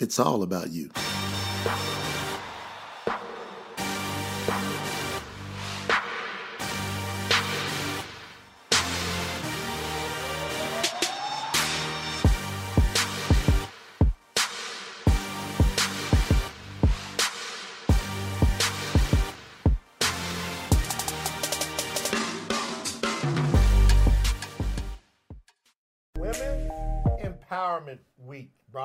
It's 0.00 0.18
all 0.18 0.42
about 0.42 0.70
you. 0.70 0.88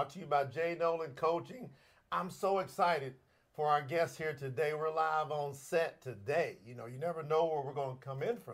Brought 0.06 0.14
to 0.14 0.20
you 0.20 0.26
by 0.28 0.44
Jay 0.44 0.78
Noland 0.80 1.16
Coaching. 1.16 1.68
I'm 2.12 2.30
so 2.30 2.60
excited 2.60 3.16
for 3.56 3.66
our 3.66 3.82
guests 3.82 4.16
here 4.16 4.34
today. 4.34 4.76
We're 4.76 4.94
live 4.94 5.32
on 5.32 5.56
set 5.56 6.00
today. 6.00 6.58
You 6.64 6.76
know, 6.76 6.86
you 6.86 7.00
never 7.00 7.24
know 7.24 7.46
where 7.46 7.64
we're 7.66 7.74
going 7.74 7.98
to 7.98 8.06
come 8.06 8.22
in 8.22 8.38
from. 8.38 8.54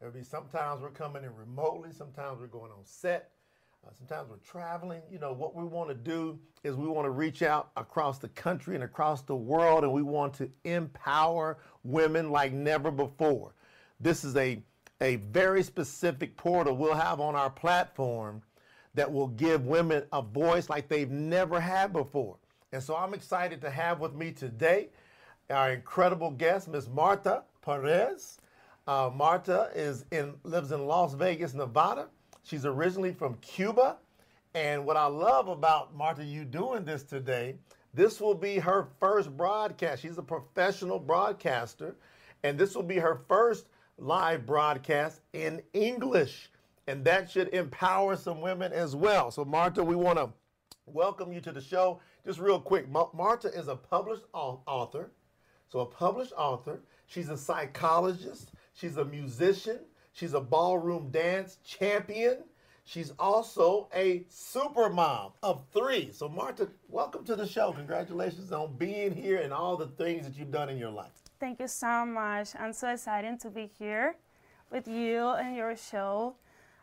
There'll 0.00 0.14
be 0.14 0.22
sometimes 0.22 0.80
we're 0.80 0.88
coming 0.88 1.22
in 1.22 1.36
remotely, 1.36 1.90
sometimes 1.92 2.40
we're 2.40 2.46
going 2.46 2.72
on 2.72 2.78
set, 2.84 3.32
uh, 3.86 3.90
sometimes 3.92 4.30
we're 4.30 4.38
traveling. 4.38 5.02
You 5.10 5.18
know, 5.18 5.34
what 5.34 5.54
we 5.54 5.64
want 5.64 5.90
to 5.90 5.94
do 5.94 6.38
is 6.64 6.76
we 6.76 6.88
want 6.88 7.04
to 7.04 7.10
reach 7.10 7.42
out 7.42 7.72
across 7.76 8.18
the 8.18 8.28
country 8.28 8.74
and 8.74 8.82
across 8.82 9.20
the 9.20 9.36
world, 9.36 9.84
and 9.84 9.92
we 9.92 10.00
want 10.00 10.32
to 10.36 10.48
empower 10.64 11.58
women 11.84 12.30
like 12.30 12.54
never 12.54 12.90
before. 12.90 13.54
This 14.00 14.24
is 14.24 14.34
a 14.36 14.62
a 15.02 15.16
very 15.16 15.62
specific 15.62 16.38
portal 16.38 16.74
we'll 16.74 16.94
have 16.94 17.20
on 17.20 17.34
our 17.34 17.50
platform 17.50 18.40
that 18.96 19.12
will 19.12 19.28
give 19.28 19.66
women 19.66 20.02
a 20.12 20.20
voice 20.20 20.68
like 20.68 20.88
they've 20.88 21.10
never 21.10 21.60
had 21.60 21.92
before. 21.92 22.36
And 22.72 22.82
so 22.82 22.96
I'm 22.96 23.14
excited 23.14 23.60
to 23.60 23.70
have 23.70 24.00
with 24.00 24.14
me 24.14 24.32
today 24.32 24.88
our 25.48 25.70
incredible 25.70 26.32
guest, 26.32 26.66
Miss 26.66 26.88
Marta 26.88 27.42
Perez. 27.62 28.38
Uh, 28.86 29.10
Marta 29.14 29.70
is 29.74 30.04
in 30.10 30.34
lives 30.42 30.72
in 30.72 30.86
Las 30.86 31.14
Vegas, 31.14 31.54
Nevada. 31.54 32.08
She's 32.42 32.64
originally 32.64 33.12
from 33.12 33.34
Cuba. 33.36 33.96
And 34.54 34.86
what 34.86 34.96
I 34.96 35.06
love 35.06 35.48
about 35.48 35.94
Marta, 35.94 36.24
you 36.24 36.44
doing 36.44 36.84
this 36.84 37.02
today, 37.02 37.56
this 37.92 38.20
will 38.20 38.34
be 38.34 38.58
her 38.58 38.88
first 38.98 39.36
broadcast. 39.36 40.02
She's 40.02 40.18
a 40.18 40.22
professional 40.22 40.98
broadcaster, 40.98 41.94
and 42.42 42.58
this 42.58 42.74
will 42.74 42.82
be 42.82 42.96
her 42.96 43.20
first 43.28 43.66
live 43.98 44.46
broadcast 44.46 45.20
in 45.32 45.62
English. 45.72 46.50
And 46.86 47.04
that 47.04 47.30
should 47.30 47.48
empower 47.48 48.16
some 48.16 48.40
women 48.40 48.72
as 48.72 48.94
well. 48.94 49.30
So, 49.30 49.44
Marta, 49.44 49.82
we 49.82 49.96
want 49.96 50.18
to 50.18 50.30
welcome 50.86 51.32
you 51.32 51.40
to 51.40 51.52
the 51.52 51.60
show. 51.60 52.00
Just 52.24 52.38
real 52.38 52.60
quick, 52.60 52.88
Ma- 52.88 53.08
Marta 53.12 53.48
is 53.48 53.68
a 53.68 53.76
published 53.76 54.24
author. 54.32 55.10
So, 55.68 55.80
a 55.80 55.86
published 55.86 56.32
author. 56.36 56.80
She's 57.06 57.28
a 57.28 57.36
psychologist. 57.36 58.52
She's 58.72 58.96
a 58.96 59.04
musician. 59.04 59.80
She's 60.12 60.34
a 60.34 60.40
ballroom 60.40 61.10
dance 61.10 61.58
champion. 61.64 62.38
She's 62.84 63.12
also 63.18 63.88
a 63.92 64.24
super 64.28 64.88
mom 64.88 65.32
of 65.42 65.64
three. 65.72 66.10
So, 66.12 66.28
Marta, 66.28 66.68
welcome 66.88 67.24
to 67.24 67.34
the 67.34 67.46
show. 67.46 67.72
Congratulations 67.72 68.52
on 68.52 68.76
being 68.76 69.12
here 69.12 69.38
and 69.38 69.52
all 69.52 69.76
the 69.76 69.88
things 69.88 70.24
that 70.24 70.38
you've 70.38 70.52
done 70.52 70.68
in 70.68 70.78
your 70.78 70.90
life. 70.90 71.10
Thank 71.40 71.58
you 71.58 71.66
so 71.66 72.06
much. 72.06 72.50
I'm 72.56 72.72
so 72.72 72.88
excited 72.92 73.40
to 73.40 73.50
be 73.50 73.68
here 73.76 74.14
with 74.70 74.86
you 74.86 75.30
and 75.30 75.56
your 75.56 75.76
show. 75.76 76.36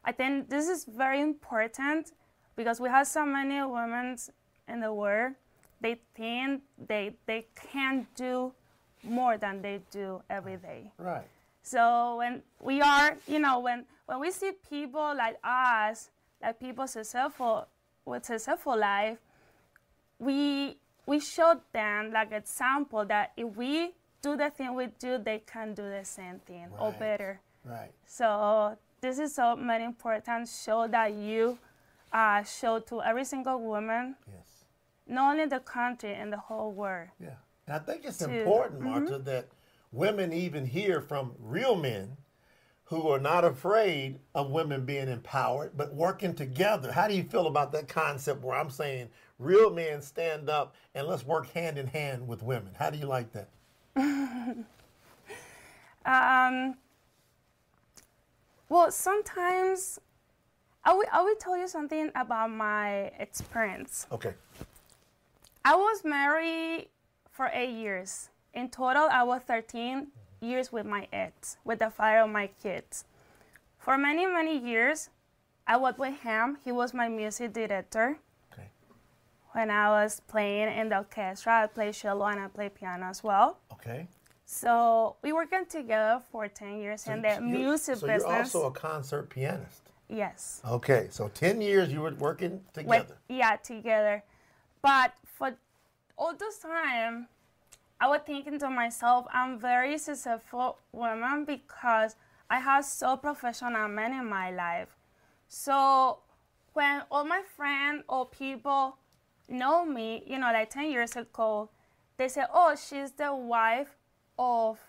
I 0.06 0.12
think 0.12 0.50
this 0.50 0.68
is 0.68 0.86
very 0.86 1.22
important 1.22 2.12
because 2.56 2.80
we 2.80 2.90
have 2.90 3.08
so 3.08 3.26
many 3.26 3.62
women 3.64 4.18
in 4.68 4.80
the 4.80 4.94
world. 4.94 5.34
They 5.82 6.00
think 6.16 6.64
they 6.88 7.16
they 7.26 7.48
can't 7.72 8.08
do 8.16 8.54
more 9.04 9.38
than 9.38 9.62
they 9.62 9.82
do 9.92 10.22
every 10.30 10.58
day. 10.58 10.92
Right. 10.98 11.26
So 11.62 12.18
when 12.18 12.42
we 12.60 12.82
are, 12.82 13.18
you 13.28 13.40
know, 13.40 13.60
when 13.60 13.86
when 14.06 14.20
we 14.20 14.32
see 14.32 14.52
people 14.70 15.14
like 15.16 15.38
us, 15.44 16.10
like 16.42 16.60
people 16.60 16.88
successful 16.88 17.68
with 18.06 18.26
successful 18.26 18.78
life, 18.78 19.18
we 20.20 20.78
we 21.06 21.20
show 21.20 21.60
them 21.72 22.12
like 22.12 22.32
example 22.32 23.06
that 23.06 23.32
if 23.36 23.56
we 23.56 23.94
do 24.22 24.38
the 24.38 24.50
thing 24.50 24.74
we 24.74 24.88
do, 25.00 25.18
they 25.18 25.40
can 25.40 25.74
do 25.74 25.84
the 25.84 26.06
same 26.06 26.40
thing 26.40 26.68
or 26.80 26.92
better. 26.92 27.40
Right. 27.66 27.92
So 28.06 28.78
this 29.04 29.20
is 29.20 29.36
so 29.36 29.56
very 29.60 29.84
important 29.84 30.48
show 30.48 30.88
that 30.88 31.14
you 31.14 31.58
uh, 32.14 32.42
show 32.44 32.80
to 32.80 33.02
every 33.02 33.26
single 33.26 33.60
woman, 33.60 34.16
Yes. 34.26 34.64
not 35.06 35.32
only 35.34 35.46
the 35.46 35.60
country 35.60 36.14
and 36.14 36.32
the 36.32 36.38
whole 36.38 36.72
world. 36.72 37.10
Yeah. 37.20 37.36
And 37.68 37.76
I 37.76 37.80
think 37.80 38.06
it's 38.06 38.20
To- 38.20 38.32
important, 38.32 38.80
Marta, 38.82 39.18
that 39.20 39.48
women 39.92 40.32
even 40.32 40.66
hear 40.66 41.02
from 41.02 41.34
real 41.38 41.76
men 41.76 42.16
who 42.86 43.10
are 43.10 43.20
not 43.20 43.44
afraid 43.44 44.20
of 44.36 44.52
women 44.52 44.86
being 44.86 45.10
empowered, 45.10 45.76
but 45.76 45.94
working 45.94 46.34
together. 46.34 46.92
How 46.94 47.08
do 47.10 47.14
you 47.14 47.24
feel 47.24 47.48
about 47.48 47.72
that 47.74 47.90
concept 47.90 48.42
where 48.42 48.56
I'm 48.56 48.70
saying 48.70 49.10
real 49.38 49.70
men 49.70 50.02
stand 50.02 50.50
up 50.50 50.76
and 50.96 51.08
let's 51.08 51.26
work 51.26 51.50
hand 51.52 51.78
in 51.78 51.88
hand 51.88 52.26
with 52.28 52.42
women? 52.42 52.74
How 52.80 52.90
do 52.90 52.98
you 52.98 53.06
like 53.08 53.30
that? 53.34 53.50
Um, 56.06 56.76
well, 58.74 58.92
sometimes 58.92 60.00
I 60.84 60.94
will, 60.94 61.06
I 61.12 61.22
will 61.22 61.36
tell 61.36 61.56
you 61.56 61.68
something 61.68 62.10
about 62.16 62.50
my 62.50 63.12
experience. 63.20 64.08
Okay. 64.12 64.34
I 65.64 65.76
was 65.76 66.04
married 66.04 66.88
for 67.30 67.52
eight 67.54 67.70
years. 67.70 68.30
In 68.54 68.70
total, 68.70 69.08
I 69.12 69.24
was 69.24 69.42
13 69.48 70.08
years 70.42 70.72
with 70.72 70.88
my 70.88 71.08
ex, 71.14 71.58
with 71.64 71.80
the 71.80 71.92
father 71.92 72.20
of 72.20 72.32
my 72.32 72.50
kids. 72.62 73.06
For 73.78 73.96
many, 73.96 74.26
many 74.26 74.58
years, 74.58 75.10
I 75.68 75.78
was 75.78 75.94
with 75.98 76.20
him. 76.22 76.58
He 76.66 76.72
was 76.72 76.96
my 76.96 77.08
music 77.08 77.54
director. 77.54 78.18
Okay. 78.52 78.68
When 79.52 79.70
I 79.70 79.90
was 79.90 80.20
playing 80.28 80.76
in 80.78 80.90
the 80.90 80.98
orchestra, 80.98 81.64
I 81.64 81.68
played 81.68 81.94
cello 81.94 82.26
and 82.26 82.40
I 82.40 82.48
played 82.48 82.74
piano 82.74 83.06
as 83.06 83.24
well. 83.24 83.60
Okay. 83.72 84.08
So 84.54 85.16
we 85.24 85.34
worked 85.34 85.72
together 85.72 86.22
for 86.32 86.48
10 86.48 86.78
years 86.78 87.08
in 87.08 87.24
the 87.24 87.42
music 87.42 87.96
so 87.98 88.06
business. 88.06 88.24
you're 88.30 88.38
also 88.38 88.66
a 88.68 88.72
concert 88.72 89.28
pianist. 89.32 89.82
yes. 90.08 90.62
Okay. 90.70 91.08
So 91.10 91.28
10 91.30 91.60
years 91.60 91.92
you 91.92 92.02
were 92.02 92.14
working 92.14 92.62
With, 92.76 92.86
together. 92.86 93.18
yeah, 93.30 93.56
together. 93.56 94.24
But 94.84 95.14
for 95.26 95.56
all 96.20 96.36
this 96.36 96.60
time, 96.60 97.28
I 98.00 98.08
was 98.08 98.22
thinking 98.28 98.60
to 98.60 98.70
myself, 98.70 99.26
I'm 99.34 99.58
very 99.58 99.98
successful 99.98 100.78
woman 100.92 101.46
because 101.46 102.16
I 102.48 102.60
have 102.60 102.86
so 102.86 103.18
professional 103.18 103.88
men 103.88 104.14
in 104.14 104.30
my 104.30 104.52
life. 104.52 104.90
So 105.48 106.20
when 106.74 107.02
all 107.10 107.26
my 107.26 107.42
friends 107.58 108.04
or 108.08 108.28
people 108.28 108.98
know 109.50 109.84
me, 109.84 110.24
you 110.28 110.38
know, 110.38 110.52
like 110.54 110.70
10 110.70 110.92
years 110.92 111.16
ago, 111.16 111.72
they 112.18 112.28
say, 112.28 112.44
oh, 112.54 112.76
she's 112.76 113.12
the 113.14 113.34
wife 113.34 113.98
of, 114.38 114.80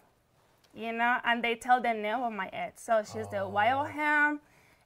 you 0.75 0.93
know, 0.93 1.19
and 1.25 1.43
they 1.44 1.55
tell 1.55 1.81
the 1.81 1.93
name 1.94 2.21
of 2.22 2.32
my 2.32 2.49
ex. 2.53 2.82
So 2.84 3.03
she's 3.03 3.28
the 3.28 3.47
wife 3.49 3.72
of 3.75 3.91
him. 3.91 4.41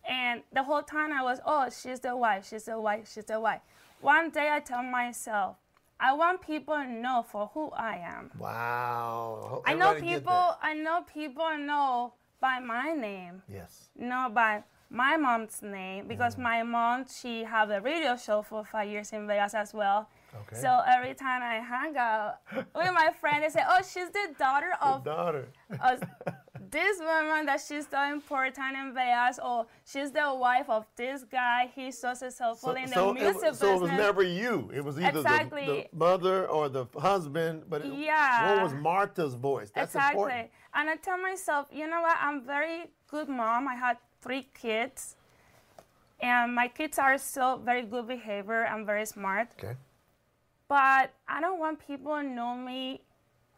And 0.08 0.42
the 0.52 0.62
whole 0.62 0.82
time 0.82 1.12
I 1.12 1.22
was, 1.22 1.41
oh, 1.44 1.69
she's 1.70 2.00
the 2.00 2.16
wife, 2.16 2.48
she's 2.48 2.64
the 2.64 2.80
wife, 2.80 3.10
she's 3.12 3.24
the 3.26 3.38
wife. 3.41 3.60
One 4.00 4.30
day 4.30 4.48
I 4.50 4.60
tell 4.60 4.82
myself, 4.82 5.56
I 6.00 6.12
want 6.12 6.41
people 6.41 6.74
to 6.76 6.86
know 6.88 7.24
for 7.28 7.50
who 7.52 7.70
I 7.72 7.96
am. 7.96 8.30
Wow. 8.38 9.62
I 9.66 9.74
know 9.74 9.94
people. 9.94 10.56
I 10.62 10.72
know 10.75 11.02
people 11.02 11.58
know 11.58 12.12
by 12.40 12.60
my 12.60 12.92
name, 12.92 13.42
Yes. 13.52 13.88
not 13.96 14.32
by 14.32 14.62
my 14.90 15.16
mom's 15.16 15.60
name, 15.60 16.06
because 16.06 16.36
Mm. 16.36 16.42
my 16.42 16.62
mom 16.62 17.06
she 17.08 17.42
have 17.44 17.70
a 17.70 17.80
radio 17.80 18.16
show 18.16 18.42
for 18.42 18.64
five 18.64 18.88
years 18.88 19.12
in 19.12 19.26
Vegas 19.26 19.54
as 19.54 19.75
well. 19.75 20.08
Okay. 20.34 20.61
So 20.61 20.81
every 20.87 21.15
time 21.15 21.43
I 21.43 21.55
hang 21.55 21.97
out 21.97 22.37
with 22.52 22.93
my 22.93 23.11
friend, 23.20 23.43
they 23.43 23.49
say, 23.49 23.62
"Oh, 23.69 23.81
she's 23.82 24.11
the 24.11 24.35
daughter 24.38 24.73
of 24.81 25.05
Daughter. 25.05 25.49
uh, 25.81 25.97
this 26.70 26.99
woman 26.99 27.47
that 27.47 27.61
she's 27.67 27.87
so 27.88 28.02
important 28.12 28.76
in 28.76 28.93
Vegas, 28.94 29.38
or 29.43 29.67
she's 29.87 30.11
the 30.12 30.35
wife 30.35 30.69
of 30.69 30.87
this 30.97 31.25
guy. 31.25 31.70
He's 31.75 31.99
so 31.99 32.12
successful 32.14 32.73
in 32.73 32.87
the 32.91 32.94
so, 32.94 33.14
music 33.14 33.43
it, 33.43 33.56
so 33.56 33.75
it 33.75 33.81
was 33.81 33.91
never 33.91 34.23
you. 34.23 34.70
It 34.75 34.85
was 34.85 34.99
either 34.99 35.12
the, 35.12 35.23
the 35.23 35.29
Exactly. 35.29 35.88
mother 35.93 36.47
or 36.47 36.69
the 36.69 36.87
husband. 36.99 37.64
But 37.69 37.85
it, 37.87 37.93
Yeah. 37.94 38.55
what 38.55 38.62
was 38.64 38.75
Martha's 38.75 39.35
voice? 39.35 39.70
That's 39.75 39.94
exactly. 39.94 40.20
important. 40.20 40.50
And 40.75 40.91
I 40.91 40.97
tell 40.97 41.19
myself, 41.19 41.69
you 41.73 41.87
know 41.88 42.02
what? 42.02 42.17
I'm 42.20 42.43
very 42.44 42.91
good 43.11 43.29
mom. 43.29 43.67
I 43.67 43.75
had 43.75 43.97
three 44.20 44.49
kids, 44.52 45.17
and 46.20 46.55
my 46.55 46.69
kids 46.69 46.99
are 46.99 47.17
still 47.19 47.56
very 47.56 47.82
good 47.82 48.06
behavior 48.08 48.64
and 48.64 48.85
very 48.85 49.06
smart. 49.06 49.49
Okay. 49.58 49.75
But 50.69 51.15
I 51.26 51.41
don't 51.41 51.59
want 51.59 51.85
people 51.87 52.15
to 52.15 52.23
know 52.23 52.55
me 52.55 53.00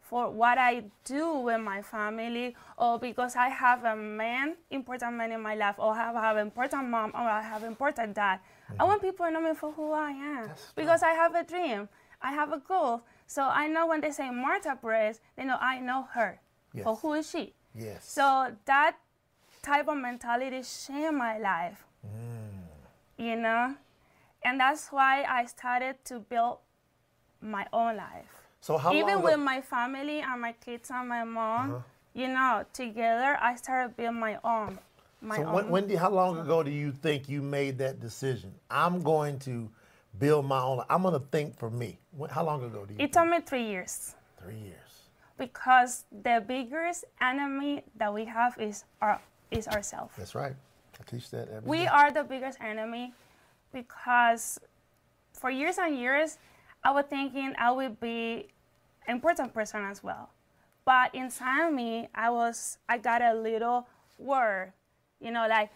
for 0.01 0.29
what 0.29 0.57
I 0.57 0.83
do 1.05 1.37
with 1.37 1.61
my 1.61 1.81
family, 1.81 2.53
or 2.77 2.99
because 2.99 3.37
I 3.37 3.47
have 3.47 3.85
a 3.85 3.95
man, 3.95 4.57
important 4.69 5.15
man 5.15 5.31
in 5.31 5.41
my 5.41 5.55
life, 5.55 5.75
or 5.77 5.93
I 5.93 6.11
have 6.11 6.35
an 6.35 6.47
important 6.47 6.89
mom, 6.89 7.11
or 7.13 7.21
I 7.21 7.41
have 7.41 7.63
important 7.63 8.15
dad. 8.15 8.39
I 8.67 8.73
mm-hmm. 8.73 8.87
want 8.87 9.01
people 9.01 9.25
to 9.25 9.31
know 9.31 9.41
me 9.41 9.53
for 9.53 9.71
who 9.71 9.93
I 9.93 10.11
am 10.11 10.47
That's 10.47 10.73
because 10.75 11.01
I 11.01 11.11
have 11.11 11.33
a 11.35 11.45
dream, 11.45 11.87
I 12.21 12.33
have 12.33 12.51
a 12.51 12.59
goal. 12.59 13.03
So 13.25 13.43
I 13.43 13.67
know 13.67 13.87
when 13.87 14.01
they 14.01 14.11
say 14.11 14.29
Marta 14.29 14.77
Perez, 14.81 15.21
they 15.37 15.45
know 15.45 15.57
I 15.61 15.79
know 15.79 16.07
her. 16.11 16.41
Yes. 16.73 16.85
Or 16.85 16.97
who 16.97 17.13
is 17.13 17.29
she? 17.29 17.53
Yes. 17.73 18.09
So 18.11 18.51
that 18.65 18.97
type 19.63 19.87
of 19.87 19.97
mentality 19.97 20.61
changed 20.61 21.13
my 21.13 21.37
life. 21.37 21.85
Mm. 22.05 22.67
You 23.17 23.35
know? 23.37 23.75
And 24.43 24.59
that's 24.59 24.89
why 24.89 25.23
I 25.23 25.45
started 25.45 26.03
to 26.05 26.19
build 26.19 26.57
my 27.41 27.65
own 27.73 27.97
life. 27.97 28.25
So 28.61 28.77
how 28.77 28.93
Even 28.93 29.21
with 29.21 29.39
my 29.39 29.61
family 29.61 30.21
and 30.21 30.41
my 30.41 30.53
kids 30.53 30.91
and 30.91 31.09
my 31.09 31.23
mom, 31.23 31.71
Uh-huh. 31.71 31.83
you 32.13 32.27
know, 32.27 32.63
together 32.73 33.37
I 33.41 33.55
started 33.55 33.95
building 33.97 34.19
my 34.19 34.37
own. 34.43 34.77
My 35.21 35.35
So 35.37 35.45
own. 35.45 35.69
when 35.69 35.89
how 35.95 36.09
long 36.09 36.37
ago 36.39 36.63
do 36.63 36.71
you 36.71 36.91
think 36.91 37.29
you 37.29 37.41
made 37.41 37.77
that 37.79 37.99
decision? 37.99 38.53
I'm 38.69 39.01
going 39.01 39.39
to 39.39 39.69
build 40.19 40.45
my 40.45 40.59
own. 40.61 40.83
I'm 40.89 41.01
going 41.03 41.13
to 41.19 41.25
think 41.31 41.57
for 41.57 41.69
me. 41.69 41.97
How 42.29 42.43
long 42.43 42.63
ago 42.63 42.85
do 42.85 42.93
you? 42.93 42.99
it 42.99 43.13
took 43.13 43.27
me 43.27 43.39
three 43.41 43.65
years 43.65 44.15
Three 44.41 44.57
years. 44.57 45.09
because 45.37 46.05
the 46.23 46.43
biggest 46.47 47.05
enemy 47.19 47.83
that 47.95 48.13
we 48.13 48.25
have 48.25 48.57
is 48.59 48.83
our 49.01 49.19
is 49.51 49.67
ourselves. 49.67 50.13
That's 50.17 50.33
right. 50.35 50.55
I 50.99 51.03
teach 51.09 51.29
that 51.31 51.49
every 51.49 51.69
we 51.69 51.77
day. 51.79 51.87
are 51.87 52.11
the 52.11 52.23
biggest 52.23 52.57
enemy 52.61 53.13
because 53.73 54.59
for 55.33 55.49
years 55.49 55.77
and 55.77 55.95
years 55.97 56.37
I 56.83 56.91
was 56.91 57.05
thinking 57.09 57.53
I 57.57 57.71
would 57.71 57.99
be 57.99 58.47
an 59.07 59.15
important 59.15 59.53
person 59.53 59.83
as 59.85 60.03
well. 60.03 60.29
But 60.85 61.13
inside 61.13 61.71
me 61.73 62.09
I 62.13 62.29
was 62.29 62.77
I 62.89 62.97
got 62.97 63.21
a 63.21 63.33
little 63.33 63.87
word, 64.17 64.73
you 65.19 65.31
know, 65.31 65.47
like 65.47 65.69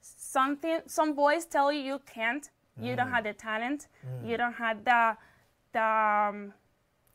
something 0.00 0.80
some 0.86 1.14
boys 1.14 1.44
tell 1.44 1.72
you 1.72 1.80
you 1.80 2.00
can't, 2.06 2.48
you 2.80 2.96
don't 2.96 3.10
have 3.10 3.24
the 3.24 3.32
talent, 3.32 3.88
you 4.24 4.36
don't 4.36 4.54
have 4.54 4.84
the 4.84 5.16
the 5.72 5.82
um, 5.82 6.52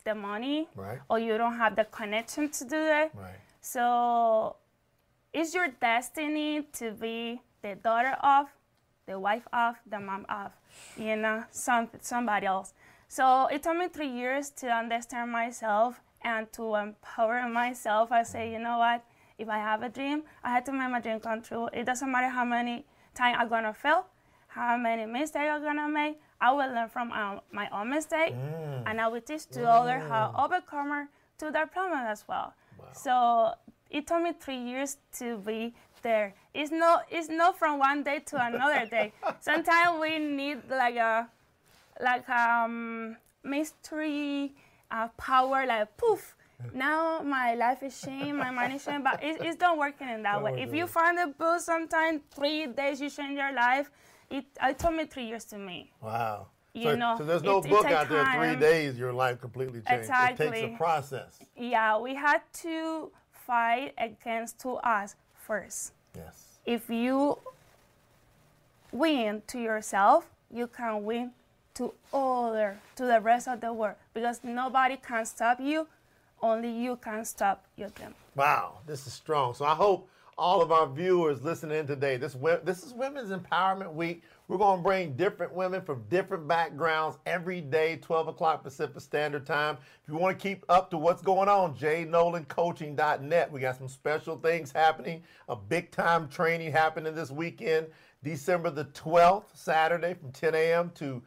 the 0.04 0.16
money 0.16 0.68
Right. 0.76 1.00
or 1.10 1.20
you 1.20 1.38
don't 1.38 1.58
have 1.58 1.76
the 1.76 1.86
connection 1.86 2.50
to 2.50 2.66
do 2.66 2.76
it. 2.76 3.12
Right. 3.14 3.40
So, 3.62 4.56
is 5.34 5.54
your 5.54 5.68
destiny 5.68 6.64
to 6.74 6.92
be 6.92 7.42
the 7.62 7.76
daughter 7.76 8.18
of, 8.24 8.48
the 9.06 9.20
wife 9.20 9.48
of, 9.54 9.76
the 9.86 10.00
mom 10.00 10.26
of, 10.30 10.52
you 10.98 11.16
know, 11.16 11.44
some 11.52 11.90
somebody 12.02 12.48
else? 12.48 12.74
So 13.12 13.48
it 13.48 13.62
took 13.64 13.76
me 13.76 13.90
three 13.90 14.08
years 14.08 14.52
to 14.52 14.68
understand 14.68 15.34
myself 15.34 16.00
and 16.22 16.50
to 16.54 16.76
empower 16.76 17.46
myself. 17.50 18.10
I 18.10 18.24
say, 18.24 18.54
you 18.54 18.58
know 18.58 18.78
what? 18.78 19.04
If 19.38 19.50
I 19.50 19.58
have 19.58 19.84
a 19.84 19.90
dream, 19.90 20.24
I 20.46 20.52
had 20.52 20.66
to 20.68 20.72
make 20.72 20.90
my 20.90 21.02
dream 21.02 21.20
come 21.20 21.42
true. 21.42 21.68
It 21.74 21.86
doesn't 21.86 22.10
matter 22.10 22.30
how 22.30 22.46
many 22.46 22.86
times 23.14 23.36
I'm 23.38 23.50
gonna 23.50 23.74
fail, 23.74 24.06
how 24.48 24.78
many 24.78 25.06
mistakes 25.06 25.52
I'm 25.52 25.62
gonna 25.62 25.90
make. 25.90 26.22
I 26.40 26.54
will 26.54 26.74
learn 26.74 26.88
from 26.88 27.12
um, 27.12 27.42
my 27.52 27.68
own 27.74 27.90
mistake, 27.90 28.34
and 28.86 29.02
I 29.02 29.10
will 29.10 29.20
teach 29.20 29.46
to 29.50 29.70
others 29.70 30.04
how 30.08 30.32
to 30.32 30.44
overcome 30.46 31.10
to 31.40 31.52
their 31.52 31.68
problem 31.68 32.00
as 32.00 32.24
well. 32.30 32.54
So 32.94 33.52
it 33.90 34.08
took 34.08 34.22
me 34.24 34.32
three 34.40 34.56
years 34.56 34.96
to 35.20 35.38
be 35.40 35.74
there. 36.02 36.34
It's 36.54 36.72
not 36.72 37.08
it's 37.12 37.28
not 37.28 37.60
from 37.60 37.78
one 37.78 38.04
day 38.04 38.20
to 38.28 38.42
another 38.42 38.86
day. 38.86 39.12
Sometimes 39.42 40.00
we 40.00 40.18
need 40.18 40.60
like 40.70 40.96
a 40.96 41.28
like 42.02 42.28
um 42.30 43.18
mystery 43.44 44.54
uh, 44.92 45.08
power 45.18 45.66
like 45.66 45.96
poof. 45.98 46.36
Now 46.76 47.22
my 47.24 47.56
life 47.56 47.82
is 47.82 48.00
changed, 48.00 48.36
my 48.36 48.52
mind 48.52 48.74
is 48.76 48.86
changed, 48.86 49.04
but 49.04 49.24
it, 49.24 49.42
it's 49.42 49.60
not 49.60 49.78
working 49.80 50.10
in 50.10 50.22
that 50.24 50.44
way. 50.44 50.62
If 50.62 50.76
you 50.76 50.86
find 50.86 51.18
a 51.18 51.28
book, 51.28 51.60
sometimes 51.60 52.22
three 52.36 52.68
days 52.68 53.02
you 53.02 53.10
change 53.10 53.36
your 53.36 53.52
life. 53.52 53.90
It, 54.30 54.46
it 54.62 54.78
took 54.78 54.94
me 54.94 55.06
three 55.06 55.26
years 55.26 55.44
to 55.46 55.58
me. 55.58 55.92
Wow. 56.02 56.48
You 56.74 56.84
so, 56.84 56.96
know, 56.96 57.16
so 57.18 57.24
there's 57.26 57.42
no 57.44 57.58
it- 57.60 57.70
book 57.70 57.86
out 57.86 58.10
there. 58.10 58.26
Three 58.36 58.56
days, 58.60 58.98
your 58.98 59.12
life 59.12 59.42
completely 59.42 59.82
changed. 59.82 60.10
It 60.10 60.38
takes 60.38 60.58
a 60.60 60.76
process. 60.78 61.40
Yeah, 61.58 61.98
we 61.98 62.14
had 62.16 62.42
to 62.62 63.12
fight 63.32 63.94
against 63.98 64.60
to 64.62 64.76
us 64.76 65.16
first. 65.34 65.94
Yes. 66.16 66.60
if 66.66 66.90
you 66.90 67.38
win 68.92 69.42
to 69.48 69.60
yourself, 69.60 70.30
you 70.54 70.68
can 70.68 71.04
win 71.04 71.32
to 71.76 71.94
other, 72.14 72.78
to 72.96 73.06
the 73.06 73.20
rest 73.20 73.48
of 73.48 73.62
the 73.62 73.72
world, 73.72 73.96
because 74.14 74.40
nobody 74.44 74.98
can 74.98 75.26
stop 75.26 75.60
you. 75.60 75.88
Only 76.42 76.72
you 76.72 76.96
can 76.96 77.24
stop 77.26 77.66
your 77.76 77.90
them. 77.90 78.16
Wow, 78.36 78.80
this 78.88 79.06
is 79.06 79.14
strong. 79.14 79.54
So 79.54 79.66
I 79.66 79.76
hope 79.76 80.10
all 80.38 80.62
of 80.62 80.72
our 80.72 80.88
viewers 80.88 81.44
listening 81.44 81.86
today, 81.86 82.18
this 82.18 82.36
this 82.64 82.84
is 82.84 82.94
Women's 82.94 83.30
Empowerment 83.30 83.94
Week. 83.94 84.24
We're 84.48 84.58
going 84.58 84.80
to 84.80 84.84
bring 84.84 85.14
different 85.14 85.54
women 85.54 85.82
from 85.82 86.04
different 86.10 86.48
backgrounds 86.48 87.18
every 87.26 87.62
day, 87.62 87.98
12 88.02 88.30
o'clock 88.30 88.64
Pacific 88.64 89.00
Standard 89.02 89.46
Time. 89.46 89.78
If 90.04 90.10
you 90.12 90.18
want 90.18 90.38
to 90.38 90.42
keep 90.42 90.66
up 90.68 90.90
to 90.92 90.98
what's 90.98 91.22
going 91.22 91.48
on, 91.48 91.76
jaynolandcoaching.net. 91.78 93.52
We 93.52 93.60
got 93.60 93.78
some 93.78 93.88
special 93.88 94.38
things 94.38 94.72
happening. 94.72 95.24
A 95.48 95.56
big 95.56 95.92
time 95.92 96.28
training 96.28 96.72
happening 96.72 97.16
this 97.16 97.32
weekend, 97.32 97.88
December 98.24 98.72
the 98.72 98.86
12th, 98.86 99.46
Saturday 99.54 100.16
from 100.16 100.32
10 100.32 100.56
a.m. 100.56 100.92
to 100.96 101.22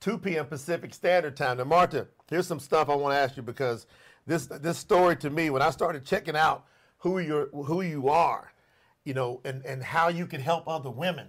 2 0.00 0.18
p.m. 0.18 0.46
Pacific 0.46 0.94
Standard 0.94 1.36
Time. 1.36 1.58
Now, 1.58 1.64
Marta, 1.64 2.08
here's 2.28 2.46
some 2.46 2.60
stuff 2.60 2.88
I 2.88 2.94
want 2.94 3.14
to 3.14 3.18
ask 3.18 3.36
you 3.36 3.42
because 3.42 3.86
this 4.26 4.46
this 4.46 4.78
story 4.78 5.16
to 5.16 5.30
me, 5.30 5.50
when 5.50 5.62
I 5.62 5.70
started 5.70 6.04
checking 6.04 6.36
out 6.36 6.64
who 6.98 7.18
you're 7.18 7.48
who 7.48 7.82
you 7.82 8.08
are, 8.08 8.52
you 9.04 9.14
know, 9.14 9.40
and, 9.44 9.64
and 9.64 9.82
how 9.82 10.08
you 10.08 10.26
can 10.26 10.40
help 10.40 10.68
other 10.68 10.90
women. 10.90 11.28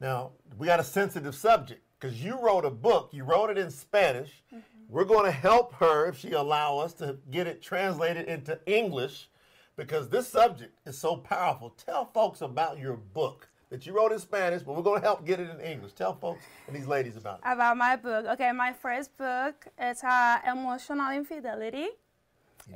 Now, 0.00 0.32
we 0.58 0.66
got 0.66 0.80
a 0.80 0.84
sensitive 0.84 1.34
subject 1.34 1.82
because 1.98 2.22
you 2.22 2.40
wrote 2.40 2.64
a 2.64 2.70
book. 2.70 3.10
You 3.12 3.24
wrote 3.24 3.50
it 3.50 3.58
in 3.58 3.70
Spanish. 3.70 4.42
Mm-hmm. 4.52 4.58
We're 4.88 5.04
going 5.04 5.24
to 5.24 5.30
help 5.30 5.74
her 5.74 6.06
if 6.06 6.18
she 6.18 6.32
allow 6.32 6.78
us 6.78 6.92
to 6.94 7.18
get 7.30 7.46
it 7.46 7.62
translated 7.62 8.26
into 8.26 8.58
English 8.66 9.28
because 9.76 10.08
this 10.08 10.28
subject 10.28 10.76
is 10.86 10.98
so 10.98 11.16
powerful. 11.16 11.70
Tell 11.70 12.04
folks 12.04 12.40
about 12.40 12.78
your 12.78 12.96
book 12.96 13.48
that 13.72 13.86
you 13.86 13.94
wrote 13.94 14.12
in 14.12 14.18
Spanish, 14.18 14.62
but 14.62 14.76
we're 14.76 14.82
going 14.82 15.00
to 15.00 15.06
help 15.06 15.24
get 15.24 15.40
it 15.40 15.48
in 15.48 15.58
English. 15.60 15.94
Tell 15.94 16.14
folks 16.14 16.44
and 16.66 16.76
these 16.76 16.86
ladies 16.86 17.16
about 17.16 17.38
it. 17.38 17.44
About 17.46 17.74
my 17.78 17.96
book, 17.96 18.26
okay, 18.26 18.52
my 18.52 18.70
first 18.70 19.16
book 19.16 19.66
is 19.80 20.04
uh, 20.04 20.38
Emotional 20.46 21.10
Infidelity. 21.10 21.88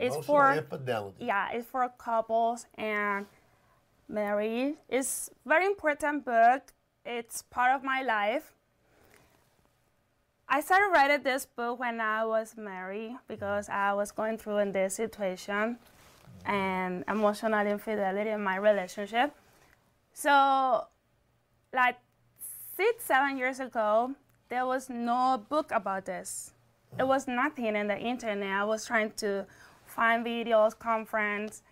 It's 0.01 0.17
Emotional 0.17 0.23
for- 0.23 0.53
infidelity. 0.55 1.27
Yeah, 1.27 1.51
it's 1.53 1.69
for 1.69 1.87
couples 1.99 2.67
and 2.77 3.27
marriage. 4.09 4.77
It's 4.89 5.29
very 5.45 5.67
important 5.67 6.25
book. 6.25 6.63
It's 7.05 7.43
part 7.43 7.73
of 7.77 7.85
my 7.85 8.01
life. 8.03 8.55
I 10.49 10.63
started 10.63 10.89
writing 10.95 11.23
this 11.25 11.45
book 11.45 11.79
when 11.79 12.01
I 12.01 12.25
was 12.25 12.57
married 12.57 13.17
because 13.29 13.69
I 13.69 13.93
was 13.93 14.13
going 14.13 14.39
through 14.39 14.59
in 14.59 14.73
this 14.73 14.95
situation 14.95 15.77
and 16.47 17.05
emotional 17.07 17.67
infidelity 17.67 18.31
in 18.31 18.43
my 18.43 18.57
relationship. 18.57 19.35
So, 20.17 20.87
like 21.75 21.99
six, 22.75 23.05
seven 23.05 23.37
years 23.37 23.61
ago, 23.61 24.13
there 24.49 24.65
was 24.65 24.89
no 24.89 25.45
book 25.51 25.71
about 25.71 26.07
this. 26.07 26.55
It 26.99 27.07
was 27.07 27.29
nothing 27.29 27.77
in 27.77 27.87
the 27.87 27.99
internet. 27.99 28.49
I 28.49 28.65
was 28.65 28.87
trying 28.87 29.11
to 29.19 29.45
find 29.85 30.25
videos, 30.25 30.77
conference. 30.79 31.63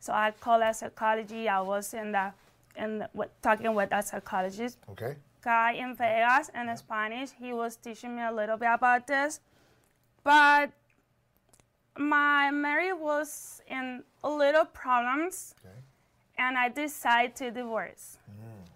So 0.00 0.12
I 0.12 0.32
called 0.32 0.62
a 0.64 0.74
psychology. 0.74 1.48
I 1.48 1.60
was 1.60 1.94
in 1.94 2.10
the 2.10 2.32
in 2.76 2.98
the, 2.98 3.08
with, 3.14 3.30
talking 3.40 3.72
with 3.76 3.92
a 3.92 4.02
psychologist 4.02 4.76
Okay. 4.90 5.14
guy 5.40 5.74
in 5.74 5.94
Vegas 5.94 6.50
in 6.52 6.76
Spanish. 6.76 7.30
He 7.38 7.52
was 7.52 7.76
teaching 7.76 8.16
me 8.16 8.22
a 8.22 8.32
little 8.32 8.56
bit 8.56 8.70
about 8.72 9.06
this. 9.06 9.38
But 10.24 10.72
my 11.96 12.50
marriage 12.50 12.98
was 12.98 13.62
in 13.68 14.02
a 14.24 14.28
little 14.28 14.64
problems 14.64 15.54
Okay. 15.64 15.76
And 16.38 16.56
I 16.58 16.68
decide 16.68 17.36
to 17.36 17.50
divorce. 17.50 18.18
Mm. 18.30 18.68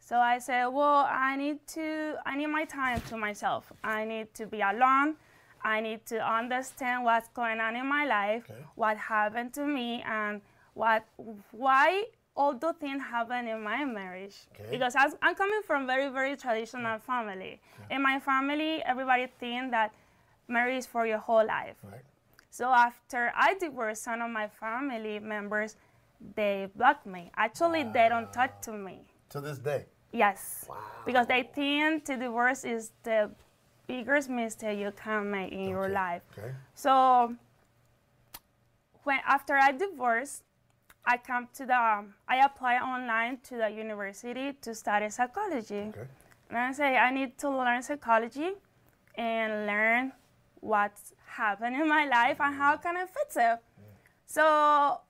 So 0.00 0.16
I 0.18 0.38
said, 0.38 0.66
well, 0.66 1.06
I 1.08 1.36
need 1.36 1.66
to, 1.68 2.16
I 2.26 2.36
need 2.36 2.48
my 2.48 2.64
time 2.64 3.00
to 3.08 3.16
myself. 3.16 3.72
I 3.84 4.04
need 4.04 4.34
to 4.34 4.46
be 4.46 4.60
alone. 4.60 5.14
I 5.62 5.80
need 5.80 6.04
to 6.06 6.18
understand 6.26 7.04
what's 7.04 7.28
going 7.28 7.60
on 7.60 7.76
in 7.76 7.86
my 7.86 8.06
life, 8.06 8.44
Okay. 8.50 8.60
what 8.74 8.96
happened 8.96 9.52
to 9.54 9.64
me, 9.66 10.02
and 10.06 10.40
what, 10.74 11.04
why 11.52 12.04
all 12.34 12.54
the 12.54 12.72
things 12.72 13.02
happened 13.02 13.48
in 13.48 13.62
my 13.62 13.84
marriage. 13.84 14.36
Okay. 14.54 14.70
Because 14.70 14.96
I, 14.96 15.06
I'm 15.22 15.34
coming 15.34 15.60
from 15.66 15.86
very, 15.86 16.08
very 16.08 16.36
traditional 16.36 16.98
family. 16.98 17.60
In 17.90 18.02
my 18.02 18.18
family, 18.18 18.82
everybody 18.84 19.26
think 19.38 19.70
that 19.72 19.92
marriage 20.48 20.78
is 20.78 20.86
for 20.86 21.06
your 21.06 21.18
whole 21.18 21.46
life. 21.46 21.76
Right. 21.84 22.00
So 22.50 22.70
after 22.70 23.30
I 23.36 23.54
divorced 23.54 24.02
some 24.02 24.22
of 24.22 24.30
my 24.30 24.48
family 24.48 25.18
members, 25.20 25.76
they 26.34 26.68
block 26.76 27.06
me. 27.06 27.30
Actually, 27.36 27.84
they 27.84 28.08
don't 28.08 28.32
talk 28.32 28.60
to 28.62 28.72
me. 28.72 29.00
To 29.30 29.40
this 29.40 29.58
day. 29.58 29.86
Yes. 30.12 30.66
Wow. 30.68 30.76
Because 31.06 31.26
they 31.26 31.42
think 31.54 32.04
to 32.06 32.16
divorce 32.16 32.64
is 32.64 32.92
the 33.02 33.30
biggest 33.86 34.28
mistake 34.28 34.78
you 34.78 34.92
can 34.92 35.30
make 35.30 35.52
in 35.52 35.68
your 35.68 35.88
life. 35.88 36.22
Okay. 36.36 36.52
So 36.74 37.34
when 39.04 39.18
after 39.26 39.54
I 39.54 39.72
divorced, 39.72 40.42
I 41.04 41.16
come 41.16 41.48
to 41.54 41.66
the 41.66 41.76
um, 41.76 42.14
I 42.28 42.44
apply 42.44 42.76
online 42.76 43.38
to 43.44 43.56
the 43.56 43.70
university 43.70 44.52
to 44.60 44.74
study 44.74 45.08
psychology. 45.08 45.90
Okay. 45.90 46.06
And 46.50 46.58
I 46.58 46.72
say 46.72 46.96
I 46.96 47.10
need 47.10 47.38
to 47.38 47.50
learn 47.50 47.82
psychology 47.82 48.50
and 49.14 49.66
learn 49.66 50.12
what's 50.60 51.14
happened 51.24 51.76
in 51.76 51.88
my 51.88 52.06
life 52.06 52.38
and 52.40 52.54
how 52.54 52.76
can 52.76 52.96
I 52.96 53.06
fix 53.06 53.36
it. 53.36 53.58
So 54.26 55.00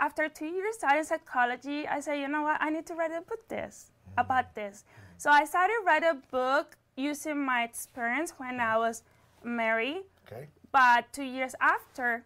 after 0.00 0.28
two 0.28 0.46
years 0.46 0.76
studying 0.76 1.04
psychology, 1.04 1.86
I 1.86 2.00
said, 2.00 2.14
you 2.20 2.28
know 2.28 2.42
what, 2.42 2.60
I 2.60 2.70
need 2.70 2.86
to 2.86 2.94
write 2.94 3.12
a 3.12 3.20
book 3.20 3.48
this 3.48 3.90
mm-hmm. 4.08 4.20
about 4.20 4.54
this. 4.54 4.84
So 5.16 5.30
I 5.30 5.44
started 5.44 5.74
write 5.86 6.02
a 6.02 6.18
book 6.30 6.76
using 6.96 7.44
my 7.44 7.64
experience 7.64 8.34
when 8.36 8.60
I 8.60 8.76
was 8.78 9.02
married. 9.42 10.02
Okay. 10.26 10.48
But 10.72 11.12
two 11.12 11.22
years 11.22 11.54
after, 11.60 12.24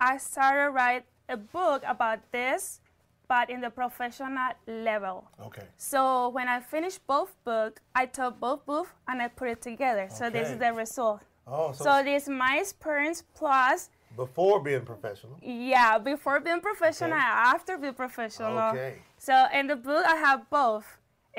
I 0.00 0.16
started 0.16 0.70
write 0.70 1.04
a 1.28 1.36
book 1.36 1.82
about 1.86 2.20
this, 2.32 2.80
but 3.28 3.50
in 3.50 3.60
the 3.60 3.70
professional 3.70 4.52
level. 4.66 5.28
Okay. 5.40 5.62
So 5.76 6.30
when 6.30 6.48
I 6.48 6.60
finished 6.60 7.06
both 7.06 7.32
book, 7.44 7.80
I 7.94 8.06
took 8.06 8.40
both 8.40 8.64
book 8.66 8.88
and 9.06 9.20
I 9.22 9.28
put 9.28 9.48
it 9.48 9.62
together. 9.62 10.04
Okay. 10.04 10.14
So 10.14 10.30
this 10.30 10.50
is 10.50 10.58
the 10.58 10.72
result. 10.72 11.20
Oh, 11.46 11.72
so, 11.72 11.84
So 11.84 12.02
this 12.02 12.28
my 12.28 12.58
experience 12.58 13.22
plus 13.34 13.90
before 14.24 14.60
being 14.68 14.84
professional. 14.92 15.36
yeah, 15.72 15.92
before 16.12 16.38
being 16.40 16.60
professional, 16.60 17.18
Okay. 17.18 17.50
after 17.54 17.72
being 17.78 17.94
professional. 18.04 18.58
Okay. 18.70 18.94
So 19.18 19.34
in 19.58 19.64
the 19.72 19.76
book 19.76 20.04
I 20.14 20.16
have 20.16 20.40
both 20.50 20.86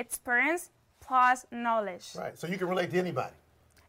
experience 0.03 0.63
plus 0.99 1.45
knowledge. 1.51 2.07
Right. 2.17 2.35
So 2.39 2.47
you 2.47 2.57
can 2.57 2.67
relate 2.67 2.89
to 2.91 2.97
anybody. 3.05 3.35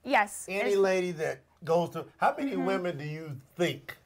Yes. 0.05 0.47
Any 0.49 0.77
lady 0.77 1.13
that 1.23 1.37
goes 1.65 1.89
through. 1.91 2.07
How 2.23 2.35
many 2.39 2.53
Mm-hmm. 2.53 2.67
women 2.73 2.93
do 2.99 3.05
you 3.19 3.27
think 3.61 3.97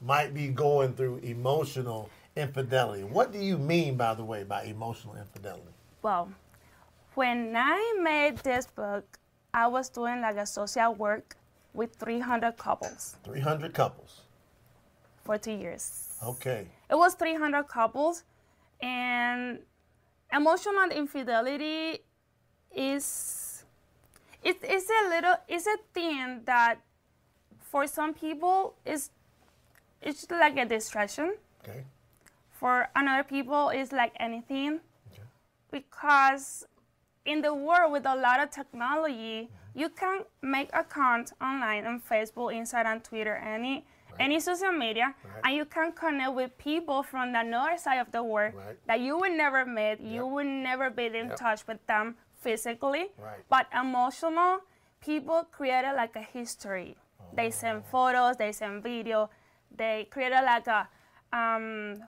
might 0.00 0.32
be 0.32 0.46
going 0.48 0.90
through 0.96 1.16
emotional 1.36 2.08
infidelity? 2.36 3.04
What 3.16 3.32
do 3.32 3.40
you 3.50 3.58
mean, 3.58 3.96
by 3.96 4.14
the 4.14 4.24
way, 4.32 4.40
by 4.44 4.60
emotional 4.76 5.14
infidelity? 5.16 5.74
well, 6.02 6.24
when 7.14 7.38
I 7.56 7.80
made 8.00 8.36
this 8.38 8.66
book, 8.68 9.04
I 9.52 9.66
was 9.66 9.88
doing 9.90 10.20
like 10.26 10.36
a 10.36 10.46
social 10.46 10.94
work 10.94 11.36
with 11.74 11.94
300 11.96 12.56
couples 12.56 13.16
300 13.24 13.72
couples. 13.74 14.22
for 15.24 15.38
two 15.38 15.52
years. 15.52 16.16
Okay. 16.24 16.66
It 16.90 16.94
was 16.96 17.14
300 17.14 17.64
couples, 17.68 18.24
and 18.80 19.60
emotional 20.32 20.90
infidelity 20.90 22.00
is 22.74 23.64
it's, 24.42 24.58
it's 24.62 24.88
a 25.02 25.08
little 25.08 25.34
it's 25.48 25.66
a 25.66 25.76
thing 25.92 26.42
that 26.44 26.76
for 27.60 27.86
some 27.86 28.14
people 28.14 28.74
is 28.84 29.10
it's 30.00 30.26
like 30.30 30.56
a 30.56 30.64
distraction. 30.64 31.34
Okay. 31.62 31.84
For 32.52 32.88
another 32.96 33.22
people, 33.22 33.68
it's 33.70 33.92
like 33.92 34.12
anything 34.18 34.80
Okay. 35.12 35.22
because 35.70 36.66
in 37.24 37.42
the 37.42 37.52
world 37.54 37.92
with 37.92 38.06
a 38.06 38.16
lot 38.16 38.40
of 38.40 38.50
technology, 38.50 39.50
mm-hmm. 39.50 39.67
You 39.78 39.88
can 39.88 40.24
make 40.42 40.68
account 40.74 41.32
online 41.40 41.86
on 41.86 42.00
Facebook, 42.00 42.50
Instagram, 42.62 43.02
Twitter, 43.02 43.36
any 43.36 43.84
any 44.20 44.40
social 44.40 44.72
media, 44.72 45.14
Right. 45.22 45.42
and 45.44 45.54
you 45.58 45.64
can 45.64 45.92
connect 45.92 46.32
with 46.32 46.50
people 46.58 47.04
from 47.04 47.30
the 47.30 47.38
other 47.38 47.78
side 47.78 48.00
of 48.00 48.10
the 48.10 48.22
world 48.32 48.52
Right. 48.54 48.76
that 48.88 48.98
you 48.98 49.16
would 49.20 49.30
never 49.44 49.64
meet, 49.64 50.00
you 50.00 50.22
Yep. 50.24 50.32
would 50.34 50.46
never 50.70 50.90
be 50.90 51.06
in 51.06 51.28
Yep. 51.28 51.36
touch 51.36 51.60
with 51.68 51.80
them 51.86 52.16
physically, 52.44 53.04
Right. 53.16 53.38
but 53.48 53.66
emotional. 53.72 54.52
People 55.00 55.44
created 55.56 55.92
like 55.94 56.16
a 56.16 56.22
history. 56.36 56.96
They 57.32 57.50
send 57.52 57.78
Oh. 57.78 57.90
photos, 57.92 58.36
they 58.38 58.50
send 58.50 58.82
video, 58.82 59.30
they 59.70 60.06
created 60.10 60.42
like 60.42 60.66
a 60.66 60.88
um, 61.32 62.02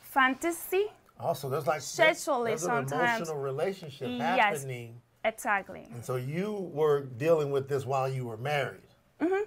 fantasy. 0.00 0.86
Also, 1.20 1.48
there's 1.48 1.66
like 1.66 1.80
Sexually 1.82 2.52
there's 2.52 2.64
an 2.64 2.88
sometimes. 2.88 3.18
emotional 3.20 3.42
relationship 3.42 4.08
Yes. 4.10 4.38
happening, 4.40 5.00
Exactly. 5.24 5.88
and 5.92 6.04
so 6.04 6.16
you 6.16 6.70
were 6.72 7.02
dealing 7.18 7.50
with 7.50 7.68
this 7.68 7.86
while 7.86 8.08
you 8.08 8.26
were 8.26 8.36
married. 8.36 8.80
Mm-hmm. 9.20 9.44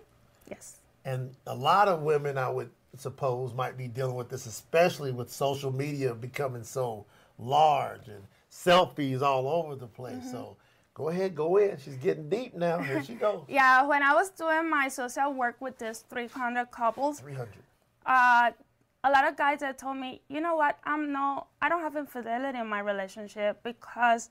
Yes. 0.50 0.78
And 1.06 1.34
a 1.46 1.56
lot 1.56 1.88
of 1.88 2.02
women, 2.02 2.38
I 2.38 2.50
would 2.50 2.70
suppose, 2.98 3.54
might 3.54 3.78
be 3.78 3.88
dealing 3.88 4.16
with 4.16 4.30
this, 4.30 4.46
especially 4.46 5.12
with 5.12 5.32
social 5.32 5.72
media 5.72 6.14
becoming 6.14 6.64
so 6.64 7.06
large 7.38 8.08
and 8.08 8.24
selfies 8.52 9.22
all 9.22 9.48
over 9.48 9.76
the 9.76 9.88
place. 9.88 10.16
Mm-hmm. 10.16 10.32
So 10.32 10.58
go 10.94 11.10
ahead, 11.10 11.36
go 11.36 11.58
in. 11.58 11.78
She's 11.78 11.96
getting 11.98 12.28
deep 12.28 12.56
now. 12.56 12.80
Here 12.80 13.04
she 13.04 13.14
goes. 13.14 13.44
Yeah, 13.48 13.86
when 13.86 14.02
I 14.04 14.14
was 14.14 14.30
doing 14.32 14.70
my 14.70 14.88
social 14.88 15.32
work 15.34 15.58
with 15.62 15.78
this 15.78 16.04
300 16.10 16.72
couples, 16.72 17.20
300. 17.20 17.50
uh, 18.06 18.52
a 19.04 19.12
lot 19.12 19.28
of 19.28 19.38
guys 19.38 19.60
that 19.60 19.78
told 19.78 19.98
me, 19.98 20.22
you 20.28 20.42
know 20.42 20.56
what, 20.56 20.80
I'm 20.84 21.12
no, 21.14 21.46
I 21.62 21.70
don't 21.70 21.82
have 21.82 21.96
infidelity 21.96 22.58
in 22.58 22.68
my 22.68 22.80
relationship 22.80 23.62
because 23.64 24.30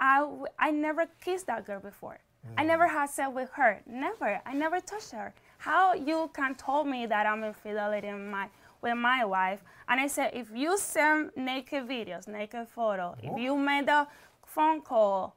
I, 0.00 0.26
I 0.58 0.70
never 0.70 1.06
kissed 1.22 1.46
that 1.46 1.66
girl 1.66 1.80
before. 1.80 2.18
I 2.56 2.64
never 2.64 2.86
mm. 2.86 2.90
had 2.90 3.10
sex 3.10 3.30
with 3.32 3.50
her. 3.52 3.82
Never. 3.86 4.40
I 4.46 4.54
never 4.54 4.80
touched 4.80 5.12
her. 5.12 5.34
How 5.58 5.94
you 5.94 6.30
can 6.34 6.54
tell 6.54 6.84
me 6.84 7.06
that 7.06 7.26
I'm 7.26 7.44
infidelity 7.44 8.08
in 8.08 8.30
my 8.30 8.48
with 8.80 8.96
my 8.96 9.24
wife? 9.26 9.62
And 9.88 10.00
I 10.00 10.06
said, 10.06 10.30
if 10.32 10.48
you 10.54 10.78
send 10.78 11.32
naked 11.36 11.86
videos, 11.86 12.26
naked 12.26 12.66
photo, 12.68 13.14
if 13.22 13.38
you 13.38 13.56
made 13.56 13.88
a 13.88 14.08
phone 14.46 14.80
call 14.80 15.36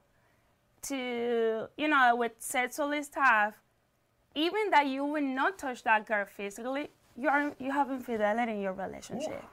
to, 0.82 1.68
you 1.76 1.88
know, 1.88 2.16
with 2.16 2.32
sexual 2.38 2.90
stuff, 3.02 3.54
even 4.34 4.70
that 4.70 4.86
you 4.86 5.04
will 5.04 5.22
not 5.22 5.58
touch 5.58 5.82
that 5.84 6.06
girl 6.06 6.24
physically, 6.24 6.88
you 7.16 7.28
are 7.28 7.52
you 7.58 7.70
have 7.70 7.90
infidelity 7.90 8.52
in 8.52 8.60
your 8.60 8.72
relationship. 8.72 9.44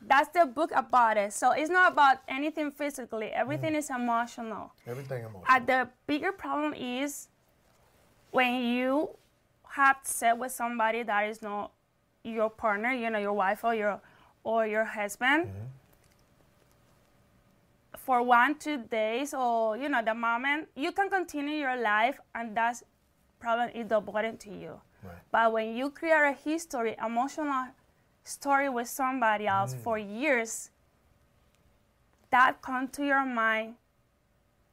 That's 0.00 0.28
the 0.28 0.46
book 0.46 0.70
about 0.74 1.16
it. 1.16 1.32
So 1.32 1.52
it's 1.52 1.70
not 1.70 1.92
about 1.92 2.18
anything 2.28 2.70
physically. 2.70 3.26
Everything 3.26 3.74
is 3.74 3.90
emotional. 3.90 4.72
Everything 4.86 5.24
emotional. 5.24 5.44
Uh, 5.48 5.58
the 5.58 5.88
bigger 6.06 6.32
problem 6.32 6.72
is 6.74 7.28
when 8.30 8.62
you 8.62 9.10
have 9.70 9.98
sex 10.02 10.36
with 10.38 10.52
somebody 10.52 11.02
that 11.02 11.28
is 11.28 11.42
not 11.42 11.72
your 12.22 12.50
partner, 12.50 12.92
you 12.92 13.10
know, 13.10 13.18
your 13.18 13.32
wife 13.32 13.64
or 13.64 13.74
your 13.74 14.00
or 14.44 14.66
your 14.66 14.84
husband. 14.84 15.50
For 17.96 18.22
one, 18.22 18.54
two 18.54 18.78
days, 18.78 19.34
or 19.34 19.76
you 19.76 19.88
know, 19.88 20.02
the 20.02 20.14
moment 20.14 20.68
you 20.74 20.92
can 20.92 21.10
continue 21.10 21.56
your 21.56 21.76
life, 21.76 22.18
and 22.34 22.56
that's 22.56 22.82
problem 23.40 23.70
is 23.74 23.88
the 23.88 24.00
burden 24.00 24.36
to 24.38 24.50
you. 24.50 24.80
Right. 25.02 25.14
But 25.30 25.52
when 25.52 25.76
you 25.76 25.90
create 25.90 26.12
a 26.12 26.32
history, 26.32 26.96
emotional 27.04 27.68
story 28.28 28.68
with 28.68 28.88
somebody 28.88 29.46
else 29.46 29.74
Mm. 29.74 29.82
for 29.82 29.98
years, 29.98 30.70
that 32.30 32.60
come 32.60 32.88
to 32.88 33.04
your 33.04 33.24
mind, 33.24 33.76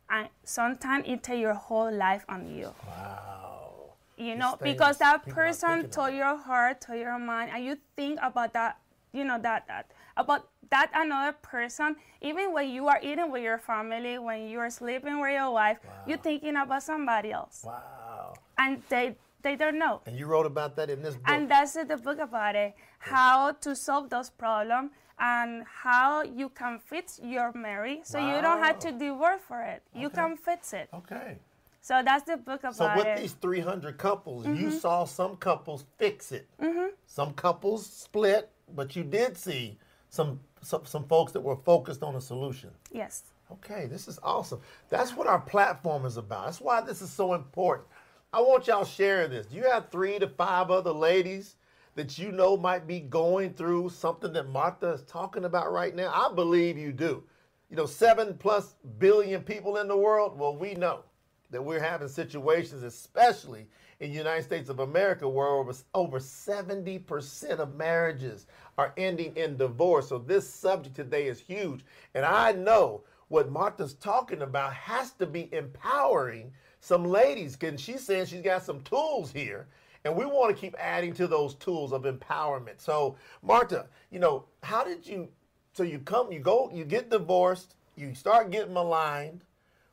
and 0.09 0.29
sometimes 0.43 1.05
it 1.07 1.23
take 1.23 1.39
your 1.39 1.53
whole 1.53 1.91
life 1.91 2.25
on 2.27 2.45
you. 2.47 2.73
Wow. 2.85 3.93
You 4.17 4.35
know, 4.35 4.57
because 4.61 4.97
that 4.99 5.27
person 5.27 5.89
told 5.89 6.13
your 6.13 6.37
heart, 6.37 6.81
to 6.81 6.97
your 6.97 7.17
mind, 7.19 7.51
and 7.53 7.63
you 7.65 7.77
think 7.95 8.19
about 8.21 8.53
that, 8.53 8.77
you 9.11 9.23
know, 9.23 9.39
that, 9.39 9.67
that 9.67 9.91
about 10.17 10.47
that 10.69 10.89
another 10.93 11.33
person. 11.41 11.95
Even 12.21 12.51
when 12.53 12.69
you 12.69 12.87
are 12.87 12.99
eating 13.01 13.29
with 13.31 13.43
your 13.43 13.57
family, 13.57 14.17
when 14.17 14.47
you 14.47 14.59
are 14.59 14.69
sleeping 14.69 15.19
with 15.19 15.31
your 15.33 15.51
wife, 15.51 15.79
you're 16.07 16.17
thinking 16.17 16.55
about 16.55 16.83
somebody 16.83 17.31
else, 17.31 17.63
Wow. 17.65 18.33
and 18.57 18.81
they 18.89 19.15
they 19.45 19.55
don't 19.55 19.77
know. 19.77 20.01
And 20.07 20.17
you 20.19 20.25
wrote 20.25 20.47
about 20.47 20.75
that 20.77 20.89
in 20.89 21.01
this 21.03 21.13
book. 21.15 21.29
And 21.33 21.49
that's 21.49 21.73
the 21.73 21.97
book 22.07 22.19
about 22.19 22.55
it, 22.55 22.73
how 22.99 23.51
to 23.65 23.75
solve 23.75 24.09
those 24.09 24.29
problems 24.31 24.89
and 25.19 25.63
how 25.83 26.23
you 26.23 26.49
can 26.49 26.79
fix 26.79 27.19
your 27.23 27.53
marriage 27.53 27.99
so 28.03 28.17
you 28.17 28.41
don't 28.41 28.61
have 28.67 28.79
to 28.79 28.91
divorce 28.91 29.39
for 29.47 29.61
it. 29.61 29.81
You 29.93 30.09
can 30.09 30.35
fix 30.35 30.73
it. 30.73 30.89
okay. 30.93 31.37
So 31.81 32.01
that's 32.03 32.23
the 32.25 32.37
book 32.37 32.61
about 32.61 32.71
it. 32.71 32.75
So 32.77 32.95
with 32.97 33.05
it. 33.05 33.17
these 33.21 33.33
300 33.33 33.97
couples, 33.99 34.47
you 34.47 34.53
Mm-hmm. 34.53 34.71
saw 34.85 35.05
some 35.05 35.35
couples 35.37 35.85
fix 35.99 36.31
it. 36.31 36.47
Mm-hmm. 36.59 36.87
Some 37.05 37.33
couples 37.35 37.85
split, 37.85 38.49
but 38.75 38.95
you 38.95 39.03
did 39.03 39.37
see 39.37 39.77
some, 40.09 40.39
some 40.63 40.83
some 40.93 41.03
folks 41.13 41.31
that 41.33 41.41
were 41.41 41.57
focused 41.73 42.01
on 42.01 42.15
a 42.15 42.21
solution. 42.31 42.71
yes. 42.91 43.23
Okay, 43.51 43.85
this 43.85 44.07
is 44.07 44.17
awesome. 44.23 44.59
That's 44.89 45.15
what 45.15 45.27
our 45.27 45.39
platform 45.39 46.03
is 46.09 46.17
about. 46.17 46.45
That's 46.45 46.59
why 46.59 46.81
this 46.81 46.99
is 47.03 47.11
so 47.11 47.35
important. 47.35 47.87
I 48.35 48.41
want 48.41 48.67
y'all 48.67 48.83
sharing 48.83 49.31
this. 49.31 49.45
Do 49.45 49.55
you 49.55 49.63
have 49.71 49.89
three 49.89 50.19
to 50.19 50.27
five 50.27 50.69
other 50.69 50.91
ladies 50.91 51.55
that 51.95 52.19
you 52.19 52.33
know 52.33 52.57
might 52.57 52.85
be 52.85 52.99
going 52.99 53.53
through 53.53 53.91
something 53.91 54.33
that 54.33 54.49
Martha 54.49 54.89
is 54.89 55.03
talking 55.03 55.45
about 55.45 55.71
right 55.71 55.95
now? 55.95 56.11
I 56.13 56.33
believe 56.35 56.77
you 56.77 56.91
do. 56.91 57.23
You 57.69 57.77
know, 57.77 57.85
seven 57.85 58.33
plus 58.37 58.75
billion 58.99 59.41
people 59.41 59.77
in 59.77 59.87
the 59.87 59.95
world. 59.95 60.37
Well, 60.37 60.53
we 60.53 60.73
know 60.73 61.03
that 61.51 61.63
we're 61.63 61.79
having 61.79 62.09
situations, 62.09 62.83
especially 62.83 63.67
in 64.01 64.11
the 64.11 64.17
United 64.17 64.43
States 64.43 64.69
of 64.69 64.79
America, 64.79 65.29
where 65.29 65.47
over, 65.47 65.73
over 65.93 66.19
70% 66.19 67.59
of 67.59 67.75
marriages 67.75 68.47
are 68.77 68.91
ending 68.97 69.33
in 69.37 69.55
divorce. 69.55 70.09
So 70.09 70.17
this 70.17 70.49
subject 70.49 70.97
today 70.97 71.27
is 71.27 71.39
huge. 71.39 71.85
And 72.13 72.25
I 72.25 72.51
know 72.51 73.03
what 73.29 73.49
Martha's 73.49 73.93
talking 73.93 74.41
about 74.41 74.73
has 74.73 75.11
to 75.11 75.25
be 75.25 75.47
empowering 75.53 76.51
some 76.85 77.03
ladies. 77.03 77.57
And 77.61 77.79
she's 77.79 78.05
saying 78.05 78.27
she's 78.27 78.41
got 78.41 78.63
some 78.63 78.81
tools 78.81 79.31
here. 79.31 79.67
And 80.03 80.15
we 80.15 80.25
want 80.25 80.55
to 80.55 80.59
keep 80.59 80.75
adding 80.79 81.13
to 81.15 81.27
those 81.27 81.55
tools 81.55 81.91
of 81.91 82.03
empowerment. 82.03 82.79
So, 82.79 83.15
Marta, 83.41 83.87
you 84.11 84.19
know, 84.19 84.45
how 84.61 84.83
did 84.83 85.07
you? 85.07 85.29
So 85.73 85.83
you 85.83 85.99
come, 85.99 86.31
you 86.31 86.39
go, 86.39 86.69
you 86.73 86.85
get 86.85 87.09
divorced, 87.09 87.75
you 87.95 88.13
start 88.13 88.51
getting 88.51 88.73
maligned. 88.73 89.41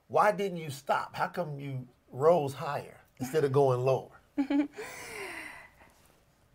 Why 0.09 0.31
didn't 0.31 0.59
you 0.59 0.71
stop? 0.71 1.17
How 1.17 1.29
come 1.29 1.59
you 1.59 1.89
rose 2.13 2.53
higher 2.53 3.01
instead 3.19 3.45
of 3.45 3.53
going 3.53 3.81
lower? 3.81 4.21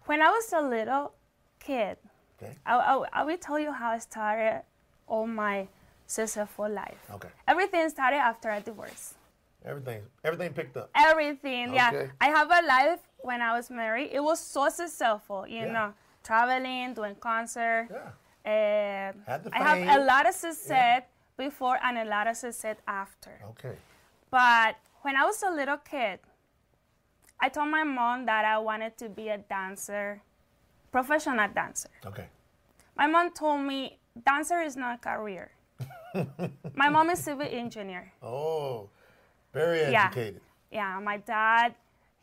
when 0.05 0.21
I 0.21 0.29
was 0.29 0.53
a 0.53 0.61
little 0.61 1.13
kid, 1.59 1.97
Okay. 2.41 2.53
I, 2.65 2.75
I, 2.75 3.05
I 3.13 3.23
will 3.23 3.37
tell 3.37 3.59
you 3.59 3.71
how 3.71 3.91
I 3.91 3.97
started 3.97 4.61
all 5.07 5.27
my 5.27 5.67
successful 6.05 6.69
life. 6.69 6.97
Okay. 7.11 7.29
Everything 7.47 7.89
started 7.89 8.17
after 8.17 8.49
a 8.49 8.61
divorce. 8.61 9.15
Everything, 9.65 10.01
everything 10.23 10.53
picked 10.53 10.77
up. 10.77 10.89
Everything, 10.95 11.73
yeah. 11.73 12.07
I 12.21 12.27
have 12.27 12.49
a 12.49 12.65
life 12.65 12.99
when 13.19 13.41
I 13.41 13.55
was 13.55 13.69
married. 13.69 14.09
It 14.13 14.21
was 14.23 14.39
so 14.39 14.69
successful, 14.69 15.45
you 15.47 15.61
Yeah. 15.65 15.71
know, 15.71 15.93
traveling, 16.23 16.93
doing 16.93 17.15
concert. 17.15 17.87
Yeah. 17.91 19.11
Uh, 19.27 19.37
the 19.39 19.49
I 19.53 19.57
have 19.61 19.99
a 19.99 20.05
lot 20.05 20.27
of 20.27 20.33
success 20.33 21.03
before 21.37 21.77
and 21.83 21.97
a 21.97 22.05
lot 22.05 22.27
of 22.27 22.37
success 22.37 22.77
after. 22.87 23.31
Okay. 23.51 23.75
But 24.31 24.77
when 25.01 25.15
I 25.17 25.25
was 25.25 25.43
a 25.43 25.49
little 25.49 25.77
kid, 25.77 26.19
I 27.39 27.49
told 27.49 27.67
my 27.69 27.83
mom 27.83 28.25
that 28.25 28.45
I 28.45 28.57
wanted 28.57 28.97
to 28.99 29.09
be 29.09 29.29
a 29.29 29.37
dancer, 29.37 30.21
professional 30.91 31.47
dancer. 31.53 31.89
Okay. 32.05 32.27
My 32.95 33.05
mom 33.07 33.31
told 33.31 33.61
me 33.61 33.99
dancer 34.25 34.61
is 34.61 34.75
not 34.77 34.95
a 34.95 34.97
career. 34.97 35.51
my 36.75 36.89
mom 36.89 37.09
is 37.09 37.19
civil 37.19 37.45
engineer. 37.49 38.13
Oh, 38.23 38.89
very 39.57 39.91
Yeah. 39.91 40.05
educated. 40.05 40.41
Yeah, 40.71 40.99
my 40.99 41.17
dad, 41.17 41.75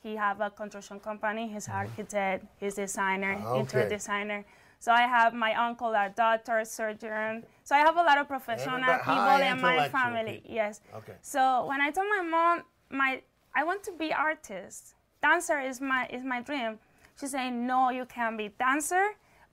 he 0.02 0.16
have 0.16 0.40
a 0.40 0.50
construction 0.50 1.00
company. 1.00 1.44
He's 1.52 1.68
architect, 1.68 2.44
he's 2.60 2.74
designer, 2.74 3.34
Mm-hmm. 3.36 3.46
Ah, 3.46 3.60
interior 3.62 3.88
designer. 3.88 4.40
So 4.84 4.92
I 4.92 5.04
have 5.16 5.32
my 5.46 5.52
uncle, 5.66 5.92
a 5.94 6.06
doctor, 6.14 6.58
surgeon. 6.64 7.44
So 7.64 7.74
I 7.74 7.78
have 7.88 7.96
a 7.96 8.02
lot 8.10 8.18
of 8.18 8.26
professional 8.28 8.76
Everybody- 8.84 9.04
people 9.12 9.36
in 9.52 9.56
my 9.62 9.88
family. 9.88 10.34
people. 10.44 10.54
Yes. 10.60 10.80
Okay. 10.98 11.16
So 11.22 11.40
when 11.70 11.80
I 11.80 11.88
told 11.90 12.08
my 12.16 12.22
mom, 12.34 12.62
my 12.90 13.10
I 13.56 13.62
want 13.64 13.80
to 13.88 13.92
be 13.92 14.12
artist. 14.12 14.94
Dancer 15.22 15.58
is 15.70 15.80
my 15.80 16.02
is 16.16 16.22
my 16.22 16.40
dream. 16.48 16.78
She 17.18 17.26
said, 17.32 17.50
No, 17.70 17.88
you 17.98 18.04
can't 18.04 18.36
be 18.36 18.48
dancer 18.64 19.06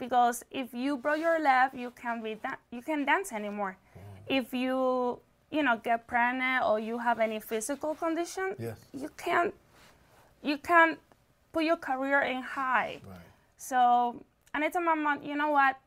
because 0.03 0.43
if 0.51 0.73
you 0.73 0.97
broke 0.97 1.19
your 1.27 1.39
leg, 1.39 1.67
you 1.73 1.91
can't 2.01 2.21
be 2.27 2.33
da- 2.35 2.59
you 2.75 2.81
can't 2.81 3.05
dance 3.05 3.31
anymore. 3.31 3.77
Mm. 3.77 4.37
If 4.39 4.45
you 4.63 4.75
you 5.51 5.61
know 5.63 5.77
get 5.83 6.07
pregnant 6.07 6.63
or 6.65 6.79
you 6.79 6.97
have 6.97 7.19
any 7.19 7.39
physical 7.39 7.93
condition, 7.95 8.55
Yes. 8.57 8.77
you 8.93 9.09
can't 9.17 9.53
you 10.41 10.57
can't 10.57 10.97
put 11.51 11.63
your 11.65 11.77
career 11.77 12.21
in 12.21 12.41
high. 12.41 13.01
Right. 13.07 13.19
So 13.57 14.23
and 14.53 14.63
I 14.63 14.69
told 14.69 14.85
my 14.85 14.95
mom, 14.95 15.21
you 15.23 15.35
know 15.35 15.51
what? 15.51 15.77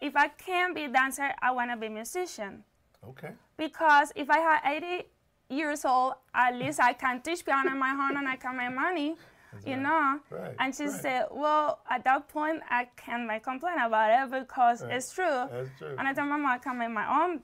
If 0.00 0.16
I 0.16 0.28
can't 0.28 0.74
be 0.74 0.84
a 0.84 0.88
dancer, 0.88 1.30
I 1.40 1.50
want 1.52 1.70
to 1.70 1.76
be 1.76 1.86
a 1.86 1.90
musician 1.90 2.64
Okay. 3.08 3.32
because 3.56 4.12
if 4.16 4.28
I 4.30 4.38
had 4.38 4.60
80 4.64 5.04
years 5.48 5.84
old, 5.84 6.14
at 6.34 6.54
least 6.56 6.80
I 6.80 6.92
can 6.92 7.20
teach 7.20 7.44
piano 7.44 7.70
in 7.70 7.78
my 7.78 7.90
home 7.90 8.16
and 8.16 8.28
I 8.28 8.36
can 8.36 8.56
make 8.56 8.72
money, 8.74 9.16
you 9.64 9.74
right. 9.74 9.78
know. 9.82 10.20
Right, 10.30 10.54
And 10.58 10.74
she 10.74 10.84
right. 10.84 11.00
said, 11.00 11.26
well, 11.30 11.80
at 11.88 12.04
that 12.04 12.28
point, 12.28 12.62
I 12.68 12.88
can't 12.96 13.26
make 13.26 13.44
complain 13.44 13.78
about 13.78 14.10
it 14.10 14.30
because 14.40 14.82
it's 14.82 15.12
true. 15.12 15.24
That's 15.50 15.70
true. 15.78 15.94
And 15.98 16.06
I 16.08 16.12
told 16.12 16.28
my 16.28 16.36
mom 16.36 16.46
I 16.50 16.58
can 16.58 16.76
make 16.78 16.90
my 16.90 17.24
own 17.24 17.40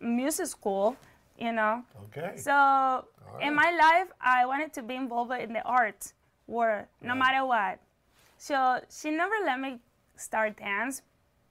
music 0.00 0.46
school, 0.46 0.96
you 1.38 1.52
know. 1.52 1.82
Okay. 2.04 2.36
So 2.36 2.52
right. 2.52 3.42
in 3.42 3.54
my 3.54 3.70
life, 3.70 4.08
I 4.20 4.46
wanted 4.46 4.72
to 4.74 4.82
be 4.82 4.94
involved 4.94 5.32
in 5.32 5.52
the 5.52 5.62
art 5.62 6.12
world, 6.46 6.86
no 7.00 7.10
Right. 7.10 7.18
matter 7.18 7.44
what. 7.46 7.78
So 8.38 8.80
she 8.90 9.10
never 9.10 9.34
let 9.44 9.58
me 9.60 9.78
start 10.16 10.56
dance, 10.56 11.02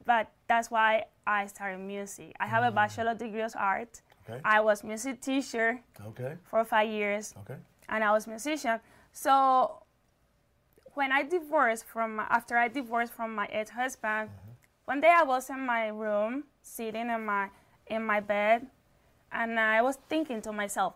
but 0.05 0.27
that's 0.47 0.69
why 0.71 1.05
I 1.25 1.47
started 1.47 1.79
music. 1.79 2.35
I 2.39 2.45
have 2.47 2.63
a 2.63 2.71
bachelor 2.71 3.13
degree 3.15 3.41
of 3.41 3.55
art. 3.57 3.93
Mm. 3.93 4.33
Okay. 4.35 4.41
I 4.45 4.61
was 4.61 4.83
music 4.83 5.19
teacher 5.21 5.81
Okay. 6.09 6.37
for 6.49 6.63
five 6.63 6.87
years, 6.89 7.33
Okay. 7.41 7.59
and 7.89 8.03
I 8.03 8.11
was 8.11 8.27
musician. 8.27 8.79
So 9.11 9.83
when 10.93 11.11
I 11.11 11.23
divorced 11.23 11.85
from 11.85 12.19
after 12.19 12.55
I 12.57 12.67
divorced 12.67 13.11
from 13.13 13.33
my 13.35 13.47
ex-husband, 13.51 14.29
one 14.85 15.01
day 15.01 15.11
I 15.11 15.23
was 15.23 15.49
in 15.49 15.59
my 15.65 15.87
room 15.87 16.43
sitting 16.61 17.09
in 17.09 17.25
my 17.25 17.49
in 17.87 18.05
my 18.05 18.19
bed, 18.19 18.67
and 19.31 19.59
I 19.59 19.81
was 19.81 19.97
thinking 20.09 20.41
to 20.41 20.51
myself, 20.51 20.93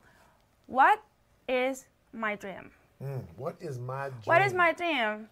what 0.66 1.02
is 1.48 1.88
my 2.14 2.36
dream? 2.36 2.72
Mm, 3.04 3.24
what 3.36 3.56
is 3.60 3.80
my 3.80 4.10
dream? 4.10 4.22
What 4.26 4.42
is 4.42 4.54
my 4.54 4.74
dream? 4.74 5.30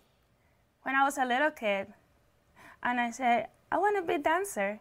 When 0.83 0.95
I 0.95 1.03
was 1.03 1.17
a 1.17 1.25
little 1.25 1.51
kid, 1.51 1.87
and 2.83 2.99
I 2.99 3.11
said, 3.11 3.47
I 3.71 3.77
want 3.77 3.97
to 3.97 4.03
be 4.03 4.13
a 4.15 4.19
dancer. 4.19 4.79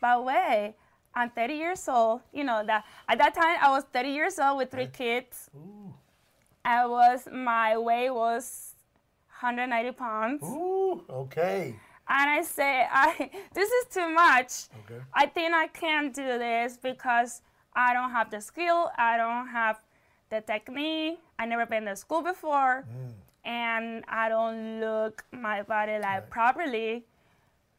But 0.00 0.24
way, 0.24 0.74
I'm 1.14 1.30
30 1.30 1.54
years 1.54 1.88
old. 1.88 2.20
You 2.32 2.44
know 2.44 2.62
that 2.64 2.84
at 3.08 3.18
that 3.18 3.34
time 3.34 3.58
I 3.60 3.70
was 3.70 3.84
30 3.92 4.08
years 4.08 4.38
old 4.38 4.58
with 4.58 4.70
three 4.70 4.86
kids. 4.86 5.50
Ooh. 5.56 5.92
I 6.64 6.86
was 6.86 7.26
my 7.30 7.76
weight 7.76 8.10
was 8.10 8.74
190 9.40 9.92
pounds, 9.92 10.42
Ooh. 10.44 11.02
Okay. 11.10 11.74
And 12.10 12.28
I 12.28 12.42
say, 12.42 12.86
I 12.90 13.30
this 13.54 13.70
is 13.70 13.84
too 13.94 14.08
much. 14.10 14.52
Okay. 14.84 15.00
I 15.14 15.26
think 15.26 15.54
I 15.54 15.68
can't 15.68 16.12
do 16.12 16.26
this 16.38 16.76
because 16.76 17.42
I 17.74 17.94
don't 17.94 18.10
have 18.10 18.30
the 18.30 18.40
skill. 18.40 18.90
I 18.98 19.16
don't 19.16 19.48
have 19.48 19.80
the 20.28 20.40
technique. 20.40 21.20
I 21.38 21.46
never 21.46 21.66
been 21.66 21.84
to 21.86 21.96
school 21.96 22.22
before, 22.22 22.84
mm. 22.84 23.12
and 23.44 24.04
I 24.08 24.28
don't 24.28 24.80
look 24.80 25.24
my 25.32 25.62
body 25.62 25.92
like 25.92 26.04
Right. 26.22 26.30
properly. 26.30 27.04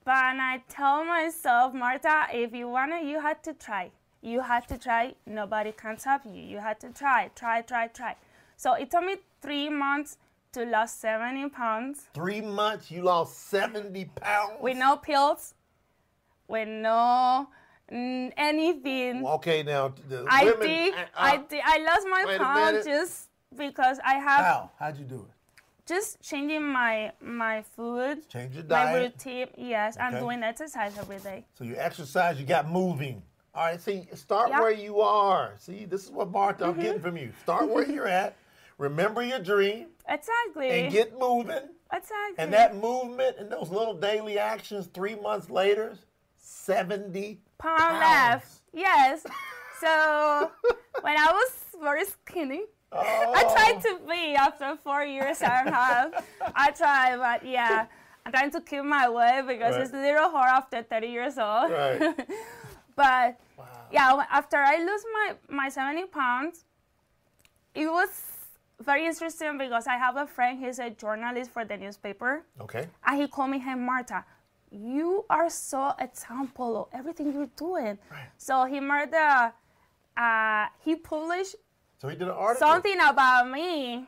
But 0.04 0.40
I 0.52 0.64
tell 0.68 1.04
myself, 1.06 1.74
Marta, 1.74 2.28
if 2.34 2.54
you 2.54 2.68
wanna, 2.68 3.02
you 3.04 3.20
had 3.22 3.44
to 3.44 3.54
try. 3.54 3.92
You 4.22 4.42
had 4.42 4.68
to 4.70 4.78
try. 4.78 5.16
Nobody 5.26 5.72
can 5.72 5.98
stop 6.00 6.22
you. 6.26 6.42
You 6.42 6.60
had 6.60 6.80
to 6.80 6.90
try, 6.90 7.30
try, 7.36 7.62
try, 7.62 7.88
try. 7.88 8.16
So 8.56 8.74
it 8.74 8.90
took 8.92 9.04
me 9.04 9.18
three 9.42 9.70
months 9.70 10.18
to 10.54 10.64
lose 10.64 10.92
70 10.92 11.50
pounds 11.50 12.04
Three 12.14 12.42
months, 12.42 12.92
you 12.92 13.04
lost 13.04 13.50
70 13.50 14.06
pounds? 14.16 14.54
with 14.62 14.78
no 14.78 14.98
pills, 14.98 15.54
with 16.48 16.68
no 16.68 17.48
mm, 17.92 18.32
anything. 18.38 19.26
Okay, 19.26 19.64
now, 19.64 19.94
I 20.30 20.46
women. 20.46 20.68
did, 20.68 20.94
uh, 20.94 20.98
I 21.16 21.38
did, 21.38 21.62
I 21.64 21.78
lost 21.80 22.08
my 22.10 22.24
wait 22.26 22.36
a 22.36 22.40
pound 22.40 22.84
just 22.84 23.30
because 23.56 24.00
I 24.06 24.16
have 24.16 24.46
How? 24.46 24.72
How'd 24.80 24.98
you 24.98 25.06
do 25.06 25.16
it? 25.16 25.36
just 25.88 26.22
changing 26.22 26.64
my 26.64 27.12
my 27.22 27.64
food, 27.76 28.28
Change 28.30 28.54
your 28.56 28.64
diet. 28.64 28.94
my 28.94 29.04
routine. 29.04 29.48
Yes, 29.58 29.98
I'm 30.00 30.20
doing 30.20 30.42
exercise 30.44 30.98
every 30.98 31.18
day. 31.18 31.46
So 31.58 31.64
you 31.64 31.76
exercise, 31.76 32.40
you 32.40 32.46
got 32.46 32.70
moving. 32.70 33.22
All 33.54 33.66
right, 33.66 33.82
see, 33.82 34.08
start 34.14 34.50
Yeah. 34.50 34.56
Mm-hmm. 34.56 34.64
where 34.64 34.72
you 34.72 35.02
are. 35.02 35.54
See, 35.58 35.84
this 35.86 36.06
is 36.06 36.12
what 36.12 36.32
Martha 36.32 36.66
I'm 36.66 36.80
getting 36.80 37.02
from 37.02 37.18
you. 37.18 37.34
Start 37.44 37.68
where 37.70 37.86
you're 37.90 38.08
at. 38.08 38.36
Remember 38.78 39.22
your 39.22 39.40
dream 39.40 39.88
Exactly. 40.08 40.70
and 40.84 40.92
get 40.92 41.18
moving. 41.20 41.70
exactly. 41.92 42.36
And 42.38 42.52
that 42.54 42.76
movement 42.76 43.38
and 43.40 43.50
those 43.52 43.70
little 43.70 43.94
daily 43.94 44.38
actions, 44.40 44.88
three 44.88 45.16
months 45.16 45.50
later, 45.50 45.96
70 46.38 47.40
pound 47.58 47.78
pounds. 47.80 48.00
left. 48.02 48.48
Yes. 48.74 49.24
So 49.80 50.52
when 51.02 51.18
I 51.18 51.32
was 51.32 51.52
very 51.82 52.06
skinny, 52.06 52.64
Oh, 52.94 53.00
I 53.34 53.44
tried 53.56 53.82
to 53.84 54.00
be 54.06 54.36
after 54.36 54.76
four 54.84 55.04
years 55.06 55.42
and 55.42 55.70
a 55.70 55.72
half. 55.72 56.12
I 56.54 56.72
tried, 56.72 57.18
but 57.18 57.48
yeah, 57.48 57.86
I'm 58.26 58.34
trying 58.34 58.52
to 58.52 58.60
keep 58.60 58.84
my 58.84 59.08
weight 59.08 59.44
because 59.48 59.76
Right. 59.76 59.82
it's 59.84 59.94
a 59.94 59.98
little 60.02 60.30
hard 60.30 60.50
after 60.52 60.84
30 60.84 61.08
years 61.08 61.38
old. 61.38 61.72
Right. 61.72 62.02
but 62.98 63.40
Wow. 63.58 63.66
yeah, 63.92 64.26
after 64.30 64.58
I 64.58 64.78
lose 64.84 65.04
my, 65.14 65.36
my 65.48 65.70
70 65.70 66.06
pounds, 66.08 66.66
it 67.74 67.88
was 67.88 68.10
very 68.84 69.06
interesting 69.06 69.58
because 69.58 69.88
I 69.88 69.98
have 69.98 70.16
a 70.18 70.28
friend, 70.28 70.60
he's 70.64 70.80
a 70.80 70.90
journalist 70.90 71.52
for 71.52 71.66
the 71.66 71.78
newspaper, 71.78 72.44
Okay. 72.60 72.88
and 73.06 73.22
he 73.22 73.28
called 73.28 73.50
me, 73.52 73.60
hey, 73.60 73.76
Marta, 73.76 74.24
you 74.72 75.26
are 75.30 75.50
so 75.50 75.94
example 76.00 76.78
of 76.84 76.88
everything 76.98 77.34
you're 77.34 77.50
doing. 77.58 77.98
Right. 78.10 78.30
So 78.38 78.66
he 78.66 78.80
made 78.80 79.12
the, 79.12 79.52
uh, 80.18 80.66
he 80.80 80.96
published 80.96 81.56
So 81.98 82.08
he 82.08 82.16
did 82.16 82.28
an 82.28 82.34
article 82.34 82.68
something 82.68 82.98
about 83.02 83.50
me 83.50 84.08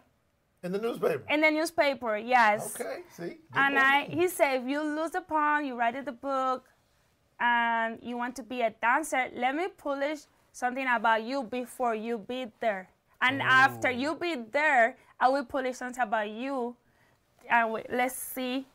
in 0.63 0.71
the 0.71 0.79
newspaper. 0.79 1.23
in 1.29 1.41
the 1.41 1.51
newspaper, 1.51 2.15
yes. 2.17 2.79
Okay, 2.79 2.99
see? 3.11 3.23
Good 3.23 3.37
And 3.55 3.75
boy. 3.75 3.81
I, 3.81 4.07
he 4.09 4.27
said, 4.29 4.61
if 4.63 4.67
you 4.69 4.81
lose 4.81 5.11
the 5.11 5.21
pound, 5.21 5.67
you 5.67 5.75
write 5.75 6.03
the 6.05 6.11
book, 6.13 6.63
and 7.39 7.99
you 8.01 8.15
want 8.15 8.35
to 8.37 8.43
be 8.43 8.61
a 8.61 8.69
dancer, 8.81 9.27
let 9.35 9.55
me 9.55 9.67
publish 9.77 10.19
something 10.53 10.87
about 10.87 11.23
you 11.23 11.43
before 11.43 11.95
you 11.95 12.17
be 12.17 12.45
there. 12.61 12.87
And 13.23 13.41
after 13.41 13.87
oh. 13.87 13.91
you 13.91 14.15
be 14.15 14.35
there, 14.51 14.97
I 15.19 15.29
will 15.29 15.45
publish 15.45 15.77
something 15.77 16.03
about 16.03 16.29
you, 16.29 16.75
and 17.49 17.71
we, 17.71 17.81
let's 17.89 18.15
see 18.15 18.65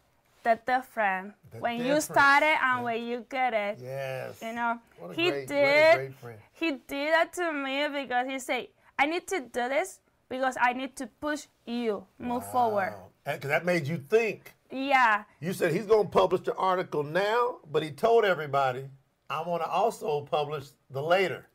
the 0.42 0.58
difference 0.66 1.34
The 1.52 1.58
when 1.58 1.76
you 1.76 1.82
difference. 2.00 2.04
started 2.06 2.56
and 2.62 2.78
Yeah. 2.78 2.82
when 2.82 3.02
you 3.04 3.26
get 3.28 3.52
it. 3.52 3.78
Yes. 3.82 4.40
You 4.42 4.52
know, 4.54 4.78
he 5.14 5.30
great- 5.30 5.48
did. 5.48 5.96
great 5.96 6.14
friend. 6.14 6.38
He 6.52 6.70
did 6.72 7.12
that 7.12 7.32
to 7.34 7.52
me 7.52 7.88
because 7.88 8.26
he 8.28 8.38
said, 8.38 8.68
"I 8.98 9.04
need 9.06 9.26
to 9.28 9.40
do 9.40 9.68
this 9.68 10.00
because 10.30 10.56
I 10.60 10.72
need 10.72 10.96
to 10.96 11.06
push 11.06 11.46
you 11.66 12.06
move 12.18 12.44
forward. 12.50 12.94
Because 13.24 13.50
that 13.50 13.64
made 13.66 13.86
you 13.86 13.98
think. 13.98 14.54
Yeah, 14.70 15.24
You 15.40 15.52
said 15.54 15.72
he's 15.72 15.86
going 15.86 16.04
to 16.04 16.10
publish 16.10 16.42
the 16.42 16.54
article 16.54 17.02
now, 17.02 17.56
but 17.70 17.82
he 17.82 17.90
told 17.90 18.24
everybody, 18.24 18.84
I 19.30 19.40
want 19.42 19.62
to 19.62 19.68
also 19.68 20.22
publish 20.22 20.66
the 20.90 21.02
later. 21.02 21.46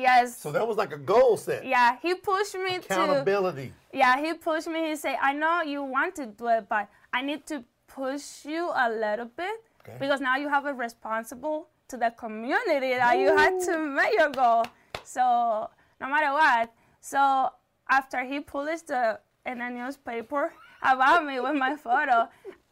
Yes. 0.00 0.38
So 0.38 0.50
that 0.52 0.66
was 0.66 0.76
like 0.76 0.92
a 0.92 0.98
goal 0.98 1.36
set. 1.36 1.64
yeah, 1.66 1.96
he 2.02 2.14
pushed 2.14 2.54
me 2.54 2.78
to 2.78 2.84
Accountability. 2.84 3.72
Yeah, 3.92 4.20
he 4.24 4.34
pushed 4.34 4.68
me. 4.68 4.88
He 4.90 4.96
said, 4.96 5.16
I 5.20 5.32
know 5.32 5.62
you 5.62 5.82
want 5.82 6.14
to 6.16 6.26
do 6.26 6.48
it, 6.48 6.68
but 6.68 6.88
I 7.12 7.22
need 7.22 7.46
to 7.46 7.64
push 7.86 8.44
you 8.44 8.70
a 8.74 8.88
little 8.90 9.26
bit 9.26 9.56
Okay. 9.82 9.96
because 9.98 10.20
now 10.20 10.36
you 10.36 10.48
have 10.48 10.66
a 10.66 10.74
responsible 10.74 11.68
to 11.88 11.96
the 11.96 12.10
community 12.16 12.94
that 12.94 13.18
you 13.18 13.34
had 13.36 13.58
to 13.62 13.78
make 13.78 14.12
your 14.16 14.30
goal. 14.30 14.64
So 15.04 15.68
no 16.00 16.06
matter 16.08 16.32
what. 16.32 16.72
So 17.00 17.50
after 17.90 18.22
he 18.24 18.40
published 18.40 18.88
the 18.88 19.18
in 19.46 19.58
the 19.58 19.68
newspaper 19.70 20.52
about 20.82 21.24
me 21.24 21.40
with 21.40 21.56
my 21.56 21.74
photo, 21.76 22.28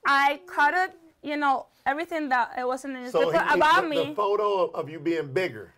I 0.06 0.40
cut 0.46 0.74
it, 0.74 0.92
you 1.22 1.36
know, 1.36 1.66
everything 1.86 2.28
that 2.28 2.52
it 2.58 2.66
was 2.66 2.84
in 2.84 2.92
the 2.92 3.10
So 3.10 3.20
newspaper 3.22 3.42
he, 3.44 3.48
he 3.50 3.54
about 3.56 3.80
put 3.80 3.88
me. 3.90 4.04
the 4.10 4.14
photo 4.14 4.66
of 4.70 4.88
you 4.88 5.00
being 5.00 5.32
bigger. 5.32 5.72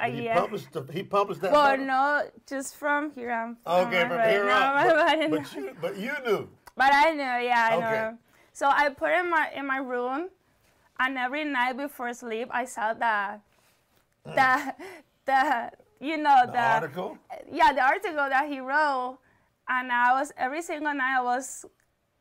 Uh, 0.00 0.10
He 0.10 0.22
yeah. 0.22 0.40
published 0.40 0.72
the, 0.72 0.82
he 0.92 1.02
published 1.02 1.40
that 1.40 1.52
Well, 1.52 1.70
photo? 1.76 1.84
no, 1.84 2.22
just 2.46 2.76
from 2.76 3.10
here. 3.12 3.30
I'm 3.30 3.56
from 3.56 3.86
Okay, 3.88 4.02
from 4.08 4.20
here 4.30 4.44
my 4.44 5.28
But, 5.30 5.30
but 5.30 5.56
you, 5.56 5.70
but 5.80 5.98
you 5.98 6.12
knew. 6.24 6.48
But 6.76 6.92
I 6.92 7.10
know, 7.12 7.38
yeah, 7.38 7.68
I 7.70 7.76
Okay. 7.76 7.88
know. 7.88 8.18
So 8.52 8.68
I 8.68 8.88
put 8.90 9.10
it 9.10 9.20
in 9.24 9.30
my 9.30 9.50
in 9.54 9.66
my 9.66 9.78
room, 9.78 10.28
and 10.98 11.16
every 11.18 11.44
night 11.44 11.76
before 11.76 12.12
sleep, 12.14 12.48
I 12.50 12.64
saw 12.64 12.92
the, 12.94 13.40
the, 14.24 14.74
the, 15.24 15.70
you 16.00 16.16
know, 16.16 16.42
The 16.46 16.52
the, 16.52 16.58
article. 16.58 17.18
yeah, 17.50 17.72
the 17.72 17.82
article 17.82 18.28
that 18.28 18.46
he 18.48 18.60
wrote, 18.60 19.18
and 19.68 19.92
I 19.92 20.12
was 20.18 20.32
every 20.36 20.62
single 20.62 20.92
night 20.94 21.18
I 21.18 21.22
was, 21.22 21.64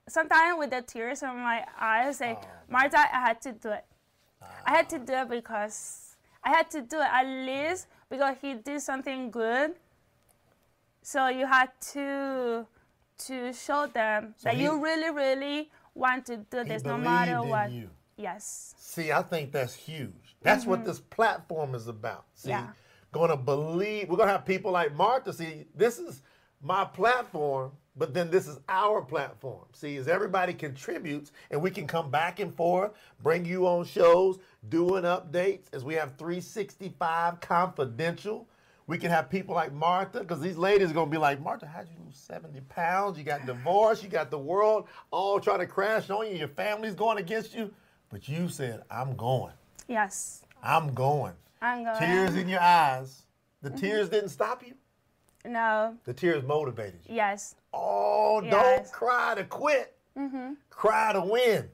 sometimes 0.07 0.59
with 0.59 0.71
the 0.71 0.81
tears 0.81 1.23
in 1.23 1.35
my 1.39 1.65
eyes, 1.79 2.17
say, 2.17 2.37
Oh. 2.37 2.47
Marta, 2.69 2.97
I 2.99 3.19
had 3.27 3.41
to 3.41 3.51
do 3.53 3.69
it. 3.71 3.85
I 4.65 4.71
had 4.71 4.89
to 4.89 4.99
do 4.99 5.13
it 5.13 5.29
because 5.29 6.04
I 6.45 6.49
had 6.49 6.69
to 6.71 6.81
do 6.81 6.97
it 6.99 7.07
at 7.11 7.25
least 7.25 7.87
because 8.09 8.35
he 8.41 8.53
did 8.53 8.79
something 8.81 9.31
good. 9.31 9.73
So 11.01 11.27
you 11.27 11.45
had 11.45 11.69
to 11.93 12.65
to 13.17 13.53
show 13.53 13.87
them 13.87 14.33
So 14.37 14.49
that 14.49 14.55
he- 14.55 14.63
you 14.63 14.83
really, 14.83 15.09
really 15.09 15.71
want 15.93 16.25
to 16.25 16.37
do 16.37 16.63
this, 16.65 16.83
no 16.83 16.97
matter 16.97 17.41
what. 17.41 17.71
you. 17.71 17.89
Yes. 18.17 18.75
See, 18.77 19.11
I 19.11 19.21
think 19.21 19.51
that's 19.53 19.73
huge. 19.73 20.35
That's 20.41 20.65
what 20.65 20.83
this 20.85 20.99
platform 20.99 21.75
is 21.75 21.87
about. 21.87 22.25
See, 22.35 22.49
Mm-hmm. 22.51 22.65
Yeah. 22.65 22.71
going 23.13 23.29
to 23.29 23.37
believe, 23.37 24.09
we're 24.09 24.17
going 24.17 24.27
to 24.27 24.33
have 24.33 24.45
people 24.45 24.71
like 24.71 24.93
Martha. 24.93 25.31
See, 25.31 25.65
this 25.73 25.97
is 25.99 26.21
my 26.61 26.85
platform, 26.85 27.71
but 27.95 28.13
then 28.13 28.29
this 28.29 28.47
is 28.47 28.59
our 28.67 29.01
platform. 29.01 29.65
See, 29.73 29.95
as 29.97 30.07
everybody 30.07 30.53
contributes 30.53 31.31
and 31.51 31.61
we 31.61 31.71
can 31.71 31.87
come 31.87 32.11
back 32.11 32.39
and 32.39 32.53
forth, 32.53 32.91
bring 33.23 33.45
you 33.45 33.67
on 33.67 33.85
shows, 33.85 34.39
doing 34.69 35.03
updates, 35.03 35.65
as 35.73 35.83
we 35.83 35.93
have 35.95 36.15
365 36.17 37.39
confidential. 37.39 38.47
We 38.87 38.97
can 38.99 39.09
have 39.09 39.29
people 39.31 39.55
like 39.55 39.73
Martha, 39.73 40.19
because 40.19 40.39
these 40.41 40.57
ladies 40.57 40.91
are 40.91 40.93
going 40.93 41.07
to 41.07 41.11
be 41.11 41.17
like, 41.17 41.41
Martha, 41.41 41.65
how'd 41.65 41.87
you 41.87 41.95
lose 42.05 42.17
70 42.17 42.61
pounds? 42.69 43.17
You 43.17 43.23
got 43.23 43.45
divorced, 43.47 44.03
you 44.03 44.09
got 44.09 44.29
the 44.29 44.37
world 44.37 44.87
all 45.11 45.39
trying 45.39 45.59
to 45.59 45.65
crash 45.67 46.09
on 46.09 46.27
you, 46.27 46.35
your 46.35 46.47
family's 46.49 46.93
going 46.95 47.17
against 47.17 47.55
you. 47.55 47.73
But 48.09 48.27
you 48.29 48.47
said, 48.47 48.83
I'm 48.91 49.15
going. 49.15 49.53
Yes. 49.87 50.43
I'm 50.61 50.93
going. 50.93 51.33
I'm 51.61 51.83
going. 51.83 51.97
Tears 51.97 52.35
in 52.35 52.47
your 52.47 52.61
eyes. 52.61 53.23
The 53.61 53.69
Mm-hmm. 53.69 53.79
tears 53.79 54.09
didn't 54.09 54.29
stop 54.29 54.63
you. 54.65 54.75
No. 55.47 55.95
The 56.05 56.13
tears 56.13 56.43
motivated 56.43 56.99
you. 57.05 57.15
Yes. 57.15 57.55
Oh, 57.73 58.41
don't 58.41 58.91
cry 58.91 59.35
to 59.35 59.43
quit. 59.43 59.95
Mm-hmm. 60.17 60.53
Cry 60.69 61.13
to 61.13 61.21
win. 61.21 61.69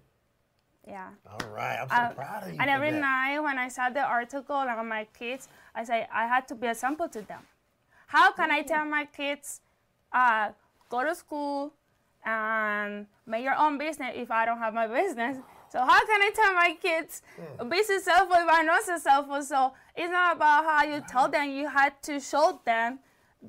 Yeah. 0.87 1.09
All 1.29 1.47
right, 1.53 1.77
I'm 1.79 1.87
so 1.89 1.95
Uh, 1.95 2.09
proud 2.13 2.43
of 2.43 2.53
you. 2.53 2.57
and 2.59 2.69
every 2.69 2.91
that. 2.91 2.99
night 2.99 3.39
when 3.39 3.57
I 3.57 3.67
saw 3.69 3.89
the 3.89 4.01
article 4.01 4.55
on 4.55 4.87
my 4.87 5.05
kids, 5.17 5.47
I 5.75 5.83
say 5.83 6.07
I 6.11 6.25
had 6.27 6.47
to 6.49 6.55
be 6.55 6.67
a 6.67 6.75
sample 6.75 7.07
to 7.09 7.21
them. 7.21 7.45
How 8.07 8.31
can 8.31 8.51
I 8.51 8.61
tell 8.63 8.83
my 8.85 9.05
kids, 9.05 9.61
uh, 10.11 10.49
go 10.89 11.03
to 11.03 11.13
school 11.15 11.73
and 12.25 13.07
make 13.25 13.43
your 13.43 13.55
own 13.55 13.77
business 13.77 14.11
if 14.15 14.31
I 14.31 14.45
don't 14.45 14.57
have 14.59 14.73
my 14.73 14.87
business? 14.87 15.37
So 15.69 15.79
how 15.79 16.05
can 16.05 16.21
I 16.21 16.31
tell 16.35 16.53
my 16.53 16.75
kids 16.81 17.21
Hmm. 17.37 17.69
be 17.69 17.81
successful 17.83 18.35
if 18.35 18.47
I'm 18.49 18.65
not 18.65 18.83
successful? 18.83 19.41
So 19.43 19.73
it's 19.95 20.11
not 20.11 20.35
about 20.35 20.65
how 20.65 20.83
you 20.83 21.01
tell 21.07 21.29
them. 21.29 21.49
You 21.51 21.69
had 21.69 22.01
to 22.03 22.19
show 22.19 22.59
them 22.65 22.99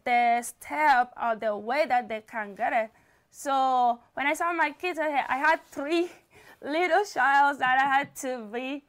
the 0.05 0.43
step 0.43 1.13
or 1.21 1.37
the 1.37 1.57
way 1.57 1.87
that 1.87 2.09
they 2.09 2.21
can 2.23 2.55
get 2.55 2.73
it. 2.73 2.91
So 3.31 3.99
when 4.15 4.27
I 4.27 4.35
saw 4.35 4.53
my 4.53 4.71
kids, 4.71 4.99
I 4.99 5.09
had, 5.09 5.61
three 5.71 6.11
little 6.63 7.05
childs 7.05 7.59
that 7.59 7.79
I 7.79 7.87
had 7.99 8.15
to 8.17 8.47
be 8.53 8.85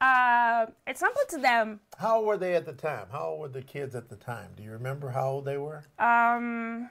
uh, 0.00 0.66
example 0.86 1.22
to 1.30 1.38
them. 1.38 1.80
How 1.98 2.16
old 2.18 2.26
were 2.26 2.36
they 2.36 2.54
at 2.54 2.66
the 2.66 2.72
time? 2.72 3.06
How 3.10 3.28
old 3.30 3.40
were 3.40 3.48
the 3.48 3.62
kids 3.62 3.94
at 3.94 4.08
the 4.08 4.16
time? 4.16 4.50
Do 4.56 4.62
you 4.62 4.72
remember 4.72 5.10
how 5.10 5.28
old 5.30 5.44
they 5.44 5.56
were? 5.58 5.84
Um, 5.98 6.90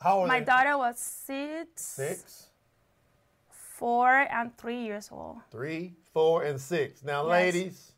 How 0.00 0.20
old 0.20 0.28
my 0.28 0.38
they? 0.40 0.44
daughter 0.46 0.76
was 0.78 0.98
six, 0.98 2.46
four, 3.50 4.08
and 4.30 4.56
three 4.58 4.82
years 4.82 5.08
old. 5.12 5.38
three, 5.50 5.94
four, 6.12 6.44
and 6.44 6.60
six. 6.60 7.02
Now, 7.02 7.22
Yes. 7.26 7.30
ladies, 7.30 7.92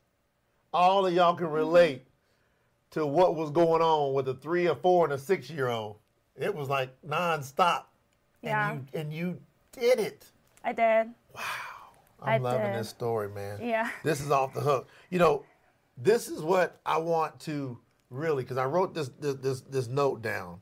all 0.72 1.06
of 1.06 1.12
y'all 1.12 1.34
can 1.34 1.48
relate 1.50 2.06
to 2.90 3.07
what 3.07 3.37
was 3.37 3.50
going 3.50 3.83
on 3.83 4.14
with 4.14 4.29
a 4.29 4.35
three, 4.35 4.68
or 4.68 4.74
four, 4.74 5.05
and 5.05 5.12
a 5.12 5.18
six-year-old. 5.18 5.96
It 6.37 6.55
was 6.55 6.68
like 6.68 6.90
nonstop. 7.07 7.85
Yeah. 8.42 8.70
And 8.70 8.88
you, 8.92 9.00
and 9.00 9.12
you 9.12 9.38
did 9.72 10.00
it. 10.00 10.24
I 10.64 10.72
did. 10.72 11.09
Wow. 11.35 11.42
I'm 12.22 12.29
I 12.29 12.38
loving 12.38 12.72
did. 12.72 12.81
this 12.81 12.88
story, 12.88 13.29
man. 13.29 13.59
Yeah. 13.62 13.90
This 14.05 14.20
is 14.20 14.31
off 14.31 14.53
the 14.53 14.61
hook. 14.61 14.88
You 15.09 15.18
know, 15.18 15.44
this 15.96 16.29
is 16.29 16.42
what 16.42 16.81
I 16.85 16.98
want 16.98 17.40
to 17.40 17.79
really, 18.11 18.42
because 18.42 18.59
I 18.59 18.64
wrote 18.64 18.94
this, 18.94 19.11
this 19.20 19.37
this 19.37 19.61
this 19.62 19.88
note 19.88 20.20
down, 20.20 20.61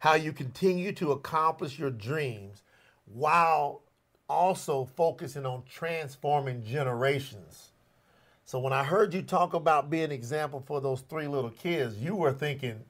how 0.00 0.14
you 0.14 0.32
continue 0.32 0.92
to 0.92 1.12
accomplish 1.12 1.78
your 1.78 1.90
dreams 1.90 2.62
while 3.06 3.82
also 4.28 4.84
focusing 4.84 5.46
on 5.46 5.62
transforming 5.64 6.62
generations. 6.62 7.72
So 8.48 8.58
when 8.58 8.72
I 8.72 8.82
heard 8.82 9.12
you 9.12 9.20
talk 9.20 9.52
about 9.52 9.90
being 9.90 10.04
an 10.04 10.12
example 10.12 10.64
for 10.64 10.80
those 10.80 11.02
three 11.02 11.28
little 11.28 11.50
kids, 11.50 11.98
you 11.98 12.14
were 12.14 12.32
thinking 12.32 12.80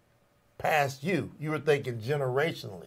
past 0.56 1.02
you. 1.02 1.32
You 1.40 1.50
were 1.50 1.58
thinking 1.58 1.98
generationally. 1.98 2.86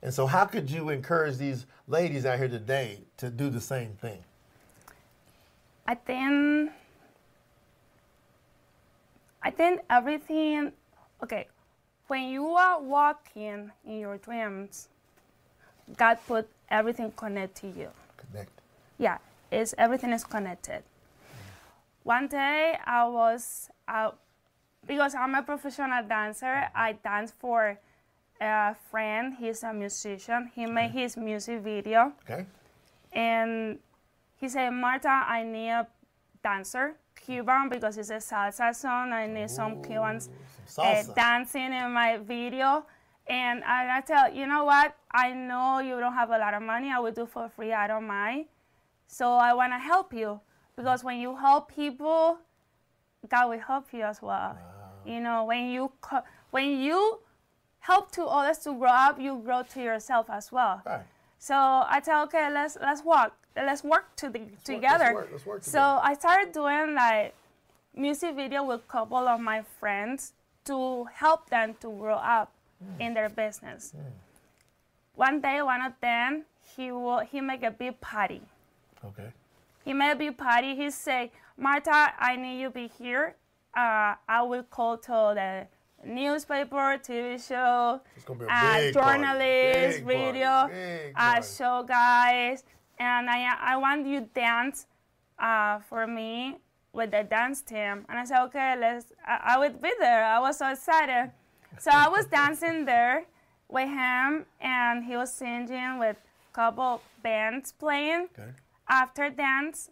And 0.00 0.14
so 0.14 0.26
how 0.26 0.46
could 0.46 0.70
you 0.70 0.88
encourage 0.88 1.36
these 1.36 1.66
ladies 1.86 2.24
out 2.24 2.38
here 2.38 2.48
today 2.48 3.00
to 3.18 3.28
do 3.28 3.50
the 3.50 3.60
same 3.60 3.90
thing? 4.00 4.24
I 5.86 5.96
think 5.96 6.70
I 9.42 9.50
think 9.50 9.82
everything 9.90 10.72
okay, 11.22 11.46
when 12.06 12.30
you 12.30 12.52
are 12.52 12.80
walking 12.80 13.70
in 13.84 13.98
your 13.98 14.16
dreams, 14.16 14.88
God 15.98 16.16
put 16.26 16.48
everything 16.70 17.12
connected 17.12 17.74
to 17.74 17.80
you. 17.80 17.88
Connect. 18.16 18.50
Yeah, 18.96 19.18
it's 19.52 19.74
everything 19.76 20.14
is 20.14 20.24
connected. 20.24 20.84
One 22.08 22.26
day 22.26 22.78
I 22.86 23.06
was 23.06 23.68
out 23.86 24.16
because 24.86 25.14
I'm 25.14 25.34
a 25.34 25.42
professional 25.42 26.02
dancer. 26.08 26.70
I 26.74 26.94
dance 26.94 27.34
for 27.38 27.78
a 28.40 28.74
friend. 28.90 29.36
He's 29.38 29.62
a 29.62 29.74
musician. 29.74 30.50
He 30.54 30.64
made 30.64 30.92
his 30.92 31.18
music 31.18 31.60
video 31.60 32.14
Okay. 32.24 32.46
and 33.12 33.78
he 34.40 34.48
said, 34.48 34.70
Marta, 34.70 35.10
I 35.10 35.42
need 35.42 35.68
a 35.68 35.86
dancer, 36.42 36.96
Cuban, 37.14 37.68
because 37.68 37.98
it's 37.98 38.08
a 38.08 38.24
salsa 38.24 38.74
song. 38.74 39.12
I 39.12 39.26
need 39.26 39.50
some 39.50 39.82
Cubans 39.82 40.30
Some 40.64 40.86
uh, 40.86 41.02
dancing 41.14 41.74
in 41.74 41.92
my 41.92 42.16
video. 42.16 42.86
And 43.26 43.62
I, 43.64 43.98
I 43.98 44.00
tell, 44.00 44.32
you 44.32 44.46
know 44.46 44.64
what? 44.64 44.96
I 45.12 45.34
know 45.34 45.80
you 45.80 46.00
don't 46.00 46.14
have 46.14 46.30
a 46.30 46.38
lot 46.38 46.54
of 46.54 46.62
money. 46.62 46.90
I 46.90 47.00
will 47.00 47.12
do 47.12 47.26
for 47.26 47.50
free. 47.50 47.74
I 47.74 47.86
don't 47.86 48.06
mind. 48.06 48.46
So 49.06 49.34
I 49.34 49.52
want 49.52 49.74
to 49.74 49.78
help 49.78 50.14
you 50.14 50.40
because 50.78 51.02
when 51.02 51.18
you 51.18 51.34
help 51.34 51.74
people, 51.74 52.38
God 53.28 53.50
will 53.50 53.58
help 53.58 53.86
you 53.92 54.02
as 54.02 54.22
well. 54.22 54.56
You 55.04 55.18
know, 55.20 55.44
when 55.44 55.66
you 55.74 55.90
when 56.50 56.68
you 56.78 57.18
help 57.80 58.12
to 58.12 58.22
others 58.24 58.58
to 58.58 58.72
grow 58.78 58.88
up, 59.08 59.20
you 59.20 59.40
grow 59.44 59.62
to 59.74 59.82
yourself 59.82 60.30
as 60.30 60.52
well. 60.52 60.80
Right. 60.86 61.02
So 61.38 61.54
I 61.56 62.00
tell, 62.04 62.22
okay, 62.26 62.48
let's 62.52 62.78
let's 62.80 63.02
walk, 63.02 63.34
let's 63.56 63.82
work 63.82 64.14
to 64.16 64.28
the, 64.30 64.38
let's 64.38 64.62
together. 64.62 65.14
work, 65.14 65.28
let's 65.32 65.46
work 65.46 65.64
so 65.64 65.70
together. 65.70 66.00
I 66.04 66.14
started 66.14 66.52
doing 66.52 66.94
like 66.94 67.34
music 67.96 68.36
video 68.36 68.62
with 68.62 68.80
a 68.80 68.90
couple 68.92 69.18
of 69.34 69.40
my 69.40 69.62
friends 69.80 70.32
to 70.66 71.04
help 71.12 71.50
them 71.50 71.74
to 71.80 71.88
grow 71.90 72.16
up 72.38 72.52
Hmm. 72.78 73.00
in 73.02 73.14
their 73.14 73.28
business. 73.28 73.92
One 75.16 75.40
day, 75.40 75.60
one 75.62 75.82
of 75.82 75.94
them, 76.00 76.44
he 76.76 76.92
will 76.92 77.18
he 77.30 77.40
make 77.40 77.64
a 77.64 77.72
big 77.72 78.00
party. 78.00 78.40
Okay. 79.04 79.32
He 79.88 79.94
made 79.94 80.10
a 80.10 80.16
big 80.16 80.36
party. 80.36 80.76
He 80.76 80.90
say, 80.90 81.32
Marta, 81.56 82.12
I 82.18 82.36
need 82.36 82.60
you 82.60 82.68
to 82.68 82.74
be 82.74 82.88
here. 82.98 83.36
Uh, 83.74 84.16
I 84.28 84.42
will 84.42 84.64
call 84.64 84.98
to 84.98 85.32
the 85.34 85.66
newspaper, 86.04 87.00
TV 87.02 87.40
show, 87.40 88.02
It's 88.14 88.26
gonna 88.26 88.44
a 88.44 88.90
uh, 88.90 88.92
journalists, 88.92 90.02
radio, 90.02 90.68
uh, 91.16 91.40
show 91.40 91.86
guys, 91.88 92.64
and 92.98 93.30
I 93.30 93.48
I 93.58 93.76
want 93.78 94.06
you 94.06 94.28
dance 94.34 94.84
uh, 95.38 95.78
for 95.88 96.06
me 96.06 96.58
with 96.92 97.10
the 97.12 97.24
dance 97.24 97.62
team. 97.62 98.04
And 98.10 98.18
I 98.18 98.24
said, 98.26 98.42
okay, 98.48 98.76
let's. 98.78 99.06
I, 99.26 99.54
I 99.54 99.58
would 99.58 99.80
be 99.80 99.92
there. 99.98 100.22
I 100.22 100.38
was 100.38 100.58
so 100.58 100.68
excited. 100.68 101.32
So 101.78 101.90
I 101.94 102.10
was 102.10 102.26
dancing 102.26 102.84
there 102.84 103.24
with 103.70 103.88
him, 103.88 104.44
and 104.60 105.02
he 105.02 105.16
was 105.16 105.32
singing 105.32 105.98
with 105.98 106.18
a 106.18 106.54
couple 106.54 107.00
bands 107.22 107.72
playing. 107.72 108.28
Okay. 108.38 108.52
After 108.88 109.30
dance, 109.30 109.90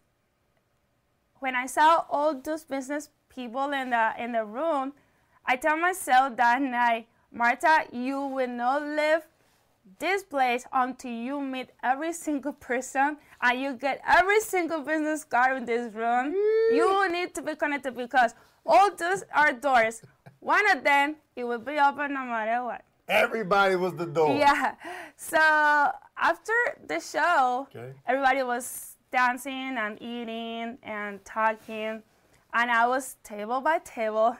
when 1.40 1.54
I 1.54 1.66
saw 1.66 2.04
all 2.10 2.34
those 2.34 2.64
business 2.64 3.10
people 3.28 3.72
in 3.72 3.90
the 3.90 4.12
in 4.18 4.32
the 4.32 4.44
room, 4.44 4.94
I 5.44 5.56
tell 5.56 5.76
myself 5.76 6.36
that 6.36 6.62
night, 6.62 7.06
Marta, 7.30 7.84
you 7.92 8.20
will 8.20 8.48
not 8.48 8.82
leave 8.82 9.22
this 9.98 10.24
place 10.24 10.64
until 10.72 11.12
you 11.12 11.40
meet 11.40 11.70
every 11.82 12.12
single 12.12 12.52
person 12.52 13.16
and 13.40 13.60
you 13.60 13.74
get 13.74 14.00
every 14.06 14.40
single 14.40 14.80
business 14.80 15.24
card 15.24 15.58
in 15.58 15.64
this 15.64 15.92
room. 15.94 16.32
You 16.72 16.88
mm. 16.88 17.12
need 17.12 17.34
to 17.34 17.42
be 17.42 17.54
connected 17.54 17.96
because 17.96 18.34
all 18.64 18.94
those 18.94 19.22
are 19.34 19.52
doors. 19.52 20.02
One 20.40 20.68
of 20.70 20.82
them, 20.82 21.16
it 21.36 21.44
will 21.44 21.58
be 21.58 21.78
open 21.78 22.14
no 22.14 22.24
matter 22.24 22.64
what. 22.64 22.84
Everybody 23.08 23.76
was 23.76 23.94
the 23.94 24.06
door. 24.06 24.36
Yeah. 24.36 24.74
So 25.16 25.38
after 25.38 26.52
the 26.86 27.00
show, 27.00 27.66
Okay. 27.70 27.92
everybody 28.06 28.42
was 28.42 28.96
dancing 29.10 29.76
and 29.78 30.00
eating 30.02 30.78
and 30.82 31.24
talking, 31.24 32.02
and 32.52 32.70
I 32.70 32.86
was 32.86 33.16
table 33.22 33.60
by 33.60 33.78
table 33.78 34.36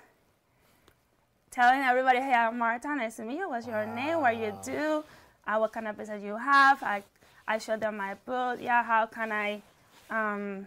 telling 1.50 1.80
everybody, 1.80 2.18
"Hey, 2.20 2.34
I'm 2.34 2.58
Marta. 2.58 2.94
Nice 2.94 3.16
to 3.16 3.24
meet 3.24 3.38
you. 3.38 3.48
What's 3.48 3.66
your 3.66 3.86
name? 3.86 4.20
What 4.20 4.36
you 4.36 4.52
do? 4.64 5.04
Uh, 5.46 5.56
what 5.58 5.72
kind 5.72 5.88
of 5.88 5.96
business 5.96 6.22
you 6.22 6.36
have?" 6.36 6.82
I 6.82 7.02
I 7.48 7.58
showed 7.58 7.80
them 7.80 7.96
my 7.96 8.14
book. 8.26 8.58
Yeah, 8.60 8.82
how 8.82 9.06
can 9.06 9.30
I 9.32 9.62
um, 10.10 10.66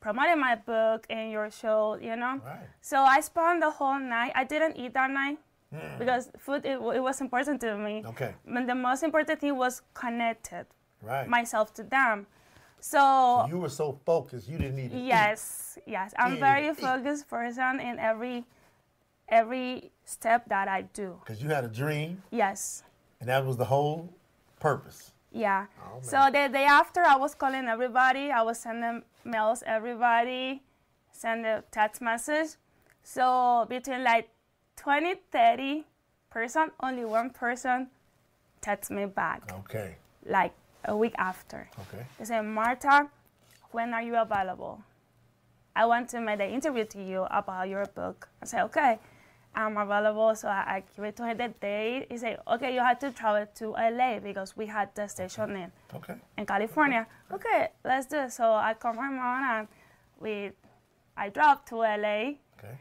promote 0.00 0.38
my 0.38 0.54
book 0.54 1.04
in 1.10 1.30
your 1.30 1.50
show? 1.50 1.98
You 2.00 2.14
know. 2.16 2.40
Right. 2.46 2.68
So 2.80 3.02
I 3.02 3.20
spent 3.20 3.60
the 3.60 3.70
whole 3.70 3.98
night. 3.98 4.32
I 4.36 4.44
didn't 4.44 4.76
eat 4.76 4.94
that 4.94 5.10
night 5.10 5.38
because 5.98 6.30
food 6.38 6.64
it, 6.64 6.78
it 6.80 7.02
was 7.02 7.20
important 7.20 7.60
to 7.60 7.76
me. 7.76 8.02
Okay. 8.06 8.34
But 8.46 8.66
the 8.66 8.74
most 8.74 9.02
important 9.02 9.40
thing 9.40 9.56
was 9.56 9.82
connected 9.94 10.66
Right. 11.02 11.28
myself 11.28 11.72
to 11.74 11.82
them. 11.84 12.26
So 12.80 13.46
you 13.48 13.58
were 13.58 13.68
so 13.68 13.98
focused, 14.06 14.48
you 14.48 14.58
didn't 14.58 14.78
even. 14.78 14.98
eat. 14.98 15.06
yes, 15.06 15.78
yes, 15.86 16.14
I'm 16.18 16.34
Eat, 16.34 16.40
very 16.40 16.68
eat. 16.70 16.76
focused 16.78 17.28
person 17.28 17.80
in 17.80 17.98
every 17.98 18.44
every 19.28 19.90
step 20.04 20.48
that 20.48 20.68
I 20.68 20.82
do. 20.82 21.18
Because 21.24 21.42
you 21.42 21.48
had 21.50 21.64
a 21.64 21.68
dream, 21.68 22.22
Yes. 22.30 22.82
and 23.20 23.28
that 23.28 23.44
was 23.44 23.56
the 23.56 23.64
whole 23.64 24.08
purpose. 24.60 25.12
Yeah. 25.30 25.66
Oh, 25.84 25.98
so 26.00 26.26
the 26.32 26.48
day 26.48 26.64
after, 26.64 27.02
I 27.02 27.16
was 27.16 27.34
calling 27.34 27.66
everybody. 27.68 28.30
I 28.30 28.42
was 28.42 28.58
sending 28.58 29.02
mails 29.24 29.62
everybody, 29.66 30.62
send 31.12 31.44
a 31.46 31.62
text 31.70 32.00
message. 32.00 32.50
So 33.02 33.66
between 33.68 34.02
like 34.04 34.30
20, 34.78 35.14
30 35.32 35.84
person, 36.30 36.70
only 36.82 37.04
one 37.04 37.30
person 37.30 37.88
text 38.60 38.90
me 38.90 39.06
back 39.06 39.52
Okay. 39.60 39.96
like 40.24 40.52
a 40.84 40.96
week 40.96 41.14
after. 41.18 41.68
Okay. 41.80 42.04
They 42.18 42.24
said, 42.24 42.42
Marta, 42.42 43.08
when 43.72 43.92
are 43.92 44.02
you 44.02 44.16
available? 44.16 44.82
I 45.74 45.86
want 45.86 46.08
to 46.10 46.20
make 46.20 46.38
the 46.38 46.48
interview 46.48 46.84
to 46.86 47.02
you 47.02 47.26
about 47.30 47.68
your 47.68 47.86
book. 47.86 48.28
I 48.42 48.46
said, 48.46 48.62
okay, 48.64 48.98
I'm 49.54 49.76
available. 49.76 50.34
So 50.36 50.48
I, 50.48 50.76
I 50.76 50.82
give 50.94 51.04
it 51.04 51.16
to 51.16 51.24
her 51.24 51.34
the 51.34 51.48
date. 51.60 52.06
He 52.10 52.16
said, 52.18 52.38
okay, 52.46 52.72
you 52.74 52.80
have 52.80 52.98
to 53.00 53.10
travel 53.10 53.46
to 53.56 53.70
LA 53.70 54.18
because 54.20 54.56
we 54.56 54.66
had 54.66 54.94
the 54.94 55.08
station 55.08 55.50
in, 55.56 55.72
Okay. 55.94 56.14
in 56.36 56.46
California. 56.46 57.06
Okay, 57.32 57.48
okay, 57.48 57.68
let's 57.84 58.06
do 58.06 58.18
it. 58.18 58.32
So 58.32 58.52
I 58.54 58.74
come 58.74 58.96
home 58.96 59.18
and 59.18 59.68
we, 60.20 60.50
I 61.16 61.28
drove 61.30 61.64
to 61.66 61.76
LA 61.76 62.34
Okay. 62.58 62.76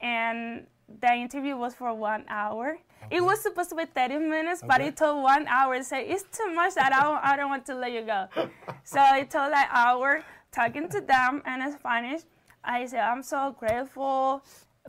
and 0.00 0.66
the 1.00 1.12
interview 1.12 1.56
was 1.56 1.74
for 1.74 1.92
one 1.94 2.24
hour. 2.28 2.78
It 3.10 3.22
was 3.22 3.40
supposed 3.40 3.70
to 3.70 3.76
be 3.76 3.84
30 3.84 4.18
minutes, 4.18 4.62
but 4.66 4.80
it 4.80 4.96
took 4.96 5.16
one 5.22 5.46
hour. 5.46 5.74
It 5.74 5.84
said, 5.84 6.04
it's 6.06 6.24
too 6.36 6.52
much 6.52 6.74
that 6.74 6.92
I 6.92 7.02
don't, 7.02 7.24
I 7.24 7.36
don't 7.36 7.50
want 7.50 7.66
to 7.66 7.74
let 7.74 7.92
you 7.92 8.02
go. 8.02 8.26
so 8.84 9.00
it 9.14 9.30
took 9.30 9.50
like 9.50 9.68
hour 9.70 10.22
talking 10.52 10.88
to 10.88 11.00
them 11.00 11.42
in 11.46 11.72
Spanish. 11.72 12.22
I 12.64 12.86
said, 12.86 13.00
I'm 13.00 13.22
so 13.22 13.54
grateful. 13.58 14.42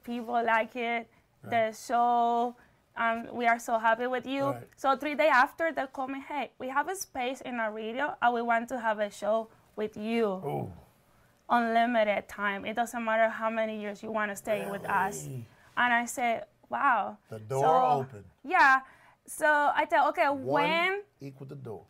People 0.03 0.43
like 0.45 0.75
it. 0.75 1.09
The 1.43 1.71
show. 1.71 2.55
Um, 2.97 3.27
we 3.31 3.45
are 3.47 3.59
so 3.59 3.79
happy 3.79 4.07
with 4.07 4.25
you. 4.25 4.45
Right. 4.45 4.63
So 4.75 4.97
three 4.97 5.15
days 5.15 5.31
after, 5.33 5.71
they 5.71 5.85
called 5.93 6.09
me, 6.09 6.21
hey, 6.27 6.51
we 6.59 6.67
have 6.67 6.89
a 6.89 6.95
space 6.95 7.39
in 7.41 7.55
our 7.55 7.71
radio 7.71 8.13
and 8.21 8.33
we 8.33 8.41
want 8.41 8.67
to 8.69 8.79
have 8.79 8.99
a 8.99 9.09
show 9.09 9.47
with 9.77 9.95
you 9.95 10.25
Ooh. 10.25 10.73
unlimited 11.49 12.27
time. 12.27 12.65
It 12.65 12.75
doesn't 12.75 13.03
matter 13.05 13.29
how 13.29 13.49
many 13.49 13.79
years 13.79 14.03
you 14.03 14.12
want 14.12 14.31
to 14.31 14.35
stay 14.35 14.69
with 14.69 14.83
us. 14.85 15.29
And 15.80 15.94
I 15.94 16.06
said, 16.06 16.44
wow. 16.70 17.18
The 17.30 17.39
door 17.39 17.63
So, 17.63 18.00
open. 18.04 18.24
Yeah. 18.44 18.82
So 19.26 19.48
I 19.48 19.86
said, 19.89 20.06
okay, 20.10 20.28
One 20.28 20.44
when 20.46 21.02
equal 21.22 21.48
the 21.48 21.56
door. 21.56 21.86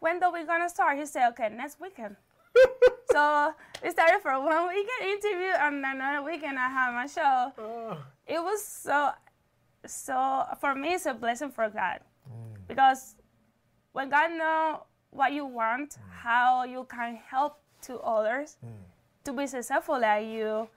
when 0.00 0.22
are 0.22 0.32
we 0.32 0.44
gonna 0.46 0.68
start? 0.70 0.98
He 0.98 1.04
said, 1.06 1.28
okay, 1.30 1.48
next 1.50 1.78
weekend. 1.80 2.16
so 3.12 3.52
we 3.82 3.90
started 3.90 4.20
for 4.22 4.32
one 4.40 4.68
weekend 4.68 5.02
interview, 5.12 5.52
and 5.60 5.84
then 5.84 5.96
another 6.00 6.22
weekend 6.24 6.58
I 6.58 6.68
had 6.68 6.92
my 6.94 7.06
show. 7.06 7.52
Oh, 7.58 7.98
It 8.26 8.40
was 8.42 8.64
so, 8.64 9.10
so 9.86 10.44
for 10.60 10.74
me, 10.74 10.94
it's 10.94 11.06
a 11.06 11.14
blessing 11.14 11.50
for 11.50 11.68
God, 11.68 12.00
Mm. 12.28 12.66
because 12.66 13.16
when 13.92 14.08
God 14.08 14.30
know 14.32 14.86
what 15.10 15.32
you 15.32 15.44
want, 15.46 15.90
Mm. 15.98 16.10
how 16.24 16.64
you 16.64 16.84
can 16.84 17.16
help 17.16 17.60
to 17.82 17.98
others 18.00 18.56
to 19.24 19.32
be 19.32 19.46
successful 19.46 20.00
like 20.00 20.26
you, 20.26 20.68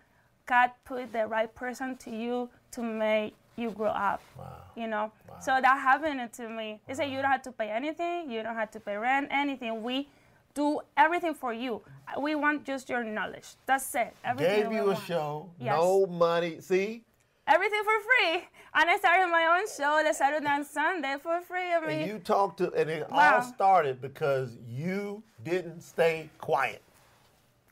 God 0.45 0.71
put 0.85 1.11
the 1.13 1.25
right 1.27 1.53
person 1.53 1.95
to 1.97 2.09
you 2.11 2.49
to 2.71 2.81
make 2.81 3.33
you 3.55 3.71
grow 3.71 3.89
up. 3.89 4.21
wow. 4.37 4.45
You 4.75 4.87
know, 4.87 5.11
so 5.39 5.59
that 5.61 5.79
happened 5.79 6.31
to 6.33 6.49
me. 6.49 6.79
They 6.87 6.93
say 6.93 7.11
you 7.11 7.21
don't 7.21 7.31
have 7.31 7.41
to 7.43 7.51
pay 7.51 7.69
anything, 7.69 8.29
you 8.31 8.41
don't 8.43 8.55
have 8.55 8.71
to 8.71 8.79
pay 8.79 8.95
rent, 8.95 9.27
anything. 9.31 9.83
We 9.83 10.07
do 10.53 10.81
everything 10.97 11.33
for 11.33 11.53
you. 11.53 11.81
We 12.19 12.35
want 12.35 12.65
just 12.65 12.89
your 12.89 13.03
knowledge. 13.03 13.47
That's 13.65 13.93
it. 13.95 14.15
Everything 14.23 14.63
Gave 14.63 14.71
you 14.71 14.83
a 14.83 14.93
want. 14.93 15.05
show, 15.05 15.49
Yes. 15.59 15.75
no 15.77 16.05
money. 16.07 16.59
See? 16.61 17.03
Everything 17.47 17.81
for 17.83 17.99
free. 18.07 18.47
And 18.73 18.89
I 18.89 18.97
started 18.97 19.27
my 19.27 19.45
own 19.59 19.67
show, 19.67 20.01
the 20.07 20.13
Saturday 20.13 20.47
and 20.47 20.65
Sunday 20.65 21.15
for 21.21 21.41
free. 21.41 21.73
I 21.73 21.79
mean, 21.81 22.01
And 22.01 22.09
you 22.09 22.19
talked 22.19 22.57
to, 22.59 22.71
and 22.73 22.89
it 22.89 23.09
Wow. 23.09 23.35
all 23.35 23.41
started 23.41 24.01
because 24.01 24.57
you 24.65 25.21
didn't 25.43 25.81
stay 25.81 26.29
quiet. 26.37 26.81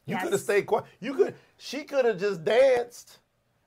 You 0.05 0.15
Yes. 0.15 0.23
could 0.23 0.31
have 0.33 0.41
stayed 0.41 0.65
quiet. 0.65 0.85
You 0.99 1.13
could. 1.13 1.35
She 1.61 1.83
could 1.83 2.05
have 2.05 2.17
just 2.17 2.45
danced. 2.45 3.19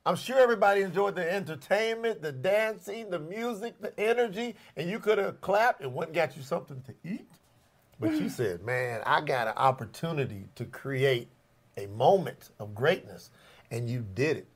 I'm 0.06 0.16
sure 0.16 0.38
everybody 0.38 0.80
enjoyed 0.80 1.14
the 1.14 1.30
entertainment, 1.30 2.22
the 2.22 2.32
dancing, 2.32 3.10
the 3.10 3.18
music, 3.18 3.74
the 3.80 3.98
energy, 4.00 4.56
and 4.76 4.88
you 4.88 4.98
could 4.98 5.18
have 5.18 5.42
clapped 5.42 5.82
and 5.82 5.94
went 5.94 6.08
and 6.08 6.14
got 6.14 6.34
you 6.34 6.42
something 6.42 6.82
to 6.82 6.94
eat. 7.04 7.30
But 8.00 8.16
she 8.16 8.28
said, 8.30 8.64
"Man, 8.64 9.02
I 9.04 9.20
got 9.20 9.46
an 9.46 9.54
opportunity 9.58 10.46
to 10.54 10.64
create 10.64 11.28
a 11.76 11.86
moment 11.88 12.48
of 12.58 12.74
greatness, 12.74 13.30
and 13.70 13.88
you 13.90 14.04
did 14.14 14.38
it." 14.38 14.48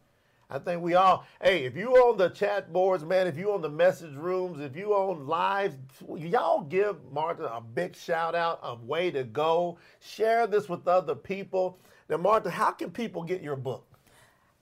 I 0.49 0.59
think 0.59 0.83
we 0.83 0.95
all, 0.95 1.27
hey, 1.43 1.65
if 1.65 1.77
you 1.77 1.91
on 1.97 2.19
the 2.19 2.29
chat 2.29 2.73
boards, 2.73 3.05
man, 3.05 3.27
if 3.27 3.37
you 3.37 3.53
on 3.53 3.63
the 3.63 3.69
message 3.69 4.15
rooms, 4.15 4.61
if 4.61 4.77
you 4.77 4.93
on 4.95 5.27
live, 5.27 5.75
y'all 6.17 6.63
give 6.63 6.97
Martha 7.13 7.47
a 7.47 7.61
big 7.61 7.97
shout 7.97 8.35
out 8.35 8.61
of 8.63 8.85
way 8.85 9.11
to 9.11 9.25
go. 9.25 9.79
Share 10.01 10.47
this 10.47 10.69
with 10.69 10.87
other 10.87 11.17
people. 11.17 11.79
Now, 12.09 12.19
Martha, 12.19 12.51
how 12.51 12.71
can 12.71 12.91
people 12.91 13.25
get 13.25 13.43
your 13.43 13.57
book 13.57 13.97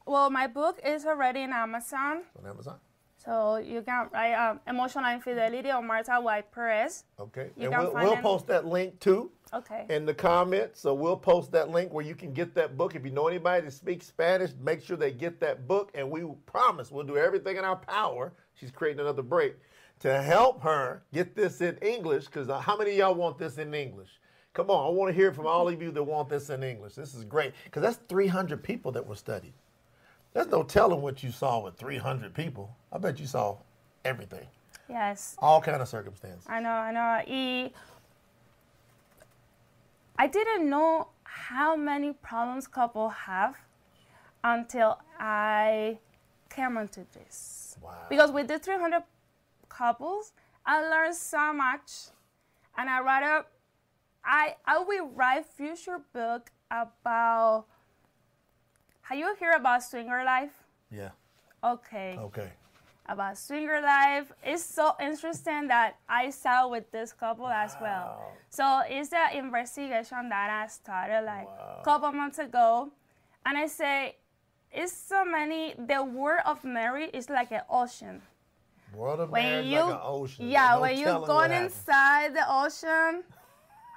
well, 0.07 0.29
my 0.31 0.47
book 0.47 0.81
is 0.85 1.07
already 1.07 1.42
in 1.42 1.53
Amazon. 1.53 2.23
on 2.38 2.51
Amazon? 2.51 2.79
So 3.25 3.57
you 3.57 3.81
can 3.83 4.09
write 4.13 4.35
um, 4.35 4.61
Emotional 4.67 5.11
Infidelity 5.13 5.71
on 5.71 5.87
Marta 5.87 6.21
White 6.21 6.51
Perez. 6.53 7.05
Okay, 7.19 7.51
You 7.57 7.71
and 7.71 7.79
we'll, 7.83 7.95
we'll 7.95 8.17
post 8.19 8.47
that 8.49 8.67
link 8.67 9.01
too 9.01 9.31
Okay. 9.53 9.87
in 9.89 10.05
the 10.05 10.13
comments. 10.13 10.81
So 10.81 10.93
we'll 10.93 11.17
post 11.17 11.51
that 11.53 11.71
link 11.71 11.93
where 11.93 12.05
you 12.05 12.15
can 12.15 12.33
get 12.33 12.55
that 12.57 12.77
book. 12.77 12.95
If 12.95 13.05
you 13.05 13.11
know 13.11 13.27
anybody 13.27 13.65
that 13.65 13.71
speaks 13.73 14.07
Spanish, 14.07 14.51
make 14.61 14.83
sure 14.83 14.97
they 14.99 15.11
get 15.13 15.41
that 15.41 15.67
book. 15.67 15.91
And 15.95 16.11
we 16.11 16.23
promise 16.45 16.91
we'll 16.91 17.05
do 17.07 17.17
everything 17.17 17.57
in 17.57 17.65
our 17.65 17.77
power. 17.77 18.35
She's 18.55 18.71
creating 18.71 19.01
another 19.01 19.23
break 19.23 19.57
to 20.01 20.21
help 20.21 20.63
her 20.63 21.03
get 21.13 21.35
this 21.35 21.63
in 21.63 21.79
English. 21.79 22.27
Because 22.27 22.49
how 22.63 22.77
many 22.77 22.91
of 22.93 22.97
y'all 22.99 23.15
want 23.15 23.39
this 23.39 23.57
in 23.57 23.73
English? 23.73 24.11
Come 24.53 24.71
on, 24.71 24.87
I 24.87 24.91
want 24.91 25.09
to 25.09 25.15
hear 25.15 25.33
from 25.33 25.47
all 25.47 25.67
of 25.69 25.83
you 25.83 25.91
that 25.91 26.03
want 26.03 26.29
this 26.29 26.51
in 26.51 26.63
English. 26.63 26.95
This 26.95 27.15
is 27.15 27.25
great 27.25 27.55
because 27.65 27.83
that's 27.83 27.99
300 28.09 28.63
people 28.63 28.93
that 28.93 29.05
were 29.05 29.17
studied. 29.17 29.55
There's 30.35 30.49
no 30.49 30.64
telling 30.64 31.01
what 31.01 31.23
you 31.23 31.31
saw 31.31 31.61
with 31.61 31.77
300 31.77 32.35
people. 32.35 32.77
I 32.92 32.99
bet 32.99 33.20
you 33.20 33.27
saw 33.27 33.57
everything, 34.05 34.47
yes. 34.88 35.37
all 35.38 35.62
kind 35.62 35.81
of 35.81 35.88
circumstances. 35.88 36.44
I 36.49 36.61
know, 36.61 36.70
I 36.70 36.90
know. 36.92 37.23
Y 37.29 37.70
I 40.18 40.27
didn't 40.27 40.68
know 40.68 41.09
how 41.23 41.77
many 41.77 42.12
problems 42.12 42.66
couple 42.66 43.09
have 43.09 43.57
until 44.42 44.99
I 45.18 45.99
came 46.51 46.77
into 46.79 47.07
this. 47.12 47.77
Wow. 47.81 47.92
Because 48.09 48.31
with 48.33 48.49
the 48.49 48.59
300 48.59 49.03
couples, 49.68 50.33
I 50.66 50.83
learned 50.83 51.14
so 51.14 51.53
much, 51.53 51.90
and 52.77 52.90
I 52.90 53.01
rather 53.01 53.47
I 54.25 54.57
I 54.66 54.79
will 54.79 55.09
write 55.14 55.47
future 55.47 56.01
book 56.12 56.51
about. 56.73 57.66
Have 59.09 59.19
you 59.19 59.35
hear 59.38 59.53
about 59.53 59.83
swinger 59.83 60.25
life? 60.25 60.53
Yeah. 60.90 61.11
Okay. 61.62 62.17
Okay. 62.19 62.51
About 63.07 63.37
swinger 63.37 63.83
life. 63.83 64.33
It's 64.43 64.64
so 64.64 64.95
interesting 64.99 65.69
that 65.69 65.97
I 66.09 66.31
saw 66.31 66.69
with 66.69 66.90
this 66.90 67.12
couple 67.12 67.49
as 67.49 67.77
well. 67.81 68.33
So 68.49 68.81
it's 68.88 69.12
an 69.12 69.37
investigation 69.37 70.29
that 70.31 70.49
I 70.51 70.67
started 70.69 71.23
like 71.27 71.47
Wow. 71.47 71.77
a 71.81 71.85
couple 71.85 72.12
months 72.12 72.38
ago, 72.38 72.90
and 73.45 73.59
I 73.59 73.67
say, 73.67 74.17
it's 74.73 74.93
so 74.93 75.25
many. 75.25 75.75
The 75.77 76.03
word 76.03 76.40
of 76.47 76.64
Mary 76.64 77.11
is 77.12 77.29
like 77.29 77.53
an 77.53 77.62
ocean. 77.69 78.23
World 78.95 79.21
of 79.21 79.31
When 79.31 79.43
marriage 79.45 79.67
you, 79.67 79.81
like 79.81 79.95
an 79.95 80.01
ocean. 80.03 80.49
yeah, 80.49 80.75
No 80.75 80.81
when 80.81 80.97
you 80.97 81.05
go 81.27 81.40
inside 81.43 82.33
the 82.35 82.45
ocean, 82.49 83.23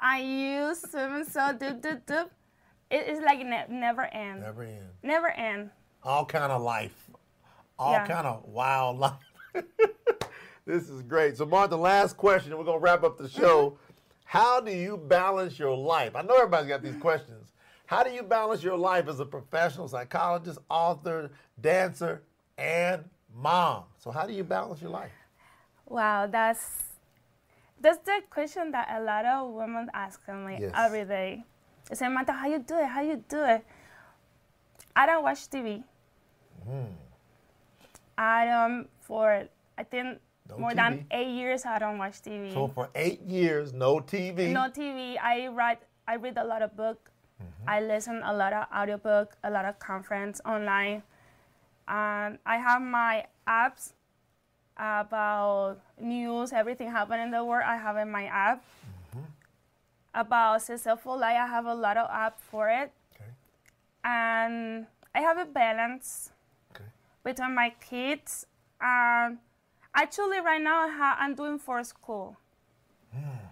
and 0.01 0.23
you 0.39 0.75
swimming 0.75 1.23
so 1.25 1.53
deep, 1.53 1.81
deep, 1.81 2.05
deep, 2.05 2.27
it 2.89 3.07
is 3.07 3.19
like 3.21 3.39
ne- 3.39 3.65
never 3.69 4.03
end, 4.05 4.41
Never 4.41 4.63
end. 4.63 4.89
never 5.03 5.29
end. 5.29 5.69
all 6.03 6.25
kind 6.25 6.51
of 6.51 6.61
life, 6.61 7.09
all 7.77 7.91
Yeah. 7.93 8.07
kind 8.07 8.25
of 8.27 8.45
wild 8.45 8.99
life. 8.99 9.13
this 10.65 10.89
is 10.89 11.01
great. 11.03 11.37
So, 11.37 11.45
Martha, 11.45 11.71
the 11.71 11.77
last 11.77 12.17
question, 12.17 12.51
and 12.51 12.59
we're 12.59 12.65
gonna 12.65 12.79
wrap 12.79 13.03
up 13.03 13.17
the 13.17 13.29
show. 13.29 13.71
Mm-hmm. 13.71 13.81
How 14.25 14.59
do 14.59 14.71
you 14.71 14.97
balance 14.97 15.57
your 15.57 15.75
life? 15.75 16.15
I 16.15 16.21
know 16.21 16.35
everybody's 16.35 16.67
got 16.67 16.81
these 16.83 16.97
questions. 16.97 17.53
How 17.85 18.03
do 18.03 18.11
you 18.11 18.23
balance 18.23 18.61
your 18.61 18.77
life 18.77 19.07
as 19.07 19.21
a 19.21 19.25
professional 19.25 19.87
psychologist, 19.87 20.59
author, 20.69 21.31
dancer, 21.61 22.23
and 22.57 23.05
mom? 23.33 23.83
So, 23.97 24.11
how 24.11 24.25
do 24.27 24.33
you 24.33 24.43
balance 24.43 24.81
your 24.81 24.91
life? 24.91 25.11
Wow, 25.85 26.27
that's 26.27 26.83
that's 27.79 27.99
the 27.99 28.21
question 28.29 28.71
that 28.71 28.89
a 28.91 29.01
lot 29.01 29.25
of 29.25 29.51
women 29.53 29.89
ask 29.93 30.19
me 30.27 30.57
Yes. 30.59 30.71
every 30.75 31.05
day. 31.05 31.45
They 31.89 31.95
say, 31.95 32.07
Martha, 32.09 32.33
how 32.33 32.47
you 32.47 32.59
do 32.59 32.77
it? 32.77 32.87
How 32.87 33.01
you 33.01 33.23
do 33.29 33.43
it? 33.43 33.65
I 34.95 35.05
don't 35.05 35.23
watch 35.23 35.47
TV. 35.49 35.83
Hmm. 36.65 36.91
I 38.17 38.45
don't 38.45 38.89
for 39.01 39.45
I 39.77 39.83
think 39.83 40.19
No 40.49 40.57
more 40.57 40.71
TV. 40.71 40.75
than 40.75 41.05
eight 41.11 41.35
years 41.37 41.65
I 41.65 41.77
don't 41.79 41.97
watch 41.97 42.21
TV. 42.21 42.51
So, 42.53 42.67
for 42.67 42.89
eight 42.95 43.21
years, 43.21 43.73
no 43.73 43.99
TV. 43.99 44.51
no 44.51 44.69
TV. 44.69 45.17
I 45.21 45.47
write. 45.47 45.79
I 46.07 46.15
read 46.15 46.37
a 46.37 46.43
lot 46.43 46.61
of 46.61 46.75
book. 46.75 47.11
Mm-hmm. 47.41 47.69
I 47.69 47.81
listen 47.81 48.21
a 48.25 48.33
lot 48.33 48.53
of 48.53 48.65
audiobook, 48.75 49.37
a 49.43 49.51
lot 49.51 49.65
of 49.65 49.77
conference 49.77 50.41
online, 50.45 51.03
and 51.87 52.39
I 52.45 52.57
have 52.57 52.81
my 52.81 53.27
apps 53.47 53.93
about 54.75 55.77
news, 56.01 56.51
everything 56.53 56.89
happening 56.89 57.25
in 57.25 57.31
the 57.31 57.45
world. 57.45 57.63
I 57.67 57.77
have 57.77 57.97
in 57.97 58.09
my 58.09 58.25
app. 58.25 58.57
Mm-hmm. 58.63 58.96
About 60.17 60.63
successful 60.63 61.13
life, 61.19 61.37
I 61.37 61.45
have 61.45 61.65
a 61.67 61.75
lot 61.75 61.95
of 61.95 62.09
app 62.09 62.39
for 62.41 62.69
it, 62.69 62.89
Okay. 63.13 63.29
and 64.03 64.87
I 65.13 65.19
have 65.21 65.37
a 65.37 65.45
balance 65.45 66.31
Okay. 66.71 66.89
between 67.23 67.53
my 67.53 67.69
kids 67.79 68.47
and 68.81 69.37
actually 69.93 70.39
right 70.41 70.61
now 70.61 70.87
I 70.87 70.89
ha- 70.89 71.17
I'm 71.19 71.35
doing 71.35 71.59
for 71.59 71.83
school. 71.83 72.35
Hmm. 73.13 73.45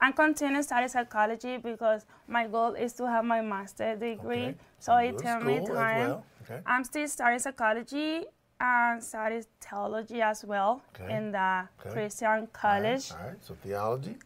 I'm 0.00 0.12
continuing 0.12 0.62
study 0.62 0.86
psychology 0.88 1.56
because 1.56 2.06
my 2.28 2.46
goal 2.46 2.74
is 2.74 2.92
to 2.94 3.06
have 3.08 3.24
my 3.24 3.40
master 3.40 3.96
degree. 3.96 4.48
Okay. 4.54 4.56
So 4.78 4.98
You 4.98 5.08
it 5.08 5.18
takes 5.18 5.44
me 5.44 5.66
time. 5.66 5.98
well. 6.08 6.24
Okay. 6.42 6.60
I'm 6.66 6.84
still 6.84 7.08
studying 7.08 7.38
psychology 7.40 8.26
and 8.60 9.02
study 9.02 9.42
theology 9.60 10.20
as 10.22 10.44
well 10.44 10.82
Okay. 10.94 11.10
in 11.16 11.32
the. 11.32 11.66
Christian 11.78 12.46
college. 12.52 13.10
All 13.12 13.18
right. 13.18 13.42
So, 13.42 13.54
theology. 13.54 14.16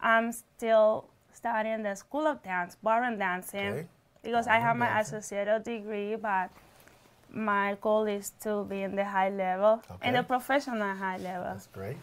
I'm 0.00 0.32
still 0.32 1.10
studying 1.38 1.82
the 1.82 1.94
School 1.94 2.26
of 2.26 2.42
Dance, 2.42 2.76
ballroom 2.82 3.16
dancing, 3.18 3.72
Okay. 3.72 3.86
because 4.22 4.46
I 4.46 4.58
have 4.58 4.76
my 4.76 4.86
dancing. 4.86 5.18
associated 5.18 5.62
degree, 5.64 6.16
but 6.16 6.50
my 7.30 7.76
goal 7.80 8.04
is 8.06 8.32
to 8.44 8.64
be 8.64 8.82
in 8.82 8.96
the 8.96 9.04
high 9.04 9.30
level, 9.30 9.82
in 10.02 10.14
the 10.14 10.22
professional 10.22 10.94
high 10.96 11.18
level. 11.18 11.44
That's 11.54 11.68
great. 11.68 11.96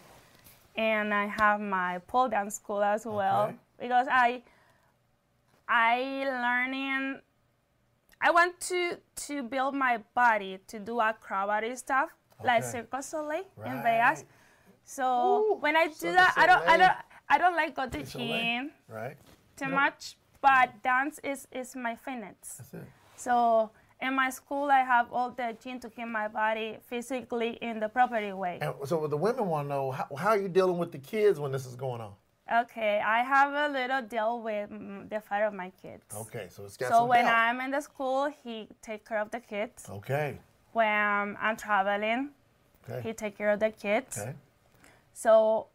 And 0.75 1.13
I 1.13 1.25
have 1.27 1.59
my 1.59 1.99
pole 2.07 2.29
dance 2.29 2.55
school 2.55 2.83
as 2.83 3.05
well, 3.05 3.47
Okay. 3.47 3.55
because 3.79 4.07
I, 4.09 4.43
I 5.67 6.25
learning. 6.45 7.19
I 8.21 8.31
want 8.31 8.59
to 8.71 8.97
to 9.27 9.43
build 9.43 9.73
my 9.75 9.99
body 10.15 10.59
to 10.67 10.79
do 10.79 11.01
acrobatic 11.01 11.77
stuff 11.77 12.09
like 12.43 12.63
Okay. 12.63 12.71
Cirque 12.71 12.91
du 12.91 13.01
Soleil 13.01 13.43
in 13.65 13.81
Vegas. 13.83 14.23
So 14.85 15.03
Ooh, 15.03 15.55
when 15.59 15.75
I 15.75 15.87
do 15.87 16.11
that, 16.13 16.33
I 16.37 16.45
don't, 16.45 16.63
I 16.69 16.77
don't, 16.77 16.97
I 17.29 17.37
don't 17.37 17.55
like 17.55 17.75
go 17.75 17.87
to 17.87 18.03
gym 18.03 18.71
Right. 18.87 19.17
too 19.55 19.65
know- 19.65 19.75
much, 19.75 20.17
but 20.41 20.81
dance 20.83 21.19
is 21.23 21.47
is 21.51 21.75
my 21.75 21.95
fitness. 21.95 22.55
That's 22.57 22.73
it. 22.73 22.87
So 23.15 23.71
in 24.01 24.13
my 24.13 24.29
school, 24.29 24.69
I 24.69 24.81
have 24.81 25.11
all 25.11 25.31
the 25.31 25.55
gym 25.63 25.79
to 25.79 25.89
keep 25.89 26.07
my 26.07 26.27
body 26.27 26.77
physically 26.89 27.51
in 27.61 27.79
the 27.79 27.89
proper 27.89 28.35
way. 28.35 28.59
And 28.61 28.73
so 28.85 29.07
the 29.07 29.17
women 29.17 29.47
want 29.47 29.65
to 29.65 29.69
know 29.69 29.91
how, 29.91 30.07
how 30.15 30.29
are 30.29 30.37
you 30.37 30.49
dealing 30.49 30.77
with 30.77 30.91
the 30.91 30.99
kids 30.99 31.39
when 31.39 31.51
this 31.51 31.65
is 31.65 31.75
going 31.75 32.01
on? 32.01 32.13
Okay, 32.51 32.99
I 32.99 33.23
have 33.23 33.53
a 33.53 33.73
little 33.73 34.01
deal 34.03 34.39
with 34.41 34.69
mm, 34.69 35.09
the 35.09 35.19
father 35.19 35.45
of 35.45 35.53
my 35.53 35.71
kids. 35.81 36.03
Okay, 36.15 36.47
so 36.49 36.65
it's 36.65 36.77
got 36.77 36.91
So 36.91 37.05
when 37.05 37.25
help. 37.25 37.35
I'm 37.35 37.61
in 37.61 37.71
the 37.71 37.81
school, 37.81 38.31
he 38.43 38.67
take 38.83 39.07
care 39.07 39.19
of 39.19 39.31
the 39.31 39.39
kids. 39.39 39.89
Okay. 39.89 40.37
When 40.73 41.35
I'm 41.41 41.57
traveling, 41.57 42.29
he 43.01 43.13
take 43.13 43.35
care 43.37 43.49
of 43.49 43.59
the 43.59 43.71
kids. 43.71 44.19
Okay. 44.19 44.35
So 45.13 45.67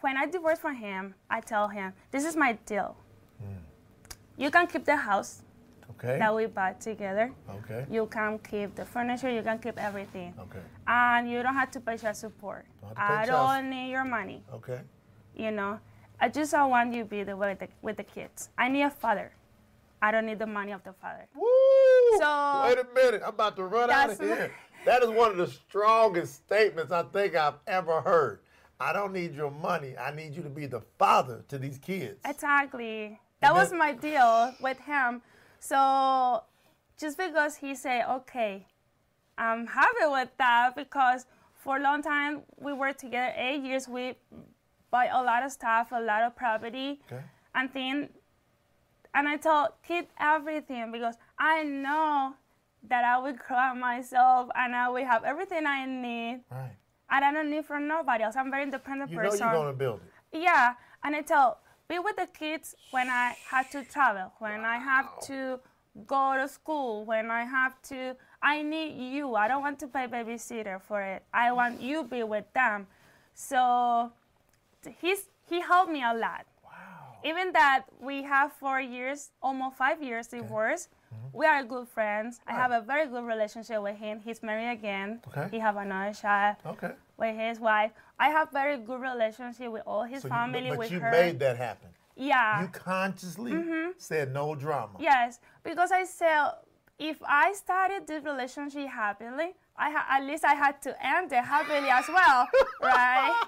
when 0.00 0.16
I 0.16 0.26
divorce 0.26 0.58
from 0.58 0.76
him, 0.76 1.14
I 1.30 1.40
tell 1.40 1.68
him, 1.68 1.92
this 2.10 2.24
is 2.24 2.36
my 2.36 2.52
deal. 2.66 2.96
You 4.36 4.50
can 4.50 4.66
keep 4.66 4.84
the 4.84 4.96
house 4.96 5.42
Okay. 5.90 6.18
that 6.18 6.34
we 6.34 6.46
bought 6.46 6.80
together. 6.80 7.30
Okay. 7.50 7.84
You 7.90 8.06
can 8.06 8.38
keep 8.38 8.74
the 8.74 8.84
furniture, 8.84 9.30
you 9.30 9.42
can 9.42 9.58
keep 9.58 9.78
everything. 9.78 10.34
Okay. 10.38 10.58
And 10.86 11.30
you 11.30 11.42
don't 11.42 11.54
have 11.54 11.70
to 11.72 11.80
pay 11.80 11.96
child 11.96 12.16
support. 12.16 12.64
Don't 12.80 12.94
pay 12.96 13.02
I 13.02 13.26
child 13.26 13.60
don't 13.62 13.70
need 13.70 13.90
your 13.90 14.04
money, 14.04 14.42
Okay. 14.54 14.80
you 15.36 15.50
know. 15.50 15.78
I 16.18 16.28
just 16.28 16.52
don't 16.52 16.70
want 16.70 16.94
you 16.94 17.02
to 17.02 17.08
be 17.08 17.22
the 17.24 17.36
with 17.36 17.58
the, 17.58 17.68
with 17.82 17.96
the 17.98 18.04
kids. 18.04 18.48
I 18.56 18.68
need 18.68 18.82
a 18.82 18.90
father. 18.90 19.32
I 20.00 20.10
don't 20.10 20.26
need 20.26 20.38
the 20.38 20.46
money 20.46 20.72
of 20.72 20.82
the 20.82 20.92
father. 20.94 21.26
Woo! 21.34 21.46
So- 22.18 22.62
wait 22.64 22.78
a 22.78 22.86
minute, 22.94 23.22
I'm 23.22 23.28
about 23.34 23.56
to 23.56 23.64
run 23.64 23.90
out 23.90 24.10
of 24.10 24.18
here. 24.18 24.52
That 24.86 25.02
is 25.02 25.10
one 25.10 25.30
of 25.30 25.36
the 25.36 25.46
strongest 25.46 26.34
statements 26.34 26.90
I 26.90 27.02
think 27.04 27.36
I've 27.36 27.58
ever 27.66 28.00
heard. 28.00 28.40
I 28.82 28.92
don't 28.92 29.12
need 29.12 29.34
your 29.34 29.50
money. 29.50 29.96
I 29.96 30.10
need 30.14 30.34
you 30.34 30.42
to 30.42 30.48
be 30.50 30.66
the 30.66 30.82
father 30.98 31.44
to 31.48 31.56
these 31.58 31.78
kids. 31.78 32.18
Exactly. 32.24 33.20
That 33.40 33.54
was 33.54 33.72
my 33.72 33.92
deal 33.92 34.54
with 34.60 34.78
him. 34.80 35.22
So 35.60 36.42
just 36.98 37.16
because 37.16 37.56
he 37.56 37.74
said, 37.74 38.06
okay, 38.18 38.66
I'm 39.38 39.66
happy 39.66 40.06
with 40.06 40.30
that 40.38 40.74
because 40.76 41.26
for 41.62 41.76
a 41.76 41.80
long 41.80 42.02
time 42.02 42.42
we 42.58 42.72
were 42.72 42.92
together 42.92 43.32
eight 43.36 43.62
years. 43.62 43.88
We 43.88 44.16
buy 44.90 45.06
a 45.06 45.22
lot 45.22 45.42
of 45.44 45.52
stuff, 45.52 45.92
a 45.92 46.00
lot 46.00 46.22
of 46.24 46.34
property, 46.36 47.00
Okay. 47.06 47.22
and 47.54 47.70
then 47.72 48.08
and 49.14 49.28
I 49.28 49.36
told 49.36 49.68
keep 49.86 50.10
everything 50.18 50.90
because 50.90 51.16
I 51.38 51.62
know 51.62 52.34
that 52.88 53.04
I 53.04 53.18
will 53.18 53.34
grow 53.34 53.56
up 53.56 53.76
myself 53.76 54.50
and 54.56 54.74
I 54.74 54.88
will 54.88 55.04
have 55.04 55.22
everything 55.24 55.66
I 55.66 55.86
need 55.86 56.40
Right. 56.50 56.76
And 57.12 57.24
I 57.24 57.32
don't 57.32 57.50
need 57.50 57.66
from 57.66 57.86
nobody 57.86 58.24
else. 58.24 58.34
I'm 58.36 58.50
very 58.50 58.64
independent 58.64 59.14
person. 59.14 59.38
You 59.38 59.52
know 59.52 59.62
you're 59.62 59.72
to 59.72 59.78
build 59.78 60.00
it. 60.32 60.40
Yeah, 60.40 60.74
and 61.04 61.14
I 61.14 61.20
tell 61.20 61.58
be 61.88 61.98
with 61.98 62.16
the 62.16 62.26
kids 62.26 62.74
when 62.90 63.08
I 63.08 63.36
have 63.50 63.70
to 63.70 63.84
travel, 63.84 64.32
when 64.38 64.64
I 64.64 64.78
have 64.78 65.20
to 65.26 65.60
go 66.06 66.34
to 66.40 66.48
school, 66.48 67.04
when 67.04 67.30
I 67.30 67.44
have 67.44 67.80
to. 67.90 68.16
I 68.42 68.62
need 68.62 68.98
you. 69.14 69.34
I 69.36 69.46
don't 69.46 69.60
want 69.60 69.78
to 69.80 69.86
pay 69.86 70.06
babysitter 70.08 70.80
for 70.80 71.00
it. 71.02 71.22
I 71.32 71.52
want 71.52 71.80
you 71.80 72.02
be 72.02 72.22
with 72.24 72.46
them. 72.54 72.86
So 73.34 74.10
he's 75.00 75.28
he 75.48 75.60
helped 75.60 75.92
me 75.92 76.02
a 76.02 76.14
lot. 76.14 76.46
Wow. 76.64 77.18
Even 77.24 77.52
that 77.52 77.84
we 78.00 78.22
have 78.22 78.52
four 78.54 78.80
years, 78.80 79.30
almost 79.42 79.76
five 79.76 80.02
years 80.02 80.28
divorce. 80.28 80.88
Mm-hmm. 81.12 81.38
We 81.38 81.46
are 81.46 81.62
good 81.64 81.88
friends. 81.88 82.40
I 82.46 82.52
have 82.52 82.70
a 82.72 82.80
very 82.80 83.06
good 83.06 83.24
relationship 83.24 83.82
with 83.82 83.96
him. 83.96 84.20
He's 84.20 84.42
married 84.42 84.70
again. 84.72 85.20
Okay. 85.28 85.48
He 85.50 85.58
have 85.58 85.76
another 85.76 86.14
child 86.14 86.56
Okay. 86.66 86.92
with 87.16 87.36
his 87.36 87.60
wife. 87.60 87.92
I 88.18 88.28
have 88.28 88.50
very 88.52 88.76
good 88.78 89.00
relationship 89.00 89.70
with 89.72 89.82
all 89.86 90.04
his 90.04 90.22
So 90.22 90.28
family, 90.28 90.64
you, 90.64 90.68
but, 90.70 90.76
but 90.76 90.78
with 90.78 90.92
you 90.92 91.00
her. 91.00 91.10
made 91.10 91.38
that 91.40 91.56
happen. 91.56 91.88
yeah. 92.16 92.62
You 92.62 92.68
consciously 92.68 93.52
mm-hmm. 93.52 93.90
said 93.98 94.32
no 94.32 94.54
drama. 94.54 94.94
yes, 95.00 95.40
because 95.64 95.90
I 95.92 96.04
said 96.04 96.50
if 96.98 97.16
I 97.26 97.52
started 97.54 98.06
this 98.06 98.22
relationship 98.24 98.86
happily, 98.88 99.54
I 99.76 99.90
ha- 99.90 100.06
at 100.10 100.24
least 100.24 100.44
I 100.44 100.54
had 100.54 100.80
to 100.82 100.90
end 101.04 101.32
it 101.32 101.42
happily 101.44 101.88
as 101.88 102.04
well, 102.08 102.46
right? 102.82 103.42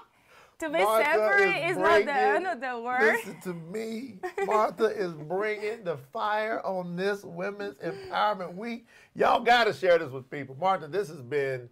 To 0.59 0.69
be 0.69 0.79
Martha 0.79 1.03
separate 1.05 1.69
is, 1.69 1.77
not 1.77 1.85
bringing- 1.85 2.05
the 2.05 2.13
end 2.13 2.47
of 2.47 2.61
the 2.61 2.81
world. 2.81 3.01
Listen 3.01 3.41
to 3.41 3.53
me. 3.53 4.19
Martha 4.45 4.85
is 4.85 5.11
bringing 5.13 5.83
the 5.83 5.97
fire 5.97 6.61
on 6.65 6.95
this 6.95 7.23
Women's 7.23 7.77
Empowerment 7.79 8.55
Week. 8.55 8.87
Y'all 9.15 9.41
got 9.41 9.65
to 9.65 9.73
share 9.73 9.97
this 9.99 10.11
with 10.11 10.29
people. 10.29 10.55
Martha, 10.59 10.87
this 10.87 11.09
has 11.09 11.21
been 11.21 11.69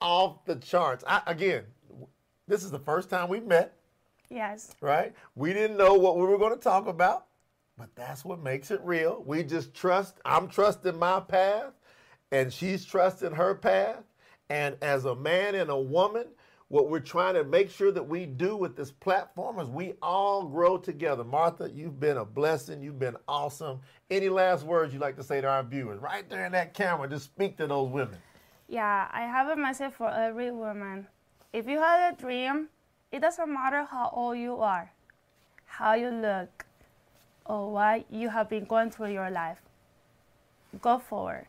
off 0.00 0.44
the 0.46 0.56
charts. 0.56 1.04
I, 1.06 1.22
again, 1.26 1.64
this 2.48 2.64
is 2.64 2.72
the 2.72 2.78
first 2.80 3.08
time 3.08 3.28
we've 3.28 3.46
met, 3.46 3.76
Yes. 4.28 4.74
right? 4.80 5.14
We 5.36 5.52
didn't 5.52 5.76
know 5.76 5.94
what 5.94 6.16
we 6.16 6.26
were 6.26 6.38
going 6.38 6.54
to 6.54 6.60
talk 6.60 6.88
about, 6.88 7.26
but 7.78 7.94
that's 7.94 8.24
what 8.24 8.40
makes 8.42 8.72
it 8.72 8.80
real. 8.82 9.22
We 9.24 9.44
just 9.44 9.74
trust. 9.74 10.16
I'm 10.24 10.48
trusting 10.48 10.98
my 10.98 11.20
path, 11.20 11.72
and 12.32 12.52
she's 12.52 12.84
trusting 12.84 13.32
her 13.32 13.54
path. 13.54 14.02
And 14.50 14.76
as 14.82 15.04
a 15.04 15.14
man 15.14 15.54
and 15.54 15.70
a 15.70 15.78
woman, 15.78 16.26
what 16.72 16.88
we're 16.88 17.00
trying 17.00 17.34
to 17.34 17.44
make 17.44 17.70
sure 17.70 17.92
that 17.92 18.02
we 18.02 18.24
do 18.24 18.56
with 18.56 18.74
this 18.74 18.90
platform 18.90 19.58
is 19.58 19.68
we 19.68 19.92
all 20.00 20.42
grow 20.42 20.78
together. 20.78 21.22
Martha, 21.22 21.70
you've 21.70 22.00
been 22.00 22.16
a 22.16 22.24
blessing. 22.24 22.80
You've 22.80 22.98
been 22.98 23.18
awesome. 23.28 23.78
Any 24.10 24.30
last 24.30 24.64
words 24.64 24.94
you'd 24.94 25.02
like 25.02 25.16
to 25.16 25.22
say 25.22 25.42
to 25.42 25.46
our 25.46 25.62
viewers? 25.62 26.00
Right 26.00 26.26
there 26.30 26.46
in 26.46 26.52
that 26.52 26.72
camera, 26.72 27.06
just 27.10 27.26
speak 27.26 27.58
to 27.58 27.66
those 27.66 27.90
women. 27.90 28.16
Yeah, 28.68 29.06
I 29.12 29.26
have 29.26 29.48
a 29.48 29.56
message 29.56 29.92
for 29.92 30.08
every 30.08 30.50
woman. 30.50 31.06
If 31.52 31.68
you 31.68 31.78
have 31.78 32.14
a 32.14 32.16
dream, 32.16 32.68
it 33.12 33.20
doesn't 33.20 33.52
matter 33.52 33.84
how 33.84 34.08
old 34.10 34.38
you 34.38 34.56
are, 34.56 34.90
how 35.66 35.92
you 35.92 36.08
look, 36.08 36.64
or 37.44 37.70
what 37.70 38.10
you 38.10 38.30
have 38.30 38.48
been 38.48 38.64
going 38.64 38.90
through 38.90 39.12
your 39.12 39.28
life. 39.28 39.60
Go 40.80 40.98
forward 40.98 41.44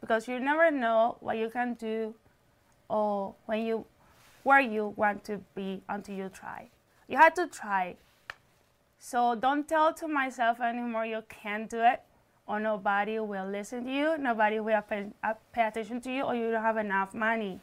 because 0.00 0.28
you 0.28 0.38
never 0.38 0.70
know 0.70 1.16
what 1.18 1.36
you 1.36 1.50
can 1.50 1.74
do 1.74 2.14
or 2.88 3.34
when 3.46 3.66
you 3.66 3.84
where 4.42 4.60
you 4.60 4.94
want 4.96 5.24
to 5.24 5.40
be 5.54 5.82
until 5.88 6.14
you 6.14 6.28
try. 6.28 6.68
You 7.08 7.16
have 7.18 7.34
to 7.34 7.46
try. 7.46 7.96
So 8.98 9.34
don't 9.34 9.68
tell 9.68 9.94
to 9.94 10.08
myself 10.08 10.60
anymore 10.60 11.06
you 11.06 11.22
can't 11.28 11.70
do 11.70 11.80
it 11.80 12.02
or 12.48 12.58
nobody 12.58 13.18
will 13.20 13.46
listen 13.46 13.84
to 13.84 13.90
you, 13.92 14.16
nobody 14.18 14.58
will 14.58 14.80
pay, 14.80 15.06
uh, 15.22 15.34
attention 15.54 16.00
to 16.00 16.10
you, 16.10 16.22
or 16.22 16.34
you 16.34 16.50
don't 16.50 16.62
have 16.62 16.78
enough 16.78 17.12
money. 17.12 17.60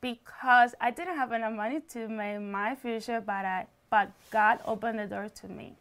Because 0.00 0.74
I 0.80 0.90
didn't 0.90 1.16
have 1.16 1.32
enough 1.32 1.52
money 1.52 1.80
to 1.90 2.08
make 2.08 2.40
my 2.40 2.74
future, 2.74 3.20
but 3.20 3.44
I, 3.44 3.66
but 3.90 4.10
God 4.30 4.60
opened 4.64 4.98
the 4.98 5.06
door 5.06 5.28
to 5.28 5.48
me. 5.48 5.74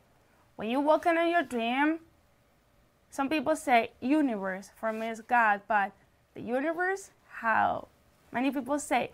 When 0.58 0.70
you 0.70 0.82
walk 0.82 1.06
in 1.06 1.16
your 1.30 1.44
dream, 1.44 2.00
some 3.10 3.30
people 3.30 3.56
say 3.56 3.92
universe. 4.02 4.70
For 4.76 4.92
me, 4.92 5.08
it's 5.08 5.22
God, 5.22 5.62
but 5.68 5.94
the 6.34 6.42
universe, 6.42 7.12
how? 7.30 7.88
Many 8.34 8.52
people 8.52 8.80
say 8.80 9.12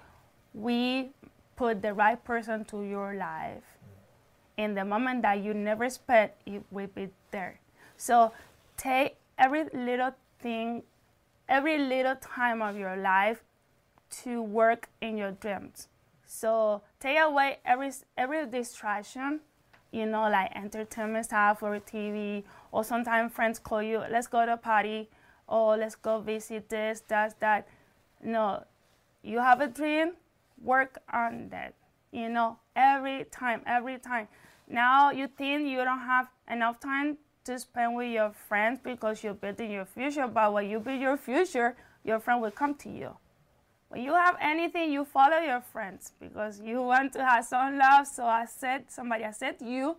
we 0.54 1.12
put 1.56 1.82
the 1.82 1.94
right 1.94 2.24
person 2.24 2.66
to 2.66 2.84
your 2.84 3.16
life. 3.16 3.64
In 4.58 4.76
the 4.76 4.86
moment 4.86 5.24
that 5.24 5.44
you 5.44 5.54
never 5.54 5.86
expect, 5.86 6.48
it 6.48 6.64
will 6.72 6.88
be 6.88 7.10
there. 7.32 7.60
So 7.98 8.32
take 8.78 9.18
every 9.38 9.66
little 9.74 10.12
thing, 10.40 10.84
every 11.50 11.78
little 11.78 12.16
time 12.16 12.62
of 12.62 12.78
your 12.78 12.96
life 12.96 13.44
to 14.24 14.42
work 14.42 14.90
in 15.02 15.18
your 15.18 15.32
dreams. 15.32 15.88
So 16.26 16.82
take 17.00 17.20
away 17.20 17.58
every 17.66 17.92
every 18.18 18.46
distraction, 18.48 19.42
you 19.92 20.06
know, 20.06 20.30
like 20.30 20.56
entertainment 20.56 21.26
stuff 21.26 21.64
or 21.64 21.80
TV, 21.80 22.44
or 22.72 22.84
sometimes 22.84 23.34
friends 23.34 23.60
call 23.60 23.82
you, 23.82 24.04
let's 24.10 24.28
go 24.28 24.46
to 24.46 24.54
a 24.54 24.58
party, 24.58 25.10
or 25.48 25.78
let's 25.78 25.96
go 25.96 26.20
visit 26.20 26.70
this, 26.70 27.04
that, 27.08 27.40
that. 27.40 27.68
No, 28.24 28.64
you 29.22 29.40
have 29.40 29.62
a 29.62 29.68
dream, 29.68 30.14
work 30.64 31.00
on 31.12 31.50
that. 31.50 31.76
You 32.12 32.30
know, 32.30 32.58
every 32.76 33.26
time, 33.26 33.62
every 33.66 33.98
time. 33.98 34.28
Now 34.68 35.12
you 35.12 35.28
think 35.28 35.68
you 35.68 35.84
don't 35.84 36.00
have 36.00 36.28
enough 36.50 36.80
time 36.80 37.18
to 37.46 37.60
spend 37.60 37.96
with 37.96 38.12
your 38.12 38.32
friends 38.48 38.80
because 38.84 39.24
you're 39.24 39.34
building 39.34 39.72
your 39.72 39.86
future, 39.86 40.28
but 40.28 40.54
when 40.54 40.70
you 40.70 40.80
build 40.80 41.02
your 41.02 41.18
future, 41.18 41.76
your 42.04 42.20
friend 42.20 42.42
will 42.42 42.52
come 42.52 42.76
to 42.76 42.90
you. 42.90 43.16
When 43.90 44.02
you 44.02 44.14
have 44.14 44.38
anything, 44.42 44.92
you 44.92 45.06
follow 45.06 45.38
your 45.38 45.62
friends 45.62 46.14
because 46.20 46.60
you 46.60 46.82
want 46.82 47.14
to 47.14 47.24
have 47.24 47.46
some 47.46 47.78
love. 47.78 48.08
So 48.08 48.26
I 48.26 48.46
said, 48.46 48.86
somebody 48.90 49.24
I 49.24 49.32
said 49.32 49.58
you, 49.62 49.98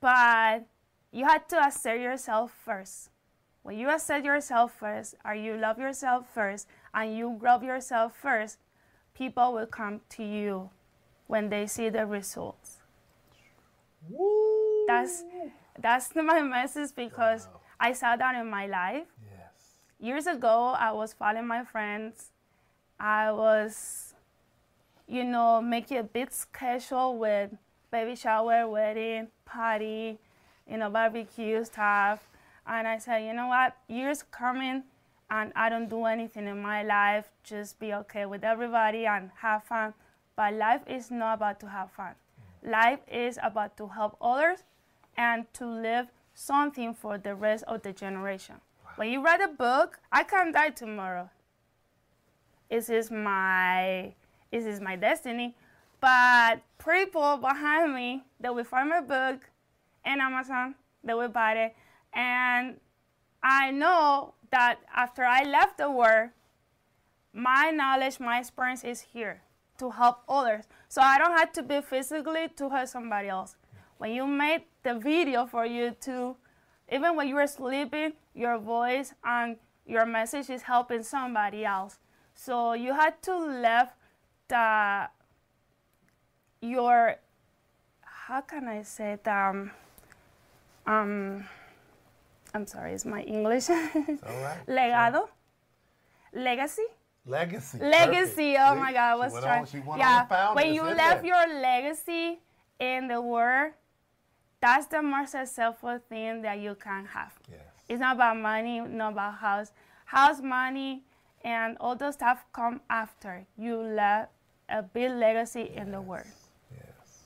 but 0.00 0.64
you 1.10 1.26
had 1.26 1.48
to 1.50 1.56
accept 1.62 2.00
yourself 2.00 2.52
first. 2.64 3.10
When 3.62 3.78
you 3.78 3.90
accept 3.90 4.24
yourself 4.24 4.72
first, 4.78 5.14
or 5.24 5.34
you 5.34 5.56
love 5.56 5.78
yourself 5.78 6.26
first, 6.32 6.66
and 6.94 7.16
you 7.16 7.38
love 7.42 7.62
yourself 7.62 8.16
first, 8.16 8.58
people 9.14 9.52
will 9.52 9.66
come 9.66 10.00
to 10.10 10.24
you 10.24 10.70
when 11.26 11.48
they 11.48 11.66
see 11.66 11.88
the 11.88 12.06
results. 12.06 12.78
Woo! 14.08 14.84
That's 14.86 15.24
that's 15.78 16.14
my 16.16 16.42
message 16.42 16.90
because 16.94 17.46
Wow. 17.46 17.60
I 17.80 17.92
saw 17.92 18.16
that 18.16 18.34
in 18.36 18.48
my 18.48 18.66
life. 18.66 19.06
yes. 19.30 19.78
Years 19.98 20.26
ago, 20.26 20.74
I 20.78 20.92
was 20.92 21.12
following 21.12 21.46
my 21.46 21.64
friends. 21.64 22.30
I 23.00 23.32
was, 23.32 24.14
you 25.08 25.24
know, 25.24 25.60
making 25.60 25.98
a 25.98 26.02
big 26.04 26.30
schedule 26.30 27.18
with 27.18 27.50
baby 27.90 28.14
shower, 28.14 28.68
wedding, 28.68 29.28
party, 29.44 30.18
you 30.70 30.76
know, 30.76 30.90
barbecue 30.90 31.64
stuff. 31.64 32.20
And 32.66 32.86
I 32.86 32.98
said, 32.98 33.24
you 33.26 33.34
know 33.34 33.48
what? 33.48 33.76
Years 33.88 34.22
coming, 34.22 34.84
and 35.32 35.50
I 35.56 35.70
don't 35.70 35.88
do 35.88 36.04
anything 36.04 36.46
in 36.46 36.60
my 36.60 36.82
life. 36.82 37.30
Just 37.42 37.80
be 37.80 37.94
okay 37.94 38.26
with 38.26 38.44
everybody 38.44 39.06
and 39.06 39.30
have 39.38 39.64
fun. 39.64 39.94
But 40.36 40.52
life 40.52 40.82
is 40.86 41.10
not 41.10 41.34
about 41.38 41.58
to 41.60 41.68
have 41.70 41.90
fun. 41.90 42.14
Life 42.62 43.00
is 43.10 43.38
about 43.42 43.78
to 43.78 43.86
help 43.86 44.16
others 44.20 44.58
and 45.16 45.46
to 45.54 45.66
live 45.66 46.08
something 46.34 46.92
for 46.92 47.16
the 47.16 47.34
rest 47.34 47.64
of 47.66 47.80
the 47.80 47.94
generation. 47.94 48.56
When 48.96 49.10
you 49.10 49.24
write 49.24 49.40
a 49.40 49.48
book, 49.48 49.98
I 50.12 50.22
can 50.22 50.52
die 50.52 50.68
tomorrow. 50.68 51.30
This 52.70 52.90
is 52.90 53.10
my 53.10 54.12
this 54.50 54.66
is 54.66 54.82
my 54.82 54.96
destiny. 54.96 55.56
But 55.98 56.60
people 56.76 57.38
behind 57.38 57.94
me 57.94 58.24
that 58.40 58.54
will 58.54 58.64
find 58.64 58.90
my 58.90 59.00
book 59.00 59.48
in 60.04 60.20
Amazon, 60.20 60.74
they 61.02 61.14
will 61.14 61.28
buy 61.28 61.54
it. 61.54 61.76
And 62.12 62.76
I 63.42 63.70
know 63.70 64.34
that 64.52 64.78
after 64.94 65.24
I 65.24 65.42
left 65.42 65.78
the 65.78 65.90
world, 65.90 66.30
my 67.32 67.70
knowledge, 67.70 68.20
my 68.20 68.38
experience 68.38 68.84
is 68.84 69.00
here 69.00 69.42
to 69.78 69.90
help 69.90 70.22
others. 70.28 70.64
So 70.88 71.02
I 71.02 71.18
don't 71.18 71.36
have 71.36 71.52
to 71.54 71.62
be 71.62 71.80
physically 71.80 72.48
to 72.56 72.68
help 72.68 72.86
somebody 72.88 73.28
else. 73.28 73.56
When 73.98 74.12
you 74.12 74.26
made 74.26 74.62
the 74.82 74.94
video 74.94 75.46
for 75.46 75.66
you 75.66 75.96
to, 76.02 76.36
even 76.90 77.16
when 77.16 77.26
you 77.28 77.36
are 77.36 77.46
sleeping, 77.46 78.12
your 78.34 78.58
voice 78.58 79.14
and 79.24 79.56
your 79.86 80.06
message 80.06 80.50
is 80.50 80.62
helping 80.62 81.02
somebody 81.02 81.64
else. 81.64 81.98
So 82.34 82.74
you 82.74 82.94
had 82.94 83.20
to 83.22 83.36
left 83.36 83.96
the 84.48 85.08
your 86.60 87.16
how 88.02 88.40
can 88.40 88.68
I 88.68 88.82
say 88.82 89.14
it? 89.14 89.26
Um, 89.26 89.72
um, 90.86 91.44
I'm 92.54 92.66
sorry, 92.66 92.92
is 92.92 93.04
my 93.04 93.22
English 93.22 93.70
All 93.70 93.76
right. 93.76 94.58
legado, 94.68 95.28
legacy. 96.32 96.82
Legacy. 97.26 97.78
Legacy. 97.78 98.54
Perfect. 98.54 98.60
Oh 98.60 98.74
See? 98.74 98.80
my 98.80 98.92
God, 98.92 99.20
I 99.20 99.28
She 99.28 99.34
was 99.34 99.42
trying. 99.44 99.88
on- 99.88 99.98
yeah, 99.98 100.54
when 100.54 100.74
you 100.74 100.82
left 100.82 101.22
there. 101.22 101.26
your 101.46 101.60
legacy 101.60 102.40
in 102.80 103.08
the 103.08 103.20
world, 103.20 103.72
that's 104.60 104.86
the 104.86 105.02
most 105.02 105.32
successful 105.32 105.98
thing 106.08 106.42
that 106.42 106.58
you 106.58 106.74
can 106.74 107.06
have. 107.06 107.32
Yes. 107.50 107.60
It's 107.88 108.00
not 108.00 108.16
about 108.16 108.36
money, 108.38 108.80
not 108.80 109.12
about 109.12 109.34
house. 109.34 109.72
House 110.04 110.40
money 110.42 111.04
and 111.44 111.76
all 111.80 111.96
those 111.96 112.14
stuff 112.14 112.44
come 112.52 112.80
after 112.90 113.46
you 113.56 113.76
left 113.76 114.30
a 114.68 114.82
big 114.82 115.10
legacy 115.12 115.72
in 115.74 115.90
the 115.90 116.00
world. 116.00 116.26
Yes. 116.70 117.22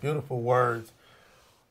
Beautiful 0.00 0.40
words. 0.42 0.92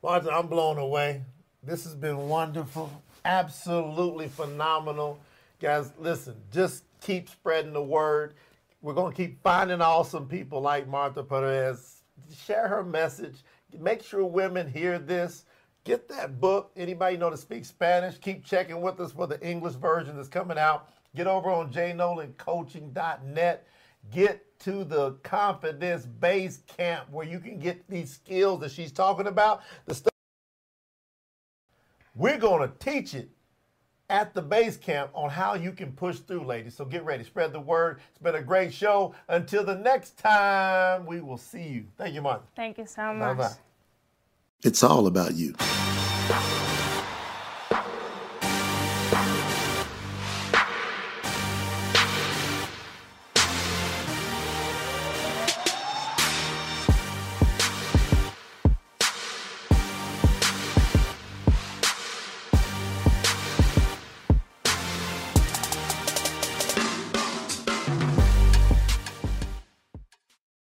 Martha, 0.02 0.30
I'm 0.30 0.46
blown 0.48 0.78
away. 0.78 1.22
This 1.66 1.84
has 1.84 1.94
been 1.94 2.28
wonderful. 2.28 2.90
Absolutely 3.24 4.28
phenomenal. 4.28 5.18
Guys, 5.60 5.92
listen, 5.98 6.36
just 6.52 6.84
keep 7.00 7.26
spreading 7.28 7.72
the 7.72 7.82
word. 7.82 8.34
We're 8.82 8.92
going 8.92 9.12
to 9.12 9.16
keep 9.16 9.42
finding 9.42 9.80
awesome 9.80 10.28
people 10.28 10.60
like 10.60 10.86
Martha 10.86 11.22
Perez. 11.22 12.02
Share 12.44 12.68
her 12.68 12.84
message. 12.84 13.36
Make 13.78 14.02
sure 14.02 14.26
women 14.26 14.70
hear 14.70 14.98
this. 14.98 15.46
Get 15.84 16.06
that 16.10 16.38
book. 16.38 16.70
Anybody 16.76 17.16
know 17.16 17.30
to 17.30 17.36
speak 17.36 17.64
Spanish? 17.64 18.18
Keep 18.18 18.44
checking 18.44 18.82
with 18.82 19.00
us 19.00 19.12
for 19.12 19.26
the 19.26 19.40
English 19.40 19.74
version 19.74 20.16
that's 20.16 20.28
coming 20.28 20.58
out. 20.58 20.90
Get 21.16 21.26
over 21.26 21.50
on 21.50 21.72
jaynolandcoaching.net. 21.72 23.66
Get 24.12 24.58
to 24.60 24.84
the 24.84 25.12
confidence 25.22 26.04
base 26.04 26.58
camp 26.66 27.08
where 27.10 27.26
you 27.26 27.38
can 27.38 27.58
get 27.58 27.88
these 27.88 28.12
skills 28.12 28.60
that 28.60 28.70
she's 28.70 28.92
talking 28.92 29.28
about. 29.28 29.62
The 29.86 29.94
stuff 29.94 30.13
we're 32.14 32.38
going 32.38 32.68
to 32.68 32.74
teach 32.78 33.14
it 33.14 33.30
at 34.10 34.34
the 34.34 34.42
base 34.42 34.76
camp 34.76 35.10
on 35.14 35.30
how 35.30 35.54
you 35.54 35.72
can 35.72 35.92
push 35.92 36.18
through, 36.18 36.44
ladies. 36.44 36.74
So 36.74 36.84
get 36.84 37.04
ready, 37.04 37.24
spread 37.24 37.52
the 37.52 37.60
word. 37.60 38.00
It's 38.10 38.18
been 38.18 38.34
a 38.34 38.42
great 38.42 38.72
show. 38.72 39.14
Until 39.28 39.64
the 39.64 39.76
next 39.76 40.18
time, 40.18 41.06
we 41.06 41.20
will 41.20 41.38
see 41.38 41.62
you. 41.62 41.86
Thank 41.96 42.14
you, 42.14 42.22
Martha. 42.22 42.44
Thank 42.54 42.78
you 42.78 42.86
so 42.86 43.14
much. 43.14 43.36
Bye 43.36 43.42
bye. 43.42 43.54
It's 44.62 44.82
all 44.82 45.06
about 45.06 45.34
you. 45.34 45.54